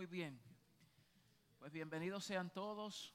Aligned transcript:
Muy 0.00 0.06
bien. 0.06 0.40
Pues 1.58 1.70
bienvenidos 1.70 2.24
sean 2.24 2.48
todos. 2.48 3.14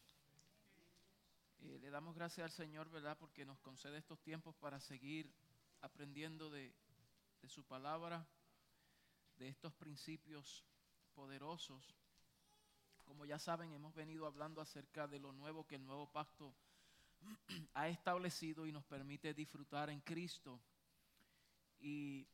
Eh, 1.64 1.80
le 1.82 1.90
damos 1.90 2.14
gracias 2.14 2.46
al 2.46 2.52
Señor, 2.52 2.92
¿verdad? 2.92 3.18
Porque 3.18 3.44
nos 3.44 3.60
concede 3.60 3.98
estos 3.98 4.22
tiempos 4.22 4.56
para 4.58 4.80
seguir 4.80 5.34
aprendiendo 5.82 6.52
de, 6.52 6.76
de 7.42 7.50
su 7.50 7.64
palabra, 7.64 8.28
de 9.40 9.48
estos 9.48 9.74
principios 9.74 10.64
poderosos. 11.16 11.96
Como 13.04 13.26
ya 13.26 13.40
saben, 13.40 13.74
hemos 13.74 13.96
venido 13.96 14.28
hablando 14.28 14.62
acerca 14.62 15.08
de 15.08 15.18
lo 15.18 15.32
nuevo 15.32 15.66
que 15.66 15.78
el 15.78 15.86
nuevo 15.88 16.06
pacto 16.12 16.54
ha 17.74 17.88
establecido 17.88 18.68
y 18.68 18.72
nos 18.72 18.86
permite 18.86 19.34
disfrutar 19.34 19.90
en 19.90 20.02
Cristo. 20.02 20.62
Y 21.80 22.28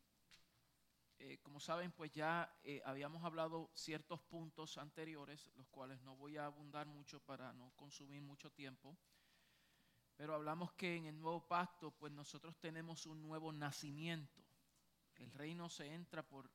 eh, 1.24 1.38
como 1.44 1.60
saben, 1.60 1.92
pues 1.92 2.12
ya 2.12 2.52
eh, 2.64 2.82
habíamos 2.84 3.24
hablado 3.24 3.70
ciertos 3.76 4.20
puntos 4.22 4.80
anteriores, 4.80 5.52
los 5.56 5.68
cuales 5.68 6.02
no 6.02 6.16
voy 6.16 6.38
a 6.38 6.46
abundar 6.46 6.88
mucho 6.88 7.20
para 7.20 7.54
no 7.54 7.72
consumir 7.76 8.24
mucho 8.24 8.52
tiempo. 8.52 8.98
Pero 10.16 10.34
hablamos 10.34 10.74
que 10.74 10.96
en 10.96 11.06
el 11.06 11.20
nuevo 11.20 11.48
pacto, 11.48 11.92
pues 11.92 12.12
nosotros 12.12 12.58
tenemos 12.58 13.06
un 13.06 13.22
nuevo 13.22 13.54
nacimiento. 13.54 14.42
El 15.16 15.32
reino 15.34 15.70
se 15.70 15.94
entra 15.94 16.24
por 16.24 16.50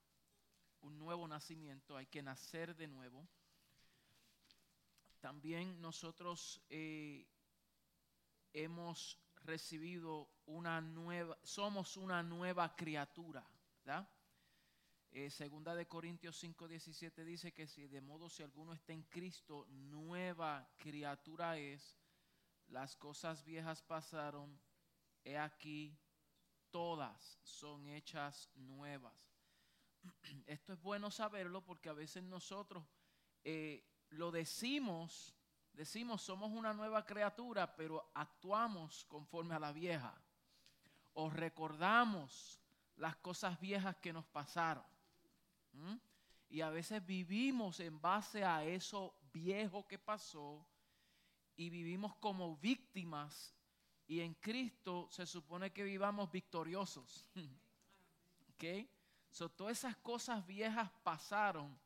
un 0.80 0.98
nuevo 0.98 1.28
nacimiento, 1.28 1.97
hay 1.97 2.06
que 2.06 2.23
nacer 2.23 2.75
de 2.75 2.89
nuevo. 2.89 3.28
También 5.20 5.80
nosotros 5.80 6.61
eh, 6.70 7.25
hemos 8.53 9.17
recibido 9.45 10.28
una 10.47 10.80
nueva, 10.80 11.39
somos 11.45 11.97
una 11.97 12.25
nueva 12.25 12.75
criatura, 12.75 13.48
¿verdad? 13.84 14.09
Eh, 15.19 15.30
segunda 15.30 15.75
de 15.75 15.88
Corintios 15.88 16.37
5:17 16.45 17.25
dice 17.25 17.55
que 17.55 17.66
si 17.66 17.87
de 17.87 18.02
modo 18.02 18.29
si 18.29 18.43
alguno 18.43 18.75
está 18.75 18.93
en 18.93 19.02
Cristo, 19.05 19.65
nueva 19.70 20.69
criatura 20.77 21.56
es, 21.56 21.97
las 22.69 22.97
cosas 22.97 23.42
viejas 23.42 23.81
pasaron, 23.81 24.61
he 25.25 25.39
aquí, 25.39 25.98
todas 26.70 27.39
son 27.42 27.89
hechas 27.89 28.50
nuevas. 28.56 29.33
Esto 30.47 30.75
es 30.75 30.83
bueno 30.83 31.11
saberlo 31.11 31.64
porque 31.64 31.89
a 31.89 31.94
veces 31.94 32.22
nosotros 32.22 32.84
eh, 33.42 33.89
lo 34.11 34.31
decimos, 34.31 35.34
decimos 35.72 36.20
somos 36.20 36.53
una 36.53 36.75
nueva 36.75 37.06
criatura, 37.06 37.75
pero 37.75 38.11
actuamos 38.12 39.06
conforme 39.06 39.55
a 39.55 39.61
la 39.61 39.72
vieja. 39.72 40.14
O 41.14 41.31
recordamos 41.31 42.61
las 42.97 43.17
cosas 43.17 43.59
viejas 43.59 43.97
que 43.97 44.12
nos 44.12 44.27
pasaron. 44.27 44.84
¿Mm? 45.77 45.96
Y 46.48 46.60
a 46.60 46.70
veces 46.70 47.05
vivimos 47.05 47.80
en 47.80 48.00
base 48.00 48.44
a 48.44 48.64
eso 48.64 49.14
viejo 49.32 49.86
que 49.86 49.98
pasó 49.98 50.64
y 51.56 51.70
vivimos 51.70 52.14
como 52.16 52.56
víctimas 52.56 53.55
y 54.06 54.20
en 54.20 54.34
Cristo 54.34 55.08
se 55.10 55.27
supone 55.27 55.72
que 55.72 55.82
vivamos 55.82 56.30
victoriosos. 56.30 57.28
¿Ok? 58.54 58.86
So, 59.30 59.50
todas 59.50 59.78
esas 59.78 59.97
cosas 59.97 60.47
viejas 60.47 60.91
pasaron 61.02 61.77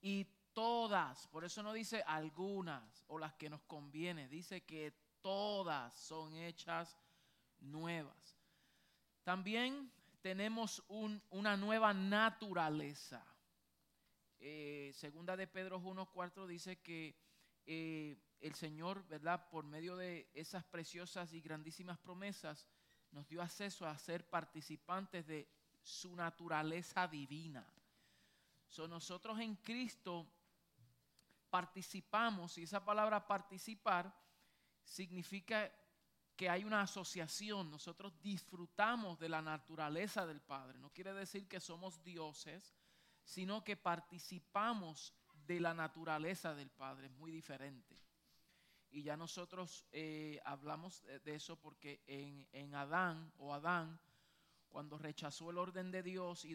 y 0.00 0.26
todas, 0.52 1.26
por 1.28 1.44
eso 1.44 1.62
no 1.62 1.72
dice 1.72 2.02
algunas 2.06 3.04
o 3.08 3.18
las 3.18 3.34
que 3.34 3.48
nos 3.48 3.62
conviene, 3.62 4.28
dice 4.28 4.62
que 4.62 4.92
todas 5.22 5.94
son 5.94 6.34
hechas 6.36 6.98
nuevas. 7.60 8.36
También 9.22 9.90
tenemos 10.24 10.82
una 10.88 11.54
nueva 11.54 11.92
naturaleza. 11.92 13.22
Eh, 14.38 14.90
segunda 14.94 15.36
de 15.36 15.46
Pedro 15.46 15.78
1.4 15.78 16.46
dice 16.46 16.80
que 16.80 17.14
eh, 17.66 18.16
el 18.40 18.54
Señor, 18.54 19.06
¿verdad? 19.06 19.50
Por 19.50 19.66
medio 19.66 19.96
de 19.96 20.30
esas 20.32 20.64
preciosas 20.64 21.34
y 21.34 21.42
grandísimas 21.42 21.98
promesas, 21.98 22.66
nos 23.10 23.28
dio 23.28 23.42
acceso 23.42 23.86
a 23.86 23.98
ser 23.98 24.26
participantes 24.26 25.26
de 25.26 25.46
su 25.82 26.16
naturaleza 26.16 27.06
divina. 27.06 27.70
So, 28.66 28.88
nosotros 28.88 29.38
en 29.40 29.56
Cristo 29.56 30.26
participamos, 31.50 32.56
y 32.56 32.62
esa 32.62 32.82
palabra 32.82 33.26
participar 33.26 34.10
significa 34.84 35.70
que 36.36 36.48
hay 36.48 36.64
una 36.64 36.82
asociación, 36.82 37.70
nosotros 37.70 38.20
disfrutamos 38.20 39.18
de 39.18 39.28
la 39.28 39.42
naturaleza 39.42 40.26
del 40.26 40.40
Padre. 40.40 40.78
No 40.78 40.90
quiere 40.90 41.12
decir 41.12 41.46
que 41.48 41.60
somos 41.60 42.02
dioses, 42.02 42.74
sino 43.22 43.62
que 43.62 43.76
participamos 43.76 45.14
de 45.46 45.60
la 45.60 45.74
naturaleza 45.74 46.54
del 46.54 46.70
Padre, 46.70 47.06
es 47.06 47.12
muy 47.12 47.30
diferente. 47.30 47.98
Y 48.90 49.02
ya 49.02 49.16
nosotros 49.16 49.86
eh, 49.90 50.40
hablamos 50.44 51.02
de 51.02 51.34
eso 51.34 51.56
porque 51.56 52.02
en, 52.06 52.46
en, 52.52 52.74
Adán 52.74 53.32
o 53.38 53.52
Adán, 53.52 54.00
cuando 54.68 54.98
rechazó 54.98 55.50
el 55.50 55.58
orden 55.58 55.90
de 55.90 56.02
Dios 56.02 56.44
y 56.44 56.54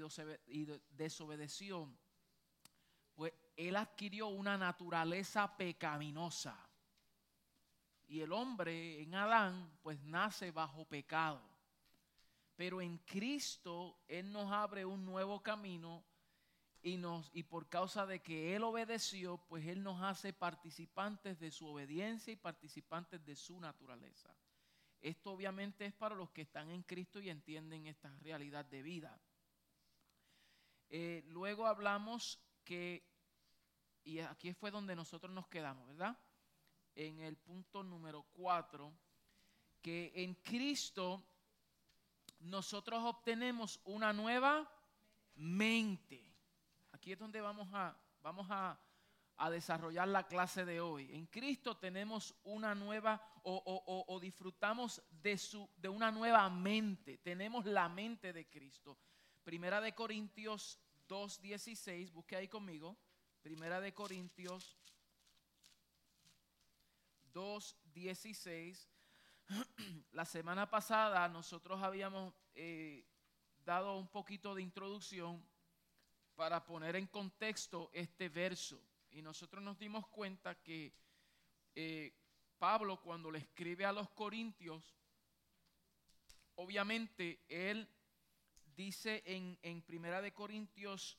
desobedeció, 0.91 1.93
pues 3.13 3.33
él 3.57 3.75
adquirió 3.75 4.27
una 4.27 4.57
naturaleza 4.57 5.57
pecaminosa. 5.57 6.68
Y 8.09 8.21
el 8.21 8.33
hombre 8.33 9.01
en 9.01 9.13
Adán 9.13 9.71
pues 9.83 10.01
nace 10.01 10.49
bajo 10.49 10.83
pecado. 10.83 11.41
Pero 12.55 12.81
en 12.81 12.97
Cristo 12.97 13.99
Él 14.07 14.31
nos 14.31 14.51
abre 14.51 14.83
un 14.83 15.05
nuevo 15.05 15.41
camino 15.41 16.03
y, 16.81 16.97
nos, 16.97 17.29
y 17.33 17.43
por 17.43 17.69
causa 17.69 18.07
de 18.07 18.19
que 18.19 18.55
Él 18.55 18.63
obedeció, 18.63 19.37
pues 19.47 19.65
Él 19.67 19.83
nos 19.83 20.01
hace 20.01 20.33
participantes 20.33 21.39
de 21.39 21.51
su 21.51 21.67
obediencia 21.67 22.33
y 22.33 22.35
participantes 22.35 23.23
de 23.23 23.35
su 23.35 23.59
naturaleza. 23.59 24.35
Esto 24.99 25.31
obviamente 25.31 25.85
es 25.85 25.93
para 25.93 26.15
los 26.15 26.31
que 26.31 26.41
están 26.41 26.71
en 26.71 26.81
Cristo 26.81 27.21
y 27.21 27.29
entienden 27.29 27.85
esta 27.85 28.09
realidad 28.21 28.65
de 28.65 28.81
vida. 28.81 29.21
Eh, 30.89 31.23
luego 31.27 31.67
hablamos 31.67 32.39
que, 32.63 33.07
y 34.03 34.19
aquí 34.19 34.51
fue 34.53 34.71
donde 34.71 34.95
nosotros 34.95 35.31
nos 35.31 35.47
quedamos, 35.47 35.87
¿verdad? 35.87 36.17
En 36.99 37.21
el 37.21 37.37
punto 37.37 37.81
número 37.81 38.23
4, 38.33 38.91
que 39.81 40.11
en 40.15 40.35
Cristo 40.35 41.23
nosotros 42.41 43.01
obtenemos 43.05 43.79
una 43.85 44.11
nueva 44.11 44.69
mente. 45.35 46.21
Aquí 46.91 47.13
es 47.13 47.19
donde 47.19 47.39
vamos 47.39 47.69
a, 47.71 47.97
vamos 48.21 48.47
a, 48.49 48.77
a 49.37 49.49
desarrollar 49.49 50.09
la 50.09 50.27
clase 50.27 50.65
de 50.65 50.81
hoy. 50.81 51.15
En 51.15 51.27
Cristo 51.27 51.77
tenemos 51.77 52.35
una 52.43 52.75
nueva 52.75 53.21
o, 53.43 53.55
o, 53.55 54.13
o, 54.13 54.19
disfrutamos 54.19 55.01
de, 55.09 55.37
su, 55.37 55.69
de 55.77 55.87
una 55.87 56.11
nueva 56.11 56.49
mente. 56.49 57.17
Tenemos 57.19 57.65
la 57.65 57.87
mente 57.87 58.33
de 58.33 58.49
Cristo. 58.49 58.97
Primera 59.45 59.79
de 59.79 59.95
Corintios 59.95 60.77
2.16, 61.07 62.11
busque 62.11 62.35
ahí 62.35 62.49
conmigo. 62.49 62.97
Primera 63.41 63.79
de 63.79 63.93
Corintios 63.93 64.75
2.16. 64.75 64.98
La 70.11 70.25
semana 70.25 70.69
pasada 70.69 71.27
nosotros 71.29 71.81
habíamos 71.81 72.33
eh, 72.53 73.05
dado 73.63 73.97
un 73.97 74.09
poquito 74.09 74.53
de 74.53 74.61
introducción 74.61 75.41
para 76.35 76.65
poner 76.65 76.97
en 76.97 77.07
contexto 77.07 77.89
este 77.93 78.27
verso. 78.27 78.81
Y 79.11 79.21
nosotros 79.21 79.63
nos 79.63 79.79
dimos 79.79 80.05
cuenta 80.07 80.61
que 80.61 80.93
eh, 81.75 82.13
Pablo 82.57 83.01
cuando 83.01 83.31
le 83.31 83.39
escribe 83.39 83.85
a 83.85 83.93
los 83.93 84.09
corintios, 84.09 84.97
obviamente 86.55 87.45
él 87.47 87.87
dice 88.75 89.23
en, 89.25 89.57
en 89.61 89.81
Primera 89.81 90.21
de 90.21 90.33
Corintios 90.33 91.17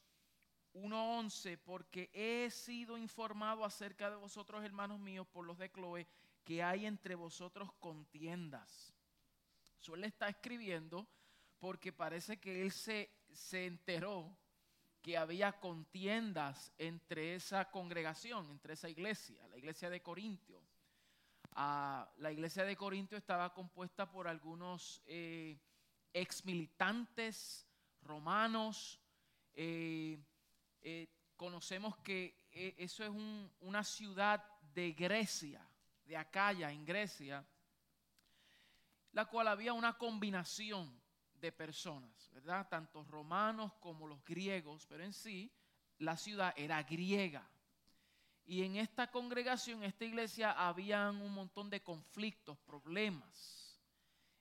1.11, 0.75 1.59
porque 1.59 2.11
he 2.13 2.51
sido 2.51 2.97
informado 2.97 3.65
acerca 3.65 4.11
de 4.11 4.17
vosotros, 4.17 4.65
hermanos 4.65 5.01
míos, 5.01 5.27
por 5.27 5.45
los 5.45 5.59
de 5.59 5.71
Chloe, 5.71 6.07
que 6.45 6.63
hay 6.63 6.87
entre 6.87 7.15
vosotros 7.15 7.73
contiendas. 7.75 8.95
Suele 9.79 10.07
estar 10.07 10.29
escribiendo 10.29 11.09
porque 11.59 11.93
parece 11.93 12.39
que 12.39 12.63
él 12.63 12.73
se, 12.73 13.11
se 13.33 13.67
enteró 13.67 14.37
que 15.03 15.17
había 15.17 15.53
contiendas 15.53 16.73
entre 16.79 17.35
esa 17.35 17.71
congregación, 17.71 18.51
entre 18.51 18.75
esa 18.75 18.89
iglesia, 18.89 19.47
la 19.49 19.57
iglesia 19.57 19.89
de 19.89 20.03
Corintio. 20.03 20.63
Ah, 21.53 22.11
la 22.19 22.31
iglesia 22.31 22.65
de 22.65 22.77
Corintio 22.77 23.19
estaba 23.19 23.53
compuesta 23.53 24.11
por 24.11 24.29
algunos 24.29 25.03
eh, 25.07 25.59
ex 26.13 26.45
militantes 26.45 27.67
romanos, 28.03 29.01
eh, 29.55 30.19
eh, 30.83 31.09
conocemos 31.37 31.97
que 31.99 32.47
eh, 32.53 32.75
eso 32.79 33.05
es 33.05 33.11
una 33.61 33.85
ciudad 33.85 34.45
de 34.75 34.93
Grecia, 34.93 35.67
de 36.05 36.17
Acaya, 36.17 36.71
en 36.71 36.85
Grecia, 36.85 37.47
la 39.13 39.27
cual 39.27 39.49
había 39.49 39.73
una 39.73 39.97
combinación 39.97 41.01
de 41.35 41.53
personas, 41.53 42.31
¿verdad? 42.33 42.69
Tanto 42.69 43.03
romanos 43.05 43.73
como 43.81 44.07
los 44.07 44.25
griegos, 44.25 44.87
pero 44.87 45.03
en 45.05 45.13
sí 45.13 45.53
la 45.99 46.17
ciudad 46.17 46.53
era 46.57 46.83
griega. 46.83 47.49
Y 48.45 48.65
en 48.65 48.77
esta 48.77 49.11
congregación, 49.11 49.83
en 49.83 49.91
esta 49.91 50.05
iglesia, 50.05 50.53
habían 50.53 51.21
un 51.23 51.33
montón 51.33 51.71
de 51.71 51.83
conflictos, 51.83 52.59
problemas. 52.59 53.81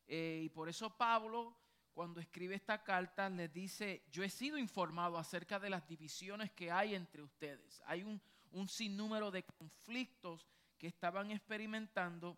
Eh, 0.08 0.42
y 0.46 0.50
por 0.50 0.68
eso 0.68 0.90
Pablo, 0.98 1.56
cuando 1.94 2.20
escribe 2.20 2.56
esta 2.56 2.84
carta, 2.84 3.30
les 3.30 3.52
dice, 3.52 4.04
yo 4.12 4.24
he 4.24 4.30
sido 4.30 4.58
informado 4.58 5.18
acerca 5.18 5.60
de 5.60 5.70
las 5.70 5.88
divisiones 5.88 6.52
que 6.52 6.72
hay 6.72 6.96
entre 6.96 7.22
ustedes. 7.22 7.82
Hay 7.86 8.04
un, 8.04 8.22
sinnúmero 8.68 9.30
de 9.32 9.44
conflictos 9.44 10.48
que 10.78 10.88
estaban 10.88 11.32
experimentando 11.32 12.38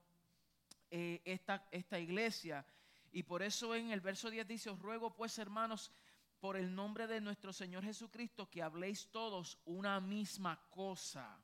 eh, 0.89 1.21
esta, 1.25 1.67
esta 1.71 1.99
iglesia. 1.99 2.65
Y 3.11 3.23
por 3.23 3.43
eso 3.43 3.75
en 3.75 3.91
el 3.91 4.01
verso 4.01 4.29
10 4.29 4.47
dice, 4.47 4.69
os 4.69 4.79
ruego 4.79 5.13
pues 5.13 5.37
hermanos, 5.37 5.91
por 6.39 6.57
el 6.57 6.73
nombre 6.73 7.07
de 7.07 7.21
nuestro 7.21 7.53
Señor 7.53 7.83
Jesucristo, 7.83 8.49
que 8.49 8.63
habléis 8.63 9.07
todos 9.11 9.59
una 9.65 9.99
misma 9.99 10.59
cosa. 10.69 11.39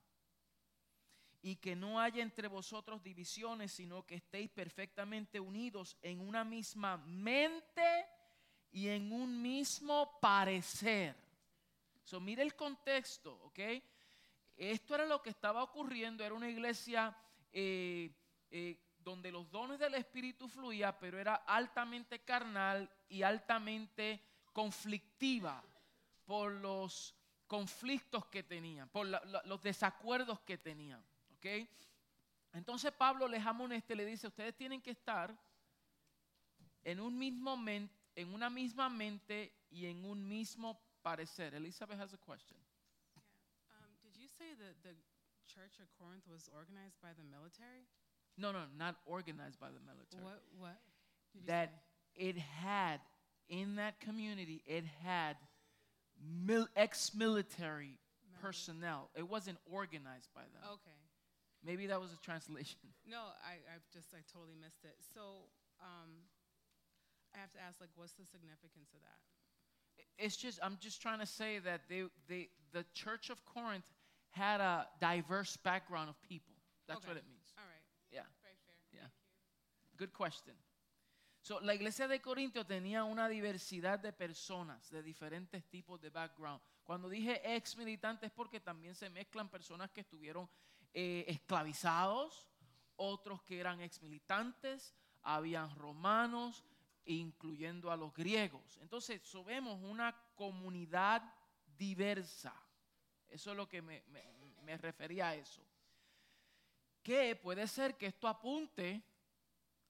Y 1.42 1.57
que 1.57 1.75
no 1.75 2.00
haya 2.00 2.24
entre 2.24 2.48
vosotros 2.48 3.04
divisiones, 3.04 3.72
sino 3.72 4.06
que 4.06 4.16
estéis 4.16 4.50
perfectamente 4.50 5.39
unidos 5.39 5.98
en 6.01 6.19
una 6.19 6.44
misma 6.44 6.98
mente 6.98 8.06
y 8.72 8.89
en 8.89 9.12
un 9.12 9.42
mismo 9.42 10.19
parecer. 10.19 11.16
So, 12.04 12.19
mire 12.19 12.42
el 12.42 12.56
contexto, 12.56 13.34
¿ok? 13.44 13.60
Esto 14.56 14.95
era 14.95 15.06
lo 15.06 15.22
que 15.22 15.30
estaba 15.30 15.62
ocurriendo, 15.62 16.24
era 16.24 16.34
una 16.34 16.50
iglesia 16.50 17.16
eh, 17.51 18.12
eh, 18.50 18.80
donde 19.00 19.31
los 19.31 19.50
dones 19.51 19.80
del 19.80 19.94
Espíritu 19.94 20.48
fluían, 20.48 20.95
pero 21.00 21.19
era 21.19 21.36
altamente 21.36 22.19
carnal 22.19 22.89
y 23.07 23.22
altamente 23.22 24.22
conflictiva 24.51 25.63
por 26.25 26.51
los 26.51 27.16
conflictos 27.45 28.25
que 28.25 28.44
tenían, 28.44 28.89
por 28.89 29.07
los 29.45 29.62
desacuerdos 29.62 30.39
que 30.42 30.57
tenían. 30.57 31.04
¿Ok? 31.47 31.69
Entonces 32.53 32.91
Pablo 32.91 33.27
les 33.27 33.45
amoneste, 33.45 33.95
le 33.95 34.05
dice, 34.05 34.27
ustedes 34.27 34.55
tienen 34.55 34.81
que 34.81 34.91
estar 34.91 35.38
en, 36.83 36.99
un 36.99 37.17
mismo 37.17 37.55
en 38.15 38.33
una 38.33 38.49
misma 38.49 38.89
mente 38.89 39.53
y 39.69 39.85
en 39.85 40.03
un 40.05 40.27
mismo 40.27 40.79
parecer. 41.01 41.53
Elizabeth 41.53 41.99
has 41.99 42.13
a 42.13 42.17
question. 42.17 42.57
Um, 43.69 43.91
did 44.01 44.15
you 44.17 44.27
say 44.27 44.55
that 44.55 44.81
the 44.83 44.95
church 45.45 45.79
of 45.79 45.88
Corinth 45.99 46.27
was 46.27 46.49
organized 46.55 46.99
by 47.01 47.13
the 47.13 47.23
military? 47.23 47.85
No, 48.38 48.51
no, 48.51 48.65
not 48.77 48.95
organized 49.05 49.59
by 49.59 49.67
the 49.67 49.79
military. 49.79 50.23
What? 50.23 50.41
What? 50.57 50.77
that 51.45 51.69
say? 52.15 52.29
it 52.29 52.38
had 52.38 53.00
in 53.50 53.75
that 53.75 54.00
community, 54.00 54.63
it 54.65 54.83
had 55.03 55.38
mil- 56.45 56.67
ex-military 56.75 58.00
personnel. 58.41 59.09
It 59.15 59.27
wasn't 59.27 59.57
organized 59.65 60.29
by 60.33 60.41
them. 60.41 60.63
Okay. 60.73 60.97
Maybe 61.63 61.88
that 61.88 62.00
was 62.00 62.13
a 62.13 62.18
translation. 62.18 62.80
No, 63.09 63.31
I, 63.39 63.63
I 63.71 63.80
just 63.94 64.13
I 64.13 64.19
totally 64.27 64.56
missed 64.59 64.83
it. 64.83 64.95
So 65.13 65.48
um, 65.80 66.27
I 67.33 67.39
have 67.39 67.54
to 67.54 67.59
ask, 67.59 67.80
like, 67.80 67.89
what's 67.95 68.12
the 68.19 68.25
significance 68.25 68.92
of 68.92 69.00
that? 69.00 69.19
It's 70.19 70.36
just 70.36 70.59
I'm 70.62 70.77
just 70.81 71.01
trying 71.01 71.19
to 71.19 71.25
say 71.25 71.59
that 71.59 71.88
they, 71.88 72.04
they 72.27 72.50
the 72.74 72.83
Church 72.94 73.30
of 73.30 73.45
Corinth 73.45 73.86
had 74.31 74.59
a 74.59 74.88
diverse 75.00 75.56
background 75.57 76.09
of 76.09 76.21
people. 76.21 76.56
That's 76.88 77.00
okay. 77.00 77.07
what 77.07 77.18
it 77.18 77.24
means. 77.27 77.54
All 77.57 77.63
right. 77.63 77.83
Yeah. 78.12 78.27
Very 78.44 78.60
fair. 78.65 78.75
Yeah. 78.92 79.07
Good 79.95 80.12
question. 80.12 80.53
So, 81.48 81.60
la 81.62 81.74
iglesia 81.74 82.10
de 82.10 82.19
Corinto 82.19 82.65
tenía 82.65 83.06
una 83.06 83.30
diversidad 83.30 84.00
de 84.00 84.12
personas 84.12 84.89
de 84.89 85.01
diferentes 85.01 85.63
tipos 85.69 86.01
de 86.01 86.10
background. 86.10 86.60
Cuando 86.83 87.07
dije 87.07 87.42
ex 87.56 87.77
militantes, 87.77 88.31
porque 88.31 88.60
también 88.60 88.95
se 88.95 89.10
mezclan 89.10 89.50
personas 89.50 89.89
que 89.92 90.01
estuvieron 90.01 90.50
eh, 90.94 91.25
esclavizados, 91.28 92.48
otros 92.95 93.42
que 93.44 93.60
eran 93.60 93.81
ex 93.81 94.01
militantes, 94.01 94.95
habían 95.24 95.75
romanos, 95.75 96.63
incluyendo 97.06 97.92
a 97.92 97.98
los 97.98 98.13
griegos. 98.13 98.78
Entonces, 98.81 99.22
so 99.24 99.44
vemos 99.44 99.80
una 99.81 100.16
comunidad 100.36 101.24
diversa. 101.78 102.54
Eso 103.30 103.51
es 103.51 103.57
lo 103.57 103.68
que 103.68 103.81
me, 103.81 104.04
refería 104.78 105.30
a 105.30 105.36
eso. 105.36 105.62
Que 107.04 107.36
puede 107.36 107.68
ser 107.68 107.98
que 107.98 108.07
esto 108.07 108.28
apunte 108.28 109.01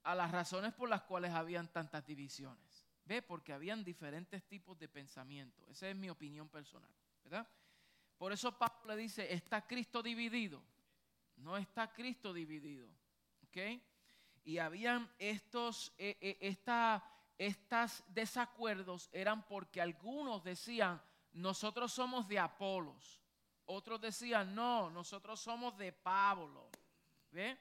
a 0.04 0.16
las 0.16 0.32
razones 0.32 0.74
por 0.74 0.90
las 0.90 1.02
cuales 1.04 1.32
habían 1.32 1.68
tantas 1.72 2.06
divisiones. 2.06 2.86
Porque 3.26 3.54
habían 3.54 3.84
diferentes 3.84 4.44
tipos 4.48 4.78
de 4.78 4.90
pensamiento. 4.90 5.66
Esa 5.70 5.90
es 5.90 5.96
mi 5.96 6.10
opinión 6.10 6.50
personal. 6.50 6.92
¿Verdad? 7.24 7.48
Por 8.18 8.32
eso 8.32 8.58
Pablo 8.58 8.96
le 8.96 8.98
dice, 8.98 9.32
¿está 9.34 9.66
Cristo 9.66 10.02
dividido? 10.02 10.62
No 11.38 11.58
está 11.58 11.92
Cristo 11.92 12.34
dividido. 12.34 12.88
¿Ok? 13.48 13.82
Y 14.44 14.60
habían 14.60 15.10
estos, 15.18 15.94
eh, 15.98 16.18
eh, 16.22 17.02
estas 17.38 18.04
desacuerdos 18.08 19.10
eran 19.12 19.46
porque 19.46 19.82
algunos 19.82 20.44
decían, 20.44 21.02
nosotros 21.34 21.92
somos 21.94 22.28
de 22.28 22.40
Apolos, 22.40 23.22
otros 23.66 24.00
decían, 24.00 24.56
no, 24.56 24.90
nosotros 24.90 25.40
somos 25.40 25.78
de 25.78 25.92
Pablo. 25.92 26.70
¿Ve? 27.32 27.58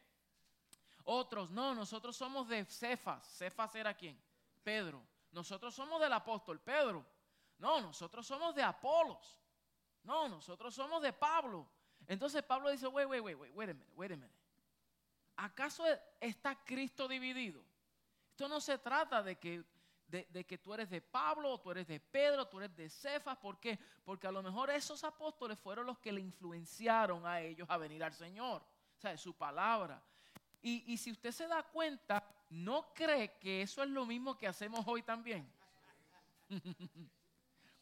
Otros, 1.05 1.51
no, 1.51 1.75
nosotros 1.75 2.17
somos 2.17 2.49
de 2.49 2.65
Cefas. 2.65 3.27
Cefas 3.37 3.75
era 3.75 3.93
quién? 3.95 4.21
Pedro. 4.63 5.05
Nosotros 5.33 5.75
somos 5.75 6.01
del 6.01 6.13
apóstol 6.13 6.61
Pedro. 6.61 7.05
No, 7.59 7.81
nosotros 7.81 8.27
somos 8.27 8.55
de 8.55 8.63
Apolos. 8.63 9.41
No, 10.05 10.29
nosotros 10.29 10.75
somos 10.75 11.03
de 11.03 11.13
Pablo. 11.13 11.69
Entonces 12.09 12.43
Pablo 12.43 12.71
dice, 12.71 12.87
wait, 12.87 13.09
wait, 13.09 13.23
wait, 13.23 13.37
wait, 13.37 13.55
wait 13.55 13.71
a 13.71 13.75
minute, 13.75 13.93
wait 13.97 14.13
a 14.13 14.17
minute. 14.17 14.35
¿Acaso 15.37 15.85
está 16.21 16.55
Cristo 16.65 17.09
dividido? 17.09 17.63
Esto 18.31 18.49
no 18.49 18.61
se 18.61 18.79
trata 18.79 19.23
de 19.23 19.37
que 19.37 19.65
de, 20.09 20.45
que 20.47 20.59
tú 20.59 20.73
eres 20.73 20.89
de 20.89 21.01
Pablo, 21.01 21.53
o 21.53 21.61
tú 21.61 21.71
eres 21.71 21.87
de 21.87 21.99
Pedro, 21.99 22.47
tú 22.47 22.59
eres 22.59 22.75
de 22.77 22.89
Cefas. 22.89 23.37
¿Por 23.39 23.59
qué? 23.59 23.79
Porque 24.05 24.27
a 24.27 24.33
lo 24.33 24.43
mejor 24.43 24.71
esos 24.71 25.03
apóstoles 25.05 25.59
fueron 25.59 25.87
los 25.87 25.99
que 25.99 26.13
le 26.13 26.21
influenciaron 26.21 27.27
a 27.27 27.41
ellos 27.41 27.69
a 27.69 27.77
venir 27.77 28.05
al 28.05 28.15
Señor. 28.15 28.63
O 28.97 29.01
sea, 29.01 29.17
su 29.17 29.35
palabra. 29.35 30.01
Y, 30.63 30.85
y 30.93 30.97
si 30.97 31.11
usted 31.11 31.33
se 31.33 31.47
da 31.47 31.63
cuenta, 31.63 32.25
¿no 32.51 32.93
cree 32.95 33.37
que 33.39 33.63
eso 33.63 33.83
es 33.83 33.91
lo 33.91 34.07
mismo 34.07 34.37
que 34.37 34.47
hacemos 34.47 34.85
hoy 34.87 35.03
también? 35.03 35.51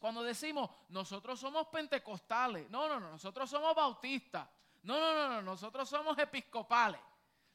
Cuando 0.05 0.21
decimos, 0.21 0.69
nosotros 0.89 1.39
somos 1.39 1.65
pentecostales. 1.69 2.69
No, 2.69 2.87
no, 2.87 2.99
no, 2.99 3.09
nosotros 3.09 3.49
somos 3.49 3.73
bautistas. 3.73 4.47
No, 4.83 4.99
no, 4.99 5.15
no, 5.15 5.29
no, 5.29 5.41
nosotros 5.41 5.89
somos 5.89 6.15
episcopales. 6.19 7.01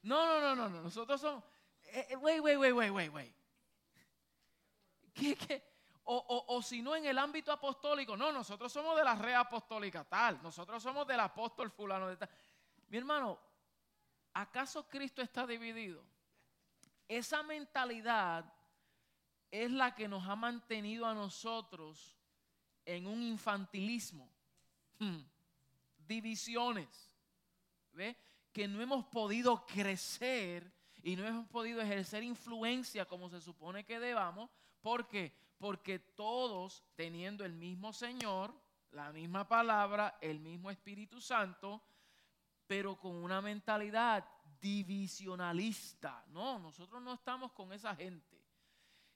No, 0.01 0.25
no, 0.25 0.41
no, 0.41 0.53
no, 0.53 0.69
no, 0.69 0.81
nosotros 0.81 1.21
somos... 1.21 1.45
Eh, 1.83 2.07
eh, 2.09 2.15
wait, 2.17 2.41
wait, 2.41 2.57
wait, 2.57 2.73
wait, 2.73 2.91
wait, 2.91 3.13
wait. 3.13 3.33
O, 6.03 6.61
si 6.61 6.81
no 6.81 6.93
en 6.93 7.05
el 7.05 7.17
ámbito 7.19 7.53
apostólico, 7.53 8.17
no, 8.17 8.33
nosotros 8.33 8.69
somos 8.69 8.97
de 8.97 9.05
la 9.05 9.15
red 9.15 9.35
apostólica 9.35 10.03
tal, 10.03 10.43
nosotros 10.43 10.83
somos 10.83 11.07
del 11.07 11.21
apóstol 11.21 11.71
fulano 11.71 12.09
de 12.09 12.17
tal. 12.17 12.29
Mi 12.89 12.97
hermano, 12.97 13.39
¿acaso 14.33 14.89
Cristo 14.89 15.21
está 15.21 15.47
dividido? 15.47 16.03
Esa 17.07 17.43
mentalidad 17.43 18.43
es 19.49 19.71
la 19.71 19.95
que 19.95 20.09
nos 20.09 20.27
ha 20.27 20.35
mantenido 20.35 21.05
a 21.05 21.13
nosotros 21.13 22.17
en 22.85 23.07
un 23.07 23.21
infantilismo, 23.21 24.29
hmm. 24.99 25.19
divisiones, 26.07 27.15
¿ve? 27.93 28.15
que 28.51 28.67
no 28.67 28.81
hemos 28.81 29.05
podido 29.05 29.65
crecer 29.65 30.71
y 31.03 31.15
no 31.15 31.25
hemos 31.25 31.47
podido 31.47 31.81
ejercer 31.81 32.23
influencia 32.23 33.05
como 33.05 33.29
se 33.29 33.41
supone 33.41 33.83
que 33.83 33.99
debamos 33.99 34.49
¿Por? 34.81 35.07
Porque 35.57 35.99
todos 35.99 36.83
teniendo 36.95 37.45
el 37.45 37.53
mismo 37.53 37.93
Señor, 37.93 38.53
la 38.91 39.11
misma 39.11 39.47
palabra, 39.47 40.17
el 40.19 40.39
mismo 40.39 40.71
Espíritu 40.71 41.21
Santo, 41.21 41.81
pero 42.65 42.99
con 42.99 43.15
una 43.15 43.41
mentalidad 43.41 44.27
divisionalista. 44.59 46.25
No, 46.29 46.57
nosotros 46.57 47.01
no 47.01 47.13
estamos 47.13 47.51
con 47.51 47.71
esa 47.73 47.95
gente. 47.95 48.40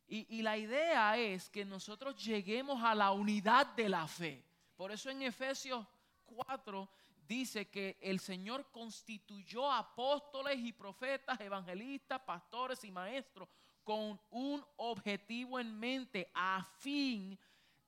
Y, 0.07 0.43
la 0.43 0.55
idea 0.55 1.17
es 1.17 1.49
que 1.49 1.65
nosotros 1.65 2.23
lleguemos 2.23 2.83
a 2.83 2.93
la 2.93 3.11
unidad 3.11 3.65
de 3.75 3.89
la 3.89 4.07
fe. 4.07 4.45
Por 4.75 4.91
eso 4.91 5.09
en 5.09 5.23
Efesios 5.23 5.85
4 6.25 6.87
dice 7.27 7.69
que 7.69 7.97
el 7.99 8.19
Señor 8.19 8.69
constituyó 8.71 9.71
apóstoles 9.71 10.59
y 10.59 10.73
profetas, 10.73 11.39
evangelistas, 11.39 12.21
pastores 12.21 12.83
y 12.83 12.91
maestros 12.91 13.49
con 13.83 14.19
un 14.29 14.63
objetivo 14.77 15.59
en 15.59 15.77
mente 15.79 16.29
a 16.35 16.63
fin 16.79 17.39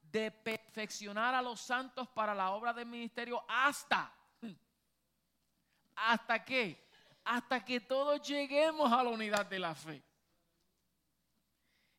de 0.01 0.31
perfeccionar 0.31 1.35
a 1.35 1.41
los 1.41 1.59
santos 1.59 2.07
para 2.07 2.33
la 2.33 2.51
obra 2.51 2.73
del 2.73 2.87
ministerio 2.87 3.43
hasta, 3.47 4.11
hasta 5.95 6.45
hasta 7.23 7.65
que 7.65 7.79
todos 7.81 8.21
lleguemos 8.27 8.91
a 8.91 9.03
la 9.03 9.09
unidad 9.09 9.45
de 9.45 9.59
la 9.59 9.75
fe. 9.75 10.06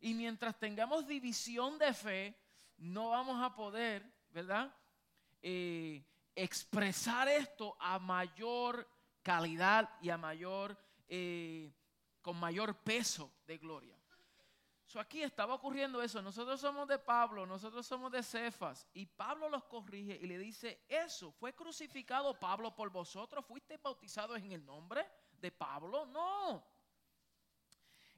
Y 0.00 0.14
mientras 0.14 0.58
tengamos 0.58 1.06
división 1.06 1.78
de 1.78 1.92
fe, 1.92 2.38
no 2.76 3.10
vamos 3.10 3.42
a 3.42 3.54
poder, 3.54 4.04
¿verdad? 4.30 4.74
eh, 5.42 6.04
expresar 6.34 7.28
esto 7.28 7.76
a 7.80 7.98
mayor 7.98 8.88
calidad 9.22 9.88
y 10.00 10.10
a 10.10 10.18
mayor, 10.18 10.76
eh, 11.08 11.72
con 12.22 12.38
mayor 12.38 12.76
peso 12.78 13.32
de 13.46 13.58
gloria. 13.58 13.96
So 14.86 14.98
aquí 14.98 15.22
estaba 15.22 15.54
ocurriendo 15.54 16.00
eso. 16.00 16.22
Nosotros 16.22 16.58
somos 16.60 16.88
de 16.88 16.98
Pablo, 16.98 17.44
nosotros 17.44 17.86
somos 17.86 18.10
de 18.10 18.22
Cefas. 18.22 18.88
Y 18.94 19.04
Pablo 19.04 19.50
los 19.50 19.64
corrige 19.64 20.16
y 20.16 20.26
le 20.26 20.38
dice, 20.38 20.82
eso, 20.88 21.30
¿fue 21.32 21.54
crucificado 21.54 22.38
Pablo 22.38 22.74
por 22.74 22.90
vosotros? 22.90 23.44
¿Fuiste 23.44 23.76
bautizados 23.76 24.38
en 24.38 24.52
el 24.52 24.64
nombre 24.64 25.06
de 25.38 25.52
Pablo? 25.52 26.06
No. 26.06 26.64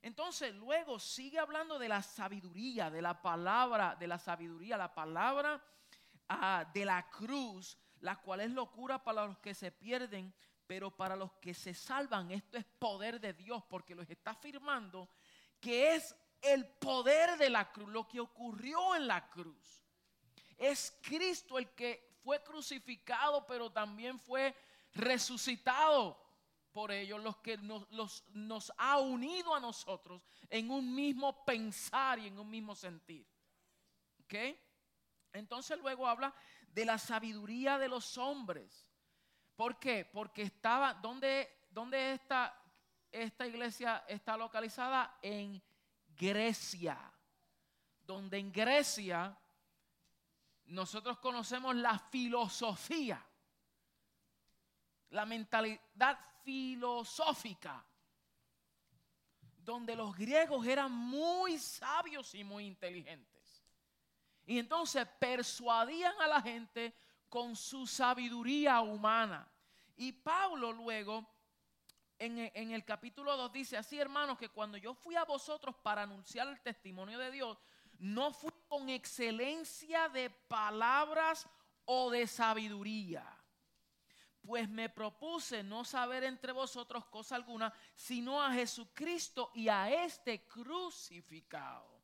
Entonces 0.02 0.54
luego 0.54 0.98
sigue 0.98 1.38
hablando 1.38 1.78
de 1.78 1.88
la 1.88 2.02
sabiduría, 2.02 2.90
de 2.90 3.02
la 3.02 3.20
palabra, 3.20 3.96
de 3.96 4.06
la 4.06 4.18
sabiduría, 4.18 4.76
la 4.76 4.94
palabra 4.94 5.62
ah, 6.28 6.64
de 6.72 6.84
la 6.84 7.08
cruz, 7.10 7.76
la 8.00 8.16
cual 8.16 8.40
es 8.40 8.50
locura 8.50 9.02
para 9.02 9.26
los 9.26 9.38
que 9.38 9.54
se 9.54 9.70
pierden, 9.70 10.34
pero 10.66 10.90
para 10.90 11.16
los 11.16 11.32
que 11.34 11.52
se 11.52 11.74
salvan 11.74 12.30
esto 12.30 12.56
es 12.56 12.64
poder 12.64 13.20
de 13.20 13.34
Dios, 13.34 13.62
porque 13.68 13.94
los 13.94 14.08
está 14.08 14.30
afirmando 14.30 15.08
que 15.60 15.94
es 15.94 16.14
el 16.40 16.66
poder 16.66 17.36
de 17.36 17.50
la 17.50 17.70
cruz, 17.70 17.90
lo 17.90 18.08
que 18.08 18.20
ocurrió 18.20 18.94
en 18.96 19.06
la 19.06 19.28
cruz. 19.28 19.84
Es 20.56 20.96
Cristo 21.02 21.58
el 21.58 21.70
que 21.70 22.16
fue 22.22 22.42
crucificado, 22.42 23.46
pero 23.46 23.70
también 23.70 24.18
fue 24.18 24.54
resucitado 24.94 26.19
por 26.72 26.92
ellos, 26.92 27.22
los 27.22 27.36
que 27.38 27.56
nos, 27.58 28.24
nos 28.32 28.72
ha 28.76 28.98
unido 28.98 29.54
a 29.54 29.60
nosotros 29.60 30.22
en 30.48 30.70
un 30.70 30.94
mismo 30.94 31.44
pensar 31.44 32.18
y 32.18 32.28
en 32.28 32.38
un 32.38 32.48
mismo 32.48 32.74
sentir. 32.74 33.26
¿Ok? 34.24 34.34
Entonces 35.32 35.78
luego 35.78 36.06
habla 36.06 36.34
de 36.72 36.84
la 36.84 36.98
sabiduría 36.98 37.78
de 37.78 37.88
los 37.88 38.16
hombres. 38.18 38.86
¿Por 39.56 39.78
qué? 39.78 40.04
Porque 40.04 40.42
estaba, 40.42 40.94
¿dónde, 40.94 41.66
dónde 41.70 42.14
está 42.14 42.56
esta 43.12 43.46
iglesia 43.46 44.04
está 44.08 44.36
localizada? 44.36 45.18
En 45.22 45.62
Grecia. 46.16 46.98
Donde 48.06 48.38
en 48.38 48.52
Grecia 48.52 49.36
nosotros 50.66 51.18
conocemos 51.18 51.74
la 51.74 51.98
filosofía, 51.98 53.24
la 55.10 55.26
mentalidad 55.26 56.18
filosófica, 56.42 57.84
donde 59.58 59.94
los 59.94 60.16
griegos 60.16 60.66
eran 60.66 60.92
muy 60.92 61.58
sabios 61.58 62.34
y 62.34 62.44
muy 62.44 62.66
inteligentes. 62.66 63.64
Y 64.46 64.58
entonces 64.58 65.06
persuadían 65.18 66.14
a 66.20 66.26
la 66.26 66.40
gente 66.40 66.94
con 67.28 67.54
su 67.54 67.86
sabiduría 67.86 68.80
humana. 68.80 69.48
Y 69.96 70.12
Pablo 70.12 70.72
luego 70.72 71.26
en, 72.18 72.50
en, 72.54 72.72
el 72.72 72.84
capítulo 72.84 73.36
2 73.36 73.52
dice 73.52 73.76
así, 73.76 73.98
hermanos, 73.98 74.38
que 74.38 74.48
cuando 74.48 74.76
yo 74.76 74.94
fui 74.94 75.14
a 75.16 75.24
vosotros 75.24 75.76
para 75.82 76.02
anunciar 76.02 76.48
el 76.48 76.60
testimonio 76.60 77.18
de 77.18 77.30
Dios, 77.30 77.58
no 77.98 78.32
fui 78.32 78.52
con 78.68 78.88
excelencia 78.88 80.08
de 80.08 80.30
palabras 80.30 81.48
o 81.84 82.10
de 82.10 82.26
sabiduría 82.26 83.39
pues 84.42 84.68
me 84.68 84.88
propuse 84.88 85.62
no 85.62 85.84
saber 85.84 86.24
entre 86.24 86.52
vosotros 86.52 87.04
cosa 87.06 87.36
alguna, 87.36 87.72
sino 87.94 88.42
a 88.42 88.52
Jesucristo 88.52 89.50
y 89.54 89.68
a 89.68 89.90
este 90.04 90.46
crucificado. 90.46 92.00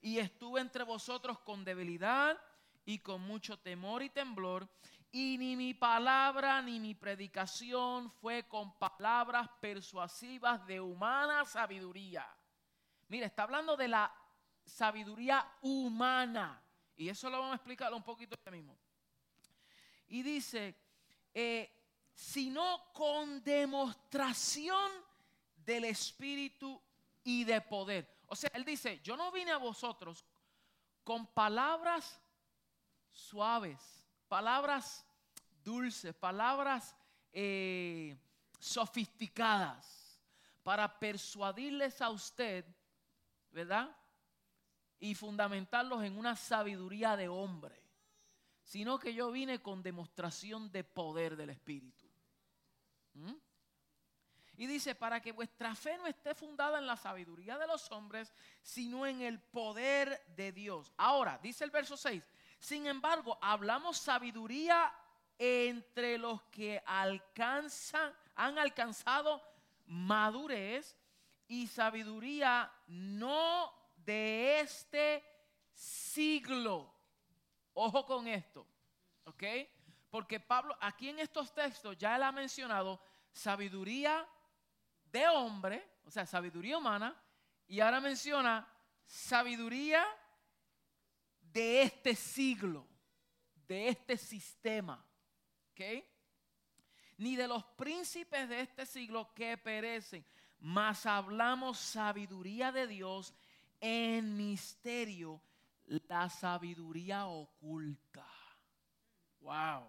Y 0.00 0.18
estuve 0.18 0.60
entre 0.60 0.84
vosotros 0.84 1.38
con 1.40 1.64
debilidad 1.64 2.38
y 2.84 3.00
con 3.00 3.20
mucho 3.20 3.58
temor 3.58 4.02
y 4.02 4.10
temblor, 4.10 4.68
y 5.10 5.36
ni 5.38 5.56
mi 5.56 5.74
palabra 5.74 6.60
ni 6.62 6.78
mi 6.80 6.94
predicación 6.94 8.10
fue 8.10 8.46
con 8.46 8.78
palabras 8.78 9.48
persuasivas 9.60 10.66
de 10.66 10.80
humana 10.80 11.44
sabiduría. 11.46 12.26
Mira, 13.08 13.26
está 13.26 13.44
hablando 13.44 13.76
de 13.76 13.88
la 13.88 14.12
sabiduría 14.64 15.46
humana. 15.62 16.62
Y 16.94 17.08
eso 17.08 17.30
lo 17.30 17.38
vamos 17.38 17.52
a 17.52 17.56
explicar 17.56 17.92
un 17.94 18.02
poquito 18.02 18.36
ya 18.44 18.50
mismo. 18.50 18.76
Y 20.08 20.22
dice, 20.22 20.76
eh, 21.40 21.70
sino 22.14 22.90
con 22.92 23.44
demostración 23.44 24.90
del 25.54 25.84
Espíritu 25.84 26.82
y 27.22 27.44
de 27.44 27.60
poder. 27.60 28.12
O 28.26 28.34
sea, 28.34 28.50
él 28.54 28.64
dice, 28.64 28.98
yo 29.04 29.16
no 29.16 29.30
vine 29.30 29.52
a 29.52 29.56
vosotros 29.56 30.24
con 31.04 31.28
palabras 31.28 32.20
suaves, 33.12 33.78
palabras 34.26 35.06
dulces, 35.62 36.12
palabras 36.12 36.96
eh, 37.32 38.16
sofisticadas, 38.58 40.20
para 40.64 40.98
persuadirles 40.98 42.02
a 42.02 42.10
usted, 42.10 42.64
¿verdad? 43.52 43.96
Y 44.98 45.14
fundamentarlos 45.14 46.02
en 46.02 46.18
una 46.18 46.34
sabiduría 46.34 47.16
de 47.16 47.28
hombre 47.28 47.87
sino 48.68 48.98
que 48.98 49.14
yo 49.14 49.30
vine 49.30 49.62
con 49.62 49.82
demostración 49.82 50.70
de 50.70 50.84
poder 50.84 51.36
del 51.36 51.48
Espíritu. 51.48 52.04
¿Mm? 53.14 53.32
Y 54.58 54.66
dice, 54.66 54.94
para 54.94 55.22
que 55.22 55.32
vuestra 55.32 55.74
fe 55.74 55.96
no 55.96 56.06
esté 56.06 56.34
fundada 56.34 56.78
en 56.78 56.86
la 56.86 56.98
sabiduría 56.98 57.56
de 57.56 57.66
los 57.66 57.90
hombres, 57.92 58.30
sino 58.60 59.06
en 59.06 59.22
el 59.22 59.40
poder 59.40 60.22
de 60.36 60.52
Dios. 60.52 60.92
Ahora, 60.98 61.38
dice 61.42 61.64
el 61.64 61.70
verso 61.70 61.96
6, 61.96 62.22
sin 62.58 62.86
embargo, 62.86 63.38
hablamos 63.40 63.96
sabiduría 63.96 64.92
entre 65.38 66.18
los 66.18 66.42
que 66.50 66.82
alcanzan, 66.84 68.12
han 68.34 68.58
alcanzado 68.58 69.42
madurez 69.86 70.94
y 71.46 71.68
sabiduría 71.68 72.70
no 72.86 73.72
de 73.96 74.60
este 74.60 75.24
siglo 75.72 76.97
Ojo 77.80 78.04
con 78.04 78.26
esto, 78.26 78.66
¿ok? 79.22 79.44
Porque 80.10 80.40
Pablo, 80.40 80.76
aquí 80.80 81.10
en 81.10 81.20
estos 81.20 81.54
textos 81.54 81.96
ya 81.96 82.16
él 82.16 82.24
ha 82.24 82.32
mencionado 82.32 83.00
sabiduría 83.30 84.26
de 85.12 85.28
hombre, 85.28 85.88
o 86.04 86.10
sea, 86.10 86.26
sabiduría 86.26 86.76
humana, 86.76 87.14
y 87.68 87.78
ahora 87.78 88.00
menciona 88.00 88.66
sabiduría 89.04 90.04
de 91.40 91.82
este 91.82 92.16
siglo, 92.16 92.84
de 93.68 93.90
este 93.90 94.16
sistema, 94.16 95.00
¿ok? 95.70 96.04
Ni 97.18 97.36
de 97.36 97.46
los 97.46 97.62
príncipes 97.62 98.48
de 98.48 98.62
este 98.62 98.86
siglo 98.86 99.32
que 99.34 99.56
perecen, 99.56 100.26
mas 100.58 101.06
hablamos 101.06 101.78
sabiduría 101.78 102.72
de 102.72 102.88
Dios 102.88 103.32
en 103.80 104.36
misterio 104.36 105.40
la 105.88 106.28
sabiduría 106.28 107.26
oculta. 107.26 108.26
Wow. 109.40 109.88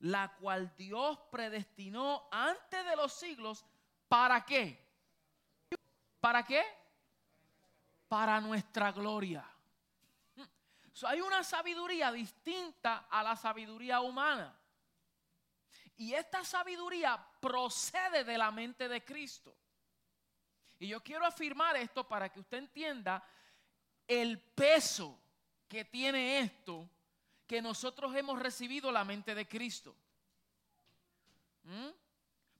La 0.00 0.36
cual 0.36 0.74
Dios 0.76 1.18
predestinó 1.30 2.28
antes 2.30 2.84
de 2.84 2.96
los 2.96 3.12
siglos. 3.12 3.64
¿Para 4.08 4.44
qué? 4.44 4.84
¿Para 6.20 6.44
qué? 6.44 6.62
Para 8.08 8.40
nuestra 8.40 8.92
gloria. 8.92 9.44
hay 11.06 11.20
una 11.20 11.42
sabiduría 11.42 12.12
distinta 12.12 13.06
a 13.10 13.22
la 13.22 13.36
sabiduría 13.36 14.00
humana. 14.00 14.56
Y 15.96 16.12
esta 16.12 16.44
sabiduría 16.44 17.18
procede 17.40 18.22
de 18.22 18.38
la 18.38 18.50
mente 18.50 18.88
de 18.88 19.04
Cristo. 19.04 19.56
Y 20.78 20.88
yo 20.88 21.02
quiero 21.02 21.24
afirmar 21.24 21.76
esto 21.76 22.06
para 22.06 22.28
que 22.30 22.40
usted 22.40 22.58
entienda 22.58 23.24
el 24.06 24.40
peso 24.40 25.18
que 25.68 25.84
tiene 25.84 26.40
esto 26.40 26.88
que 27.46 27.62
nosotros 27.62 28.14
hemos 28.14 28.40
recibido 28.40 28.90
la 28.90 29.04
mente 29.04 29.34
de 29.34 29.46
Cristo. 29.46 29.94
¿Mm? 31.64 31.88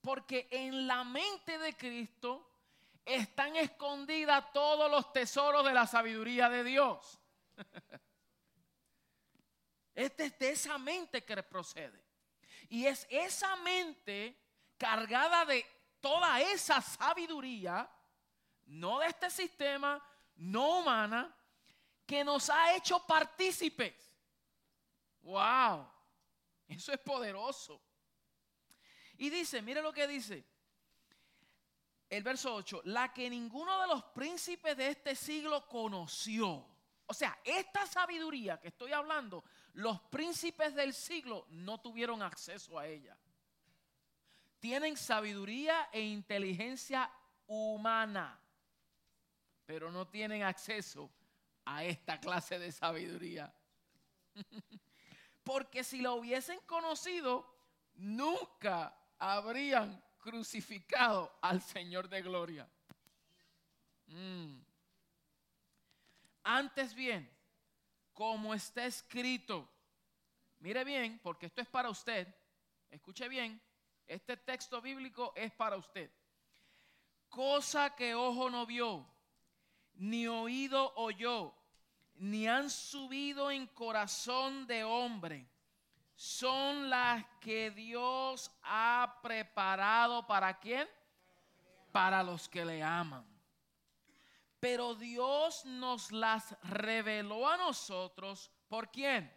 Porque 0.00 0.49
en 0.50 0.87
la 0.87 1.05
mente 1.05 1.59
de 1.59 1.76
Cristo 1.76 2.49
están 3.05 3.57
escondidas 3.57 4.53
todos 4.53 4.91
los 4.91 5.12
tesoros 5.12 5.65
de 5.65 5.73
la 5.73 5.87
sabiduría 5.87 6.49
de 6.49 6.65
Dios. 6.65 7.21
es 9.95 10.17
de 10.17 10.50
esa 10.50 10.79
mente 10.79 11.25
que 11.25 11.43
procede. 11.43 12.05
Y 12.69 12.87
es 12.87 13.07
esa 13.11 13.57
mente 13.57 14.37
cargada 14.76 15.45
de 15.45 15.65
toda 16.00 16.41
esa 16.41 16.81
sabiduría, 16.81 17.88
no 18.67 18.99
de 18.99 19.07
este 19.07 19.31
sistema, 19.31 20.03
no 20.37 20.81
humana, 20.81 21.35
que 22.07 22.25
nos 22.25 22.49
ha 22.50 22.75
hecho 22.75 23.05
partícipes. 23.07 23.95
¡Wow! 25.23 25.88
Eso 26.69 26.93
es 26.93 27.00
poderoso. 27.00 27.81
Y 29.19 29.31
dice, 29.31 29.62
mire 29.62 29.83
lo 29.83 29.93
que 29.93 30.07
dice. 30.07 30.45
El 32.09 32.23
verso 32.23 32.55
8, 32.55 32.83
la 32.85 33.12
que 33.12 33.28
ninguno 33.28 33.81
de 33.81 33.88
los 33.88 34.05
príncipes 34.05 34.76
de 34.76 34.88
este 34.88 35.16
siglo 35.16 35.66
conoció. 35.66 36.64
O 37.07 37.14
sea, 37.14 37.38
esta 37.45 37.87
sabiduría 37.87 38.61
que 38.61 38.69
estoy 38.69 38.93
hablando 38.93 39.45
Los 39.75 40.00
príncipes 40.02 40.75
del 40.75 40.95
siglo 40.95 41.47
no 41.50 41.78
tuvieron 41.78 42.23
acceso 42.23 42.78
a 42.78 42.87
ella. 42.87 43.16
Tienen 44.59 44.97
sabiduría 44.97 45.90
e 45.93 46.00
inteligencia 46.00 47.11
humana, 47.47 48.40
pero 49.66 49.90
no 49.90 50.06
tienen 50.06 50.44
acceso 50.44 51.11
a 51.64 51.85
esta 51.85 52.18
clase 52.20 52.58
de 52.58 52.73
sabiduría. 52.73 53.52
Porque 55.44 55.85
si 55.85 56.00
la 56.00 56.12
hubiesen 56.12 56.61
conocido, 56.61 57.46
nunca 57.94 58.96
habrían 59.18 60.02
crucificado 60.18 61.37
al 61.40 61.61
Señor 61.62 62.08
de 62.08 62.23
gloria. 62.23 62.68
Mm. 64.06 64.58
Antes 66.42 66.94
bien, 66.94 67.28
como 68.12 68.54
está 68.54 68.87
escrito, 68.87 69.68
mire 70.61 70.85
bien, 70.85 71.20
porque 71.23 71.46
esto 71.46 71.61
es 71.61 71.68
para 71.68 71.90
usted, 71.90 72.26
escuche 72.88 73.28
bien, 73.28 73.61
este 74.06 74.37
texto 74.37 74.80
bíblico 74.80 75.32
es 75.37 75.52
para 75.52 75.76
usted. 75.76 76.11
Cosa 77.28 77.94
que 77.96 78.14
ojo 78.14 78.49
no 78.49 78.64
vio, 78.64 79.06
ni 79.97 80.26
oído 80.26 80.93
oyó, 80.97 81.55
ni 82.17 82.49
han 82.49 82.71
subido 82.71 83.50
en 83.50 83.67
corazón 83.67 84.67
de 84.67 84.85
hombre, 84.85 85.47
son 86.15 86.88
las 86.88 87.25
que 87.41 87.71
Dios 87.71 88.50
ha 88.62 89.19
preparado 89.23 90.26
para 90.26 90.59
quién? 90.59 90.88
Para 91.93 92.23
los 92.23 92.49
que 92.49 92.65
le 92.65 92.83
aman. 92.83 93.25
Pero 94.59 94.95
Dios 94.95 95.65
nos 95.67 96.11
las 96.11 96.57
reveló 96.62 97.47
a 97.47 97.59
nosotros. 97.59 98.50
¿Por 98.69 98.91
quién? 98.91 99.31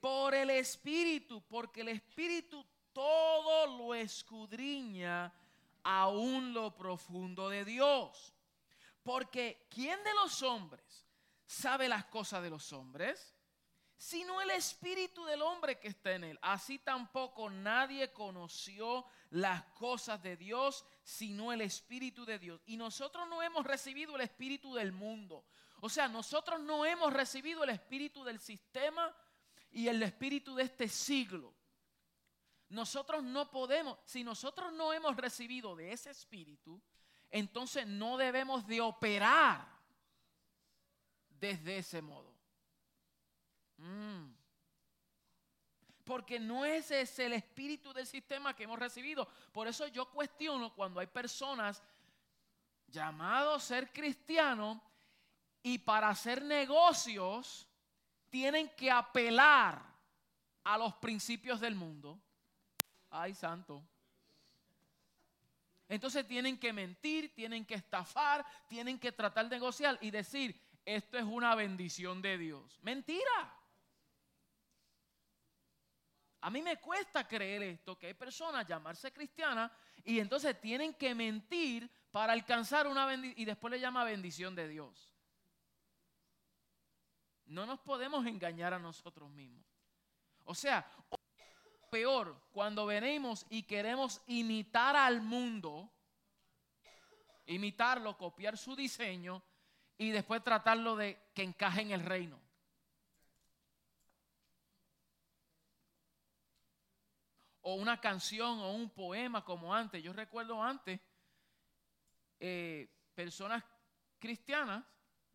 Por 0.00 0.34
el 0.34 0.50
Espíritu, 0.50 1.42
porque 1.46 1.82
el 1.82 1.88
Espíritu 1.88 2.64
todo 2.92 3.66
lo 3.76 3.94
escudriña 3.94 5.32
aún 5.84 6.54
lo 6.54 6.74
profundo 6.74 7.50
de 7.50 7.66
Dios. 7.66 8.32
Porque 9.06 9.68
¿quién 9.70 10.02
de 10.02 10.12
los 10.14 10.42
hombres 10.42 11.06
sabe 11.46 11.88
las 11.88 12.06
cosas 12.06 12.42
de 12.42 12.50
los 12.50 12.72
hombres? 12.72 13.36
Sino 13.96 14.40
el 14.40 14.50
espíritu 14.50 15.24
del 15.24 15.42
hombre 15.42 15.78
que 15.78 15.86
está 15.86 16.10
en 16.14 16.24
él. 16.24 16.38
Así 16.42 16.80
tampoco 16.80 17.48
nadie 17.48 18.12
conoció 18.12 19.06
las 19.30 19.62
cosas 19.74 20.20
de 20.24 20.36
Dios, 20.36 20.84
sino 21.04 21.52
el 21.52 21.60
espíritu 21.60 22.24
de 22.24 22.40
Dios. 22.40 22.60
Y 22.66 22.76
nosotros 22.76 23.28
no 23.28 23.44
hemos 23.44 23.64
recibido 23.64 24.16
el 24.16 24.22
espíritu 24.22 24.74
del 24.74 24.90
mundo. 24.90 25.46
O 25.82 25.88
sea, 25.88 26.08
nosotros 26.08 26.58
no 26.58 26.84
hemos 26.84 27.12
recibido 27.12 27.62
el 27.62 27.70
espíritu 27.70 28.24
del 28.24 28.40
sistema 28.40 29.16
y 29.70 29.86
el 29.86 30.02
espíritu 30.02 30.56
de 30.56 30.64
este 30.64 30.88
siglo. 30.88 31.54
Nosotros 32.70 33.22
no 33.22 33.52
podemos, 33.52 34.00
si 34.04 34.24
nosotros 34.24 34.72
no 34.72 34.92
hemos 34.92 35.14
recibido 35.14 35.76
de 35.76 35.92
ese 35.92 36.10
espíritu, 36.10 36.82
entonces 37.30 37.86
no 37.86 38.16
debemos 38.16 38.66
de 38.66 38.80
operar 38.80 39.66
desde 41.28 41.78
ese 41.78 42.02
modo. 42.02 42.32
Mm. 43.78 44.32
Porque 46.04 46.38
no 46.38 46.64
ese 46.64 47.00
es 47.00 47.18
el 47.18 47.32
espíritu 47.32 47.92
del 47.92 48.06
sistema 48.06 48.54
que 48.54 48.64
hemos 48.64 48.78
recibido. 48.78 49.28
Por 49.52 49.66
eso 49.66 49.86
yo 49.88 50.08
cuestiono 50.10 50.72
cuando 50.74 51.00
hay 51.00 51.08
personas 51.08 51.82
llamados 52.86 53.62
a 53.62 53.66
ser 53.66 53.92
cristianos 53.92 54.78
y 55.62 55.78
para 55.78 56.08
hacer 56.08 56.44
negocios 56.44 57.66
tienen 58.30 58.68
que 58.76 58.90
apelar 58.90 59.82
a 60.62 60.78
los 60.78 60.94
principios 60.94 61.60
del 61.60 61.74
mundo. 61.74 62.20
Ay, 63.10 63.34
santo. 63.34 63.82
Entonces 65.88 66.26
tienen 66.26 66.58
que 66.58 66.72
mentir, 66.72 67.34
tienen 67.34 67.64
que 67.64 67.74
estafar, 67.74 68.44
tienen 68.68 68.98
que 68.98 69.12
tratar 69.12 69.48
de 69.48 69.56
negociar 69.56 69.98
y 70.00 70.10
decir, 70.10 70.60
esto 70.84 71.18
es 71.18 71.24
una 71.24 71.54
bendición 71.54 72.20
de 72.22 72.38
Dios. 72.38 72.78
Mentira. 72.82 73.54
A 76.40 76.50
mí 76.50 76.62
me 76.62 76.76
cuesta 76.76 77.26
creer 77.26 77.62
esto, 77.62 77.98
que 77.98 78.06
hay 78.06 78.14
personas 78.14 78.66
llamarse 78.66 79.12
cristianas 79.12 79.70
y 80.04 80.20
entonces 80.20 80.60
tienen 80.60 80.94
que 80.94 81.14
mentir 81.14 81.90
para 82.10 82.32
alcanzar 82.32 82.86
una 82.86 83.04
bendición 83.06 83.40
y 83.40 83.44
después 83.44 83.70
le 83.72 83.80
llama 83.80 84.04
bendición 84.04 84.54
de 84.54 84.68
Dios. 84.68 85.12
No 87.46 87.66
nos 87.66 87.80
podemos 87.80 88.26
engañar 88.26 88.74
a 88.74 88.78
nosotros 88.78 89.30
mismos. 89.30 89.64
O 90.44 90.54
sea, 90.54 90.88
peor 91.96 92.36
cuando 92.52 92.84
venimos 92.84 93.46
y 93.48 93.62
queremos 93.62 94.20
imitar 94.26 94.94
al 94.96 95.22
mundo, 95.22 95.90
imitarlo, 97.46 98.18
copiar 98.18 98.58
su 98.58 98.76
diseño 98.76 99.42
y 99.96 100.10
después 100.10 100.44
tratarlo 100.44 100.94
de 100.94 101.18
que 101.32 101.42
encaje 101.42 101.80
en 101.80 101.92
el 101.92 102.04
reino. 102.04 102.38
O 107.62 107.76
una 107.76 107.98
canción 107.98 108.58
o 108.58 108.72
un 108.72 108.90
poema 108.90 109.42
como 109.42 109.74
antes. 109.74 110.02
Yo 110.02 110.12
recuerdo 110.12 110.62
antes, 110.62 111.00
eh, 112.38 112.90
personas 113.14 113.64
cristianas 114.18 114.84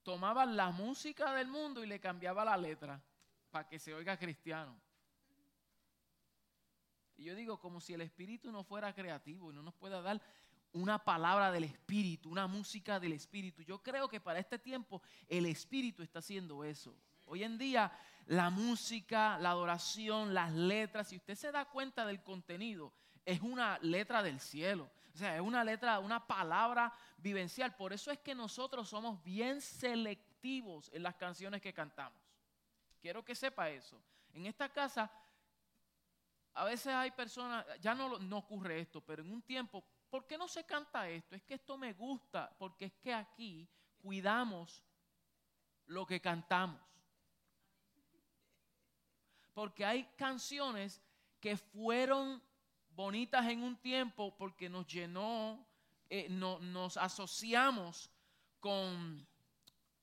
tomaban 0.04 0.56
la 0.56 0.69
música 0.69 1.34
del 1.34 1.47
mundo 1.47 1.84
y 1.84 1.88
le 1.88 2.00
cambiaba 2.00 2.45
la 2.45 2.56
letra 2.56 3.02
para 3.50 3.67
que 3.67 3.80
se 3.80 3.95
oiga 3.95 4.15
cristiano. 4.15 4.80
Y 7.21 7.25
yo 7.25 7.36
digo, 7.36 7.60
como 7.60 7.79
si 7.79 7.93
el 7.93 8.01
Espíritu 8.01 8.51
no 8.51 8.63
fuera 8.63 8.95
creativo 8.95 9.51
y 9.51 9.53
no 9.53 9.62
nos 9.62 9.75
pueda 9.75 10.01
dar 10.01 10.19
una 10.73 10.97
palabra 10.97 11.51
del 11.51 11.65
Espíritu, 11.65 12.31
una 12.31 12.47
música 12.47 12.99
del 12.99 13.13
Espíritu. 13.13 13.62
Yo 13.62 13.84
creo 13.84 14.10
que 14.10 14.19
para 14.19 14.39
este 14.39 14.57
tiempo 14.57 15.03
el 15.27 15.45
Espíritu 15.45 16.01
está 16.01 16.17
haciendo 16.17 16.63
eso. 16.63 16.95
Hoy 17.27 17.43
en 17.43 17.60
día 17.60 17.91
la 18.25 18.49
música, 18.49 19.38
la 19.38 19.51
adoración, 19.51 20.34
las 20.34 20.51
letras, 20.51 21.10
si 21.10 21.17
usted 21.17 21.36
se 21.36 21.51
da 21.51 21.65
cuenta 21.65 22.07
del 22.07 22.23
contenido, 22.23 22.91
es 23.23 23.39
una 23.41 23.77
letra 23.84 24.23
del 24.23 24.39
cielo. 24.39 24.89
O 25.13 25.17
sea, 25.17 25.36
es 25.36 25.41
una 25.41 25.63
letra, 25.63 25.99
una 25.99 26.25
palabra 26.25 26.91
vivencial. 27.19 27.75
Por 27.75 27.93
eso 27.93 28.10
es 28.10 28.17
que 28.17 28.34
nosotros 28.34 28.89
somos 28.89 29.23
bien 29.23 29.62
selectivos 29.62 30.89
en 30.91 31.03
las 31.03 31.13
canciones 31.13 31.62
que 31.62 31.71
cantamos. 31.71 32.19
Quiero 32.99 33.23
que 33.23 33.36
sepa 33.36 33.69
eso. 33.69 34.01
En 34.34 34.47
esta 34.47 34.69
casa 34.69 35.12
a 36.54 36.66
veces 36.66 36.88
hay 36.88 37.12
personas, 37.12 37.66
ya 37.80 37.96
no, 37.96 38.20
no 38.20 38.40
ocurre 38.40 38.80
esto, 38.80 39.02
pero 39.02 39.24
en 39.24 39.32
un 39.32 39.42
tiempo, 39.42 39.84
¿por 40.10 40.28
qué 40.28 40.38
no 40.38 40.48
se 40.48 40.66
canta 40.66 41.08
esto? 41.10 41.36
Es 41.36 41.44
que 41.44 41.54
esto 41.54 41.78
me 41.78 41.94
gusta, 41.94 42.54
porque 42.58 42.86
es 42.86 42.94
que 42.96 43.14
aquí 43.14 43.68
cuidamos 44.02 44.84
lo 45.86 46.06
que 46.06 46.20
cantamos. 46.20 46.82
Porque 49.54 49.86
hay 49.86 50.04
canciones 50.18 51.02
que 51.40 51.56
fueron 51.56 52.42
bonitas 52.90 53.46
en 53.48 53.64
un 53.64 53.78
tiempo 53.78 54.36
porque 54.38 54.70
nos 54.70 54.86
llenó, 54.88 55.66
eh, 56.10 56.28
no, 56.30 56.60
nos 56.60 56.98
asociamos 56.98 58.10
con 58.60 59.26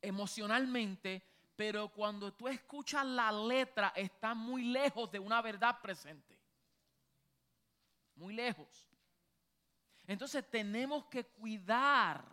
emocionalmente, 0.01 1.23
pero 1.57 1.89
cuando 1.89 2.33
tú 2.33 2.49
escuchas 2.49 3.05
la 3.05 3.33
letra 3.33 3.93
está 3.95 4.35
muy 4.35 4.65
lejos 4.65 5.11
de 5.11 5.19
una 5.19 5.43
verdad 5.43 5.81
presente 5.81 6.38
muy 8.18 8.35
lejos. 8.35 8.88
Entonces 10.07 10.48
tenemos 10.50 11.07
que 11.07 11.24
cuidar. 11.24 12.24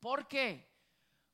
¿Por 0.00 0.26
qué? 0.26 0.68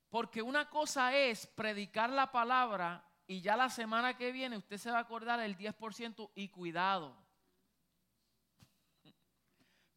Porque 0.09 0.43
una 0.43 0.69
cosa 0.69 1.17
es 1.17 1.47
predicar 1.47 2.11
la 2.11 2.31
palabra 2.31 3.09
y 3.27 3.41
ya 3.41 3.57
la 3.57 3.71
semana 3.71 4.17
que 4.17 4.33
viene 4.33 4.59
usted 4.59 4.77
se 4.77 4.91
va 4.91 4.99
a 4.99 5.03
acordar 5.03 5.41
el 5.41 5.57
10% 5.57 6.31
y 6.35 6.49
cuidado. 6.49 7.17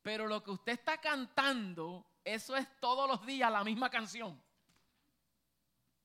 Pero 0.01 0.27
lo 0.27 0.43
que 0.43 0.51
usted 0.51 0.73
está 0.73 0.99
cantando, 0.99 2.05
eso 2.23 2.55
es 2.55 2.67
todos 2.79 3.09
los 3.09 3.25
días 3.25 3.51
la 3.51 3.63
misma 3.63 3.89
canción, 3.89 4.41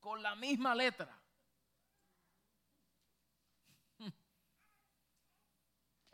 con 0.00 0.22
la 0.22 0.35
misma 0.35 0.74
letra. 0.74 1.19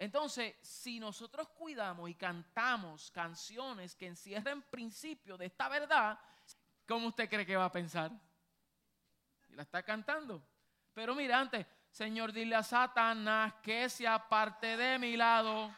Entonces, 0.06 0.54
si 0.62 1.00
nosotros 1.00 1.48
cuidamos 1.48 2.08
y 2.08 2.14
cantamos 2.14 3.10
canciones 3.10 3.96
que 3.96 4.06
encierren 4.06 4.62
principio 4.62 5.36
de 5.36 5.46
esta 5.46 5.68
verdad, 5.68 6.16
¿cómo 6.86 7.08
usted 7.08 7.28
cree 7.28 7.44
que 7.44 7.56
va 7.56 7.64
a 7.64 7.72
pensar? 7.72 8.12
Y 9.48 9.54
la 9.56 9.62
está 9.62 9.82
cantando. 9.82 10.40
Pero 10.94 11.12
mira, 11.12 11.40
antes, 11.40 11.66
Señor, 11.90 12.32
dile 12.32 12.54
a 12.54 12.62
Satanás 12.62 13.54
que 13.60 13.88
se 13.88 14.06
aparte 14.06 14.76
de 14.76 14.96
mi 14.96 15.16
lado. 15.16 15.74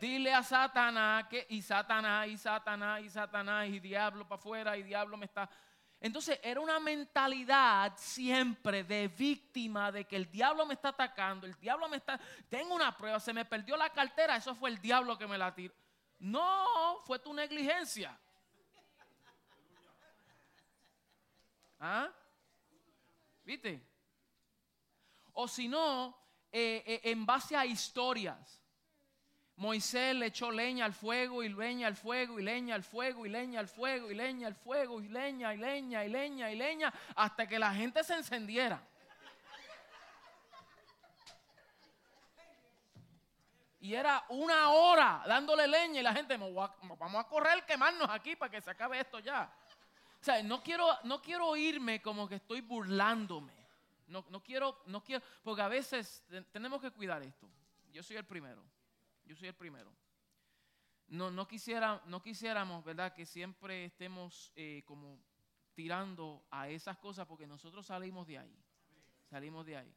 Dile 0.00 0.32
a 0.32 0.44
Satanás 0.44 1.26
que 1.28 1.48
y 1.50 1.62
Satanás 1.62 2.28
y 2.28 2.38
Satanás 2.38 3.02
y 3.02 3.10
Satanás 3.10 3.66
y 3.66 3.80
diablo 3.80 4.28
para 4.28 4.38
afuera 4.38 4.76
y 4.76 4.84
diablo 4.84 5.16
me 5.16 5.26
está. 5.26 5.50
Entonces 6.00 6.38
era 6.42 6.60
una 6.60 6.78
mentalidad 6.78 7.92
siempre 7.96 8.84
de 8.84 9.08
víctima 9.08 9.90
de 9.90 10.04
que 10.04 10.14
el 10.14 10.30
diablo 10.30 10.64
me 10.64 10.74
está 10.74 10.90
atacando, 10.90 11.46
el 11.46 11.58
diablo 11.58 11.88
me 11.88 11.96
está, 11.96 12.20
tengo 12.48 12.74
una 12.74 12.96
prueba, 12.96 13.18
se 13.18 13.32
me 13.32 13.44
perdió 13.44 13.76
la 13.76 13.90
cartera, 13.90 14.36
eso 14.36 14.54
fue 14.54 14.70
el 14.70 14.80
diablo 14.80 15.18
que 15.18 15.26
me 15.26 15.36
la 15.36 15.52
tiró. 15.52 15.74
No, 16.20 16.98
fue 17.04 17.18
tu 17.18 17.32
negligencia. 17.32 18.16
¿Ah? 21.80 22.10
¿Viste? 23.44 23.84
O 25.32 25.48
si 25.48 25.68
no, 25.68 26.16
eh, 26.52 26.82
eh, 26.86 27.00
en 27.04 27.26
base 27.26 27.56
a 27.56 27.66
historias. 27.66 28.60
Moisés 29.58 30.14
le 30.14 30.26
echó 30.26 30.52
leña 30.52 30.84
al 30.84 30.94
fuego 30.94 31.42
y 31.42 31.48
leña 31.48 31.88
al 31.88 31.96
fuego 31.96 32.38
y 32.38 32.44
leña 32.44 32.76
al 32.76 32.84
fuego 32.84 33.26
y 33.26 33.28
leña 33.28 33.58
al 33.58 33.66
fuego 33.66 34.08
y 34.08 34.14
leña 34.14 34.46
al 34.46 34.54
fuego 34.54 35.00
y 35.00 35.08
leña 35.08 35.52
y 35.52 35.56
leña 35.56 36.04
y 36.04 36.08
leña 36.08 36.52
y 36.52 36.56
leña 36.56 36.94
hasta 37.16 37.44
que 37.48 37.58
la 37.58 37.74
gente 37.74 38.04
se 38.04 38.14
encendiera. 38.14 38.80
Y 43.80 43.94
era 43.94 44.24
una 44.28 44.70
hora 44.70 45.24
dándole 45.26 45.66
leña 45.66 46.00
y 46.00 46.02
la 46.04 46.12
gente, 46.12 46.36
vamos 46.36 47.16
a 47.16 47.28
correr, 47.28 47.64
quemarnos 47.66 48.08
aquí 48.10 48.36
para 48.36 48.52
que 48.52 48.60
se 48.60 48.70
acabe 48.70 49.00
esto 49.00 49.18
ya. 49.18 49.52
O 50.20 50.24
sea, 50.24 50.40
no 50.40 50.62
quiero, 50.62 50.86
no 51.02 51.20
quiero 51.20 51.56
irme 51.56 52.00
como 52.00 52.28
que 52.28 52.36
estoy 52.36 52.60
burlándome. 52.60 53.54
No, 54.06 54.24
no 54.30 54.40
quiero, 54.40 54.82
no 54.86 55.02
quiero, 55.02 55.24
porque 55.42 55.62
a 55.62 55.68
veces 55.68 56.24
tenemos 56.52 56.80
que 56.80 56.92
cuidar 56.92 57.24
esto. 57.24 57.48
Yo 57.90 58.04
soy 58.04 58.16
el 58.16 58.24
primero. 58.24 58.62
Yo 59.28 59.36
soy 59.36 59.48
el 59.48 59.54
primero. 59.54 59.92
No, 61.08 61.30
no, 61.30 61.46
quisiera, 61.46 62.02
no 62.06 62.22
quisiéramos, 62.22 62.82
¿verdad?, 62.82 63.12
que 63.14 63.26
siempre 63.26 63.84
estemos 63.84 64.50
eh, 64.56 64.82
como 64.86 65.20
tirando 65.74 66.42
a 66.50 66.68
esas 66.70 66.96
cosas 66.96 67.26
porque 67.26 67.46
nosotros 67.46 67.86
salimos 67.86 68.26
de 68.26 68.38
ahí. 68.38 68.58
Salimos 69.28 69.66
de 69.66 69.76
ahí. 69.76 69.94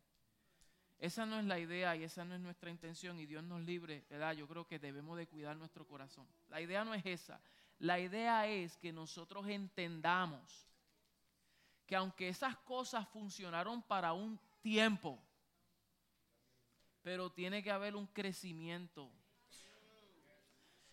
Esa 1.00 1.26
no 1.26 1.40
es 1.40 1.46
la 1.46 1.58
idea 1.58 1.96
y 1.96 2.04
esa 2.04 2.26
no 2.26 2.36
es 2.36 2.42
nuestra 2.42 2.70
intención 2.70 3.20
y 3.20 3.26
Dios 3.26 3.44
nos 3.44 3.62
libre, 3.62 4.06
¿verdad? 4.10 4.34
Yo 4.34 4.48
creo 4.48 4.68
que 4.68 4.80
debemos 4.80 5.18
de 5.18 5.28
cuidar 5.28 5.56
nuestro 5.56 5.88
corazón. 5.88 6.28
La 6.50 6.60
idea 6.60 6.84
no 6.84 6.94
es 6.94 7.06
esa. 7.06 7.42
La 7.80 8.00
idea 8.00 8.46
es 8.48 8.78
que 8.78 8.92
nosotros 8.92 9.48
entendamos 9.48 10.68
que 11.88 11.96
aunque 11.96 12.28
esas 12.28 12.58
cosas 12.58 13.08
funcionaron 13.08 13.82
para 13.82 14.12
un 14.12 14.38
tiempo, 14.62 15.20
pero 17.02 17.32
tiene 17.32 17.64
que 17.64 17.72
haber 17.72 17.96
un 17.96 18.08
crecimiento 18.08 19.12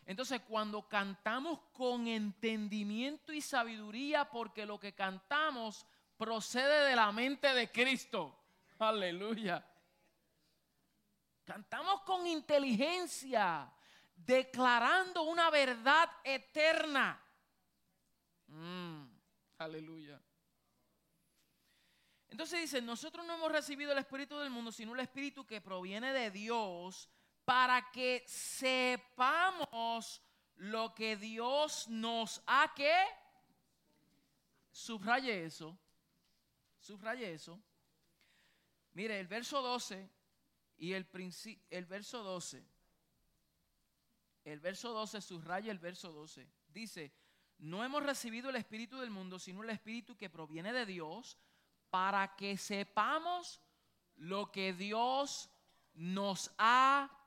entonces, 0.08 0.40
cuando 0.48 0.88
cantamos 0.88 1.60
con 1.74 2.06
entendimiento 2.06 3.30
y 3.30 3.42
sabiduría, 3.42 4.24
porque 4.30 4.64
lo 4.64 4.80
que 4.80 4.94
cantamos 4.94 5.84
procede 6.16 6.88
de 6.88 6.96
la 6.96 7.12
mente 7.12 7.52
de 7.52 7.70
Cristo. 7.70 8.34
Aleluya. 8.78 9.62
Cantamos 11.44 12.00
con 12.04 12.26
inteligencia, 12.26 13.70
declarando 14.16 15.24
una 15.24 15.50
verdad 15.50 16.08
eterna. 16.24 17.22
Mm, 18.46 19.02
aleluya. 19.58 20.18
Entonces 22.30 22.62
dice, 22.62 22.80
nosotros 22.80 23.26
no 23.26 23.34
hemos 23.34 23.52
recibido 23.52 23.92
el 23.92 23.98
Espíritu 23.98 24.38
del 24.38 24.48
mundo, 24.48 24.72
sino 24.72 24.94
el 24.94 25.00
Espíritu 25.00 25.44
que 25.44 25.60
proviene 25.60 26.14
de 26.14 26.30
Dios 26.30 27.10
para 27.48 27.90
que 27.90 28.22
sepamos 28.26 30.20
lo 30.56 30.94
que 30.94 31.16
Dios 31.16 31.88
nos 31.88 32.42
ha 32.46 32.74
que 32.76 32.94
subraye 34.70 35.46
eso, 35.46 35.78
subraye 36.78 37.32
eso. 37.32 37.58
Mire, 38.92 39.18
el 39.18 39.28
verso 39.28 39.62
12 39.62 40.10
y 40.76 40.92
el, 40.92 41.08
el 41.70 41.86
verso 41.86 42.22
12, 42.22 42.62
el 44.44 44.60
verso 44.60 44.92
12 44.92 45.22
subraya 45.22 45.72
el 45.72 45.78
verso 45.78 46.12
12. 46.12 46.46
Dice, 46.68 47.14
no 47.56 47.82
hemos 47.82 48.02
recibido 48.02 48.50
el 48.50 48.56
Espíritu 48.56 48.98
del 48.98 49.08
mundo, 49.08 49.38
sino 49.38 49.62
el 49.62 49.70
Espíritu 49.70 50.18
que 50.18 50.28
proviene 50.28 50.74
de 50.74 50.84
Dios, 50.84 51.38
para 51.88 52.36
que 52.36 52.58
sepamos 52.58 53.62
lo 54.16 54.52
que 54.52 54.74
Dios 54.74 55.48
nos 55.94 56.52
ha 56.58 57.17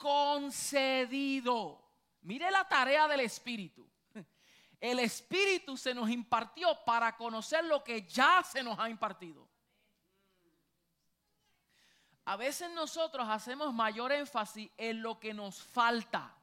concedido. 0.00 1.78
Mire 2.22 2.50
la 2.50 2.66
tarea 2.66 3.06
del 3.06 3.20
Espíritu. 3.20 3.86
El 4.80 4.98
Espíritu 4.98 5.76
se 5.76 5.92
nos 5.92 6.08
impartió 6.08 6.74
para 6.86 7.14
conocer 7.14 7.62
lo 7.66 7.84
que 7.84 8.02
ya 8.02 8.42
se 8.42 8.62
nos 8.62 8.78
ha 8.78 8.88
impartido. 8.88 9.46
A 12.24 12.36
veces 12.36 12.70
nosotros 12.70 13.28
hacemos 13.28 13.74
mayor 13.74 14.10
énfasis 14.10 14.70
en 14.78 15.02
lo 15.02 15.20
que 15.20 15.34
nos 15.34 15.62
falta. 15.62 16.34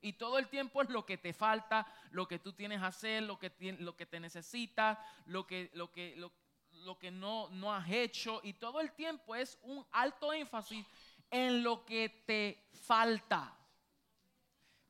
Y 0.00 0.14
todo 0.14 0.38
el 0.38 0.48
tiempo 0.48 0.80
es 0.80 0.88
lo 0.88 1.04
que 1.04 1.18
te 1.18 1.34
falta, 1.34 1.86
lo 2.12 2.26
que 2.26 2.38
tú 2.38 2.54
tienes 2.54 2.80
que 2.80 2.86
hacer, 2.86 3.22
lo 3.24 3.38
que, 3.38 3.52
lo 3.78 3.94
que 3.94 4.06
te 4.06 4.20
necesitas, 4.20 4.98
lo 5.26 5.46
que, 5.46 5.70
lo 5.74 5.92
que, 5.92 6.16
lo 6.70 6.98
que 6.98 7.10
no, 7.10 7.48
no 7.50 7.74
has 7.74 7.90
hecho. 7.90 8.40
Y 8.42 8.54
todo 8.54 8.80
el 8.80 8.92
tiempo 8.92 9.34
es 9.34 9.58
un 9.62 9.86
alto 9.92 10.32
énfasis 10.32 10.86
en 11.30 11.62
lo 11.62 11.84
que 11.84 12.08
te 12.26 12.68
falta. 12.86 13.56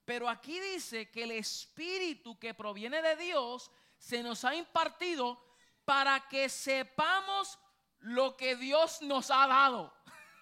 Pero 0.04 0.28
aquí 0.28 0.60
dice 0.60 1.10
que 1.10 1.24
el 1.24 1.32
Espíritu 1.32 2.38
que 2.38 2.52
proviene 2.54 3.00
de 3.00 3.16
Dios 3.16 3.70
se 3.98 4.22
nos 4.22 4.44
ha 4.44 4.54
impartido 4.54 5.42
para 5.84 6.28
que 6.28 6.48
sepamos 6.48 7.58
lo 8.00 8.36
que 8.36 8.56
Dios 8.56 9.00
nos 9.02 9.30
ha 9.30 9.46
dado. 9.46 9.94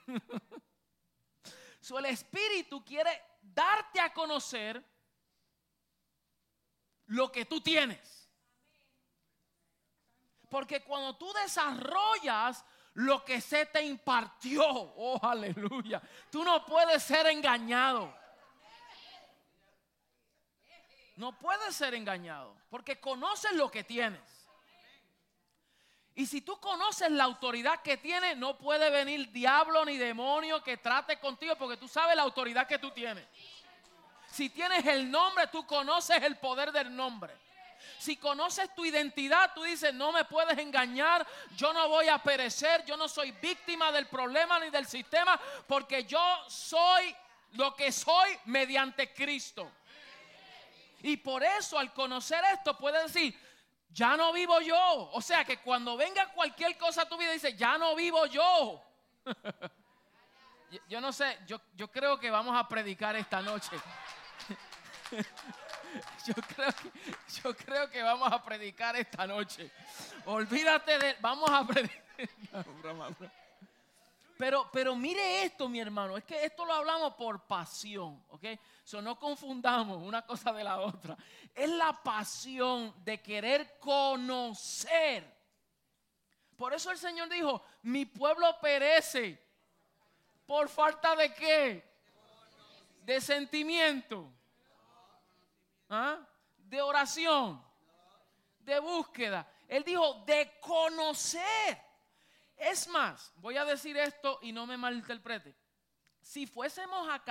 so, 1.81 1.99
el 1.99 2.07
Espíritu 2.07 2.85
quiere 2.85 3.23
darte 3.41 4.01
a 4.01 4.13
conocer 4.13 4.85
lo 7.07 7.31
que 7.31 7.45
tú 7.45 7.61
tienes. 7.61 8.29
Porque 10.49 10.83
cuando 10.83 11.17
tú 11.17 11.33
desarrollas 11.33 12.65
lo 12.95 13.25
que 13.25 13.41
se 13.41 13.67
te 13.67 13.83
impartió. 13.83 14.65
Oh, 14.65 15.19
aleluya. 15.23 16.01
Tú 16.31 16.45
no 16.45 16.65
puedes 16.67 17.03
ser 17.03 17.27
engañado. 17.27 18.15
No 21.17 21.39
puedes 21.39 21.75
ser 21.77 21.95
engañado 21.95 22.57
porque 22.71 22.99
conoces 22.99 23.53
lo 23.53 23.71
que 23.71 23.85
tienes. 23.85 24.21
Y 26.15 26.27
si 26.27 26.43
tú 26.43 26.61
conoces 26.61 27.11
la 27.11 27.25
autoridad 27.25 27.81
que 27.81 27.97
tienes, 27.97 28.37
no 28.37 28.59
puede 28.59 28.91
venir 28.91 29.31
diablo 29.33 29.85
ni 29.85 29.97
demonio 29.97 30.63
que 30.63 30.77
trate 30.77 31.19
contigo 31.19 31.57
porque 31.57 31.79
tú 31.79 31.89
sabes 31.89 32.17
la 32.17 32.23
autoridad 32.23 32.67
que 32.67 32.79
tú 32.79 32.91
tienes. 32.91 33.27
Si 34.27 34.51
tienes 34.51 34.87
el 34.87 35.11
nombre, 35.11 35.47
tú 35.47 35.67
conoces 35.67 36.23
el 36.23 36.37
poder 36.37 36.73
del 36.73 36.95
nombre. 36.95 37.35
Si 37.99 38.17
conoces 38.17 38.75
tu 38.75 38.85
identidad, 38.85 39.53
tú 39.55 39.63
dices, 39.63 39.95
no 39.95 40.13
me 40.13 40.25
puedes 40.25 40.59
engañar, 40.59 41.27
yo 41.57 41.73
no 41.73 41.89
voy 41.89 42.09
a 42.09 42.19
perecer, 42.19 42.85
yo 42.85 42.97
no 42.97 43.09
soy 43.09 43.33
víctima 43.33 43.93
del 43.93 44.07
problema 44.07 44.59
ni 44.59 44.71
del 44.71 44.87
sistema, 44.87 45.41
porque 45.67 46.05
yo 46.05 46.21
soy 46.49 47.15
lo 47.53 47.75
que 47.75 47.93
soy 47.93 48.39
mediante 48.47 49.13
Cristo. 49.13 49.71
Y 51.03 51.17
por 51.17 51.43
eso 51.43 51.79
al 51.79 51.93
conocer 51.93 52.43
esto 52.53 52.77
puedes 52.79 53.13
decir, 53.13 53.39
ya 53.93 54.17
no 54.17 54.33
vivo 54.33 54.61
yo. 54.61 55.11
O 55.13 55.21
sea 55.21 55.45
que 55.45 55.59
cuando 55.59 55.97
venga 55.97 56.33
cualquier 56.33 56.77
cosa 56.79 57.03
a 57.03 57.09
tu 57.09 57.17
vida, 57.19 57.33
dice, 57.33 57.55
ya 57.57 57.77
no 57.77 57.95
vivo 57.95 58.27
yo. 58.27 58.83
yo 60.89 61.01
no 61.01 61.13
sé, 61.13 61.39
yo, 61.47 61.61
yo 61.75 61.91
creo 61.91 62.19
que 62.19 62.31
vamos 62.31 62.57
a 62.57 62.69
predicar 62.69 63.17
esta 63.17 63.43
noche. 63.43 63.77
yo 66.27 66.35
creo, 66.35 66.73
que, 66.73 66.91
yo 67.43 67.57
creo 67.57 67.91
que 67.91 68.03
vamos 68.03 68.33
a 68.33 68.43
predicar 68.43 68.97
esta 68.97 69.27
noche. 69.27 69.71
Olvídate 70.27 70.99
de, 70.99 71.17
vamos 71.21 71.51
a 71.51 71.67
predicar. 71.67 72.03
Pero, 74.39 74.69
pero 74.73 74.97
mire 74.97 75.45
esto, 75.45 75.69
mi 75.69 75.79
hermano, 75.79 76.17
es 76.17 76.25
que 76.25 76.45
esto 76.45 76.65
lo 76.65 76.73
hablamos 76.73 77.15
por 77.15 77.47
pasión, 77.47 78.25
¿ok? 78.29 78.45
So, 78.83 79.01
no 79.01 79.17
confundamos 79.17 80.03
una 80.03 80.23
cosa 80.23 80.53
de 80.53 80.65
la 80.65 80.81
otra. 80.81 81.17
Es 81.55 81.71
la 81.71 81.93
pasión 82.03 82.93
de 83.05 83.23
querer 83.23 83.79
conocer. 83.79 85.33
Por 86.57 86.75
eso 86.75 86.91
el 86.91 86.99
Señor 86.99 87.29
dijo, 87.29 87.63
mi 87.83 88.05
pueblo 88.05 88.59
perece. 88.61 89.41
¿Por 90.45 90.69
falta 90.69 91.15
de 91.15 91.33
qué? 91.35 91.85
De 93.05 93.21
sentimiento. 93.21 94.29
¿Ah? 95.95 96.27
de 96.57 96.81
oración, 96.81 97.63
de 98.61 98.81
búsqueda. 98.81 99.47
Él 99.69 99.85
dijo, 99.85 100.25
de 100.25 100.59
conocer. 100.59 101.79
Es 102.57 102.89
más, 102.89 103.31
voy 103.37 103.59
a 103.59 103.65
decir 103.67 103.99
esto 103.99 104.39
y 104.41 104.53
no 104.53 104.67
me 104.67 104.79
malinterprete. 104.79 105.55
si 106.23 106.47
fuésemos 106.47 107.07
a, 107.11 107.23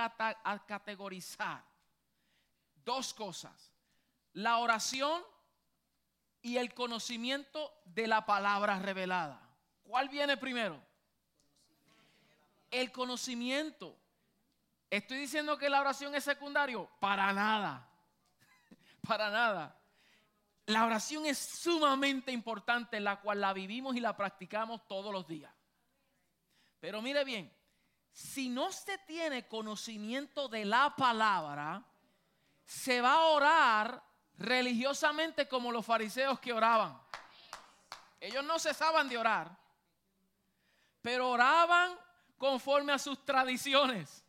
a 0.44 0.64
categorizar 0.64 1.64
dos 2.84 3.12
cosas, 3.12 3.72
la 4.32 4.58
oración 4.58 5.24
y 6.40 6.58
el 6.58 6.72
conocimiento 6.72 7.82
de 7.84 8.06
la 8.06 8.24
palabra 8.24 8.78
revelada, 8.78 9.40
¿cuál 9.82 10.08
viene 10.08 10.36
primero? 10.36 10.80
El 12.70 12.92
conocimiento. 12.92 13.98
¿Estoy 14.88 15.18
diciendo 15.18 15.58
que 15.58 15.68
la 15.68 15.80
oración 15.80 16.14
es 16.14 16.22
secundario? 16.22 16.88
Para 17.00 17.32
nada. 17.32 17.91
Para 19.06 19.30
nada. 19.30 19.78
La 20.66 20.84
oración 20.84 21.26
es 21.26 21.38
sumamente 21.38 22.30
importante, 22.30 23.00
la 23.00 23.20
cual 23.20 23.40
la 23.40 23.52
vivimos 23.52 23.96
y 23.96 24.00
la 24.00 24.16
practicamos 24.16 24.86
todos 24.86 25.12
los 25.12 25.26
días. 25.26 25.52
Pero 26.80 27.02
mire 27.02 27.24
bien, 27.24 27.52
si 28.12 28.48
no 28.48 28.70
se 28.70 28.98
tiene 28.98 29.48
conocimiento 29.48 30.48
de 30.48 30.64
la 30.64 30.94
palabra, 30.96 31.84
se 32.64 33.00
va 33.00 33.14
a 33.14 33.26
orar 33.26 34.02
religiosamente 34.38 35.48
como 35.48 35.72
los 35.72 35.84
fariseos 35.84 36.38
que 36.40 36.52
oraban. 36.52 37.00
Ellos 38.20 38.44
no 38.44 38.58
cesaban 38.58 39.08
de 39.08 39.18
orar, 39.18 39.56
pero 41.00 41.30
oraban 41.30 41.98
conforme 42.38 42.92
a 42.92 42.98
sus 42.98 43.24
tradiciones. 43.24 44.24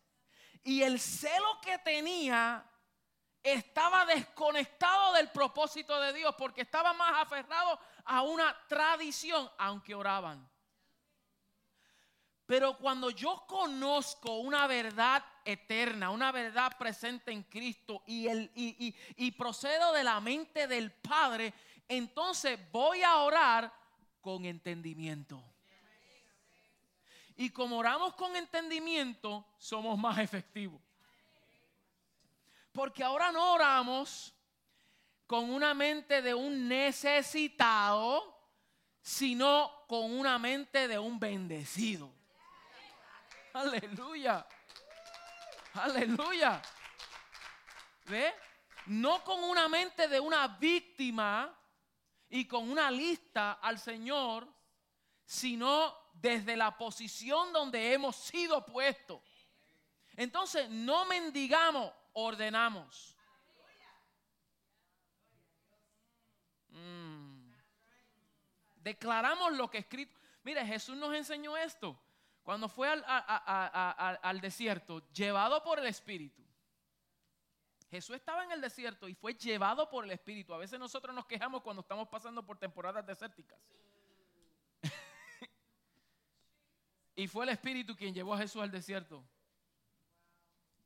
Y 0.63 0.81
el 0.81 0.99
celo 0.99 1.59
que 1.61 1.77
tenía 1.79 2.65
estaba 3.43 4.05
desconectado 4.05 5.13
del 5.13 5.29
propósito 5.29 5.99
de 5.99 6.13
Dios 6.13 6.33
porque 6.37 6.61
estaba 6.61 6.93
más 6.93 7.21
aferrado 7.21 7.77
a 8.05 8.21
una 8.21 8.55
tradición, 8.67 9.49
aunque 9.57 9.93
oraban. 9.93 10.49
Pero 12.45 12.77
cuando 12.77 13.09
yo 13.09 13.45
conozco 13.47 14.37
una 14.39 14.67
verdad 14.67 15.23
eterna, 15.45 16.09
una 16.09 16.31
verdad 16.31 16.77
presente 16.77 17.31
en 17.31 17.43
Cristo 17.43 18.03
y, 18.05 18.27
el, 18.27 18.51
y, 18.55 18.87
y- 18.87 19.25
y 19.27 19.31
procedo 19.31 19.93
de 19.93 20.03
la 20.03 20.19
mente 20.19 20.67
del 20.67 20.91
Padre, 20.91 21.53
entonces 21.87 22.59
voy 22.71 23.01
a 23.01 23.17
orar 23.17 23.73
con 24.21 24.45
entendimiento. 24.45 25.41
Y 27.35 27.49
como 27.49 27.77
oramos 27.77 28.13
con 28.13 28.35
entendimiento, 28.35 29.45
somos 29.57 29.97
más 29.97 30.17
efectivos. 30.19 30.81
Porque 32.73 33.03
ahora 33.03 33.31
no 33.31 33.53
oramos 33.53 34.33
con 35.27 35.49
una 35.51 35.73
mente 35.73 36.21
de 36.21 36.33
un 36.33 36.67
necesitado, 36.67 38.35
sino 39.01 39.85
con 39.87 40.11
una 40.11 40.39
mente 40.39 40.87
de 40.87 40.97
un 40.97 41.19
bendecido. 41.19 42.11
Aleluya. 43.53 44.45
Aleluya. 45.75 46.61
¿Ve? 48.05 48.33
No 48.87 49.23
con 49.23 49.43
una 49.43 49.69
mente 49.69 50.07
de 50.07 50.19
una 50.19 50.47
víctima 50.47 51.55
y 52.29 52.45
con 52.47 52.69
una 52.69 52.89
lista 52.89 53.53
al 53.53 53.79
Señor, 53.79 54.47
sino 55.25 55.95
desde 56.13 56.57
la 56.57 56.75
posición 56.75 57.53
donde 57.53 57.93
hemos 57.93 58.15
sido 58.15 58.65
puestos. 58.65 59.21
Entonces, 60.15 60.69
no 60.69 61.05
mendigamos, 61.05 61.91
ordenamos. 62.13 63.17
Mm. 66.69 67.51
Declaramos 68.77 69.53
lo 69.53 69.69
que 69.69 69.79
escrito. 69.79 70.17
Mire, 70.43 70.65
Jesús 70.65 70.97
nos 70.97 71.13
enseñó 71.13 71.57
esto 71.57 71.99
cuando 72.43 72.67
fue 72.67 72.89
al, 72.89 73.03
al 73.05 74.41
desierto, 74.41 75.09
llevado 75.11 75.63
por 75.63 75.79
el 75.79 75.87
Espíritu. 75.87 76.43
Jesús 77.89 78.15
estaba 78.15 78.43
en 78.43 78.51
el 78.51 78.59
desierto 78.59 79.07
y 79.07 79.13
fue 79.13 79.35
llevado 79.35 79.87
por 79.87 80.03
el 80.03 80.11
Espíritu. 80.11 80.53
A 80.53 80.57
veces 80.57 80.79
nosotros 80.79 81.15
nos 81.15 81.27
quejamos 81.27 81.61
cuando 81.61 81.81
estamos 81.81 82.09
pasando 82.09 82.43
por 82.43 82.57
temporadas 82.57 83.05
desérticas. 83.05 83.59
y 87.15 87.27
fue 87.27 87.45
el 87.45 87.51
Espíritu 87.51 87.95
quien 87.95 88.13
llevó 88.13 88.33
a 88.33 88.39
Jesús 88.39 88.63
al 88.63 88.71
desierto. 88.71 89.23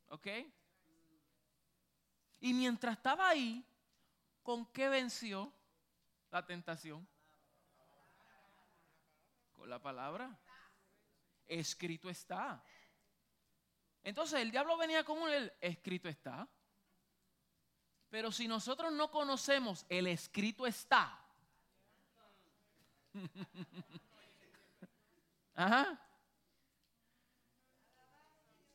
¿Ok? 0.10 0.28
Y 2.40 2.54
mientras 2.54 2.98
estaba 2.98 3.30
ahí, 3.30 3.66
¿con 4.44 4.66
qué 4.68 4.90
venció 4.90 5.52
la 6.32 6.46
tentación? 6.46 7.08
Con 9.56 9.70
la 9.70 9.82
palabra. 9.82 10.38
Escrito 11.48 12.10
está. 12.10 12.62
Entonces 14.04 14.40
el 14.40 14.52
diablo 14.52 14.78
venía 14.78 15.04
con 15.04 15.30
el 15.30 15.52
escrito 15.60 16.08
está. 16.08 16.48
Pero 18.10 18.32
si 18.32 18.48
nosotros 18.48 18.94
no 18.94 19.12
conocemos 19.12 19.86
el 19.90 20.08
escrito 20.08 20.66
está. 20.66 21.20
Ajá. 25.56 26.00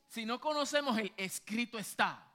Si 0.07 0.25
no 0.25 0.39
conocemos 0.39 0.97
el 0.99 1.11
escrito 1.17 1.79
está. 1.79 2.32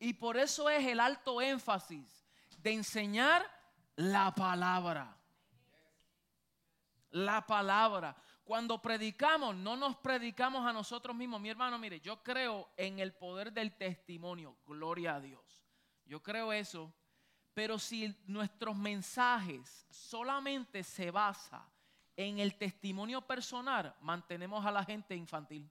Y 0.00 0.14
por 0.14 0.38
eso 0.38 0.68
es 0.70 0.84
el 0.86 0.98
alto 0.98 1.42
énfasis 1.42 2.26
de 2.58 2.72
enseñar 2.72 3.46
la 3.96 4.34
palabra. 4.34 5.14
La 7.10 7.46
palabra. 7.46 8.16
Cuando 8.42 8.80
predicamos, 8.80 9.54
no 9.54 9.76
nos 9.76 9.96
predicamos 9.98 10.66
a 10.66 10.72
nosotros 10.72 11.14
mismos. 11.14 11.40
Mi 11.40 11.50
hermano, 11.50 11.78
mire, 11.78 12.00
yo 12.00 12.22
creo 12.22 12.70
en 12.78 12.98
el 12.98 13.12
poder 13.12 13.52
del 13.52 13.76
testimonio. 13.76 14.56
Gloria 14.66 15.16
a 15.16 15.20
Dios. 15.20 15.62
Yo 16.06 16.22
creo 16.22 16.50
eso. 16.52 16.92
Pero 17.52 17.78
si 17.78 18.16
nuestros 18.26 18.76
mensajes 18.76 19.86
solamente 19.90 20.82
se 20.82 21.10
basa 21.10 21.70
en 22.16 22.38
el 22.38 22.56
testimonio 22.56 23.20
personal, 23.20 23.94
mantenemos 24.00 24.64
a 24.64 24.70
la 24.70 24.82
gente 24.82 25.14
infantil. 25.14 25.70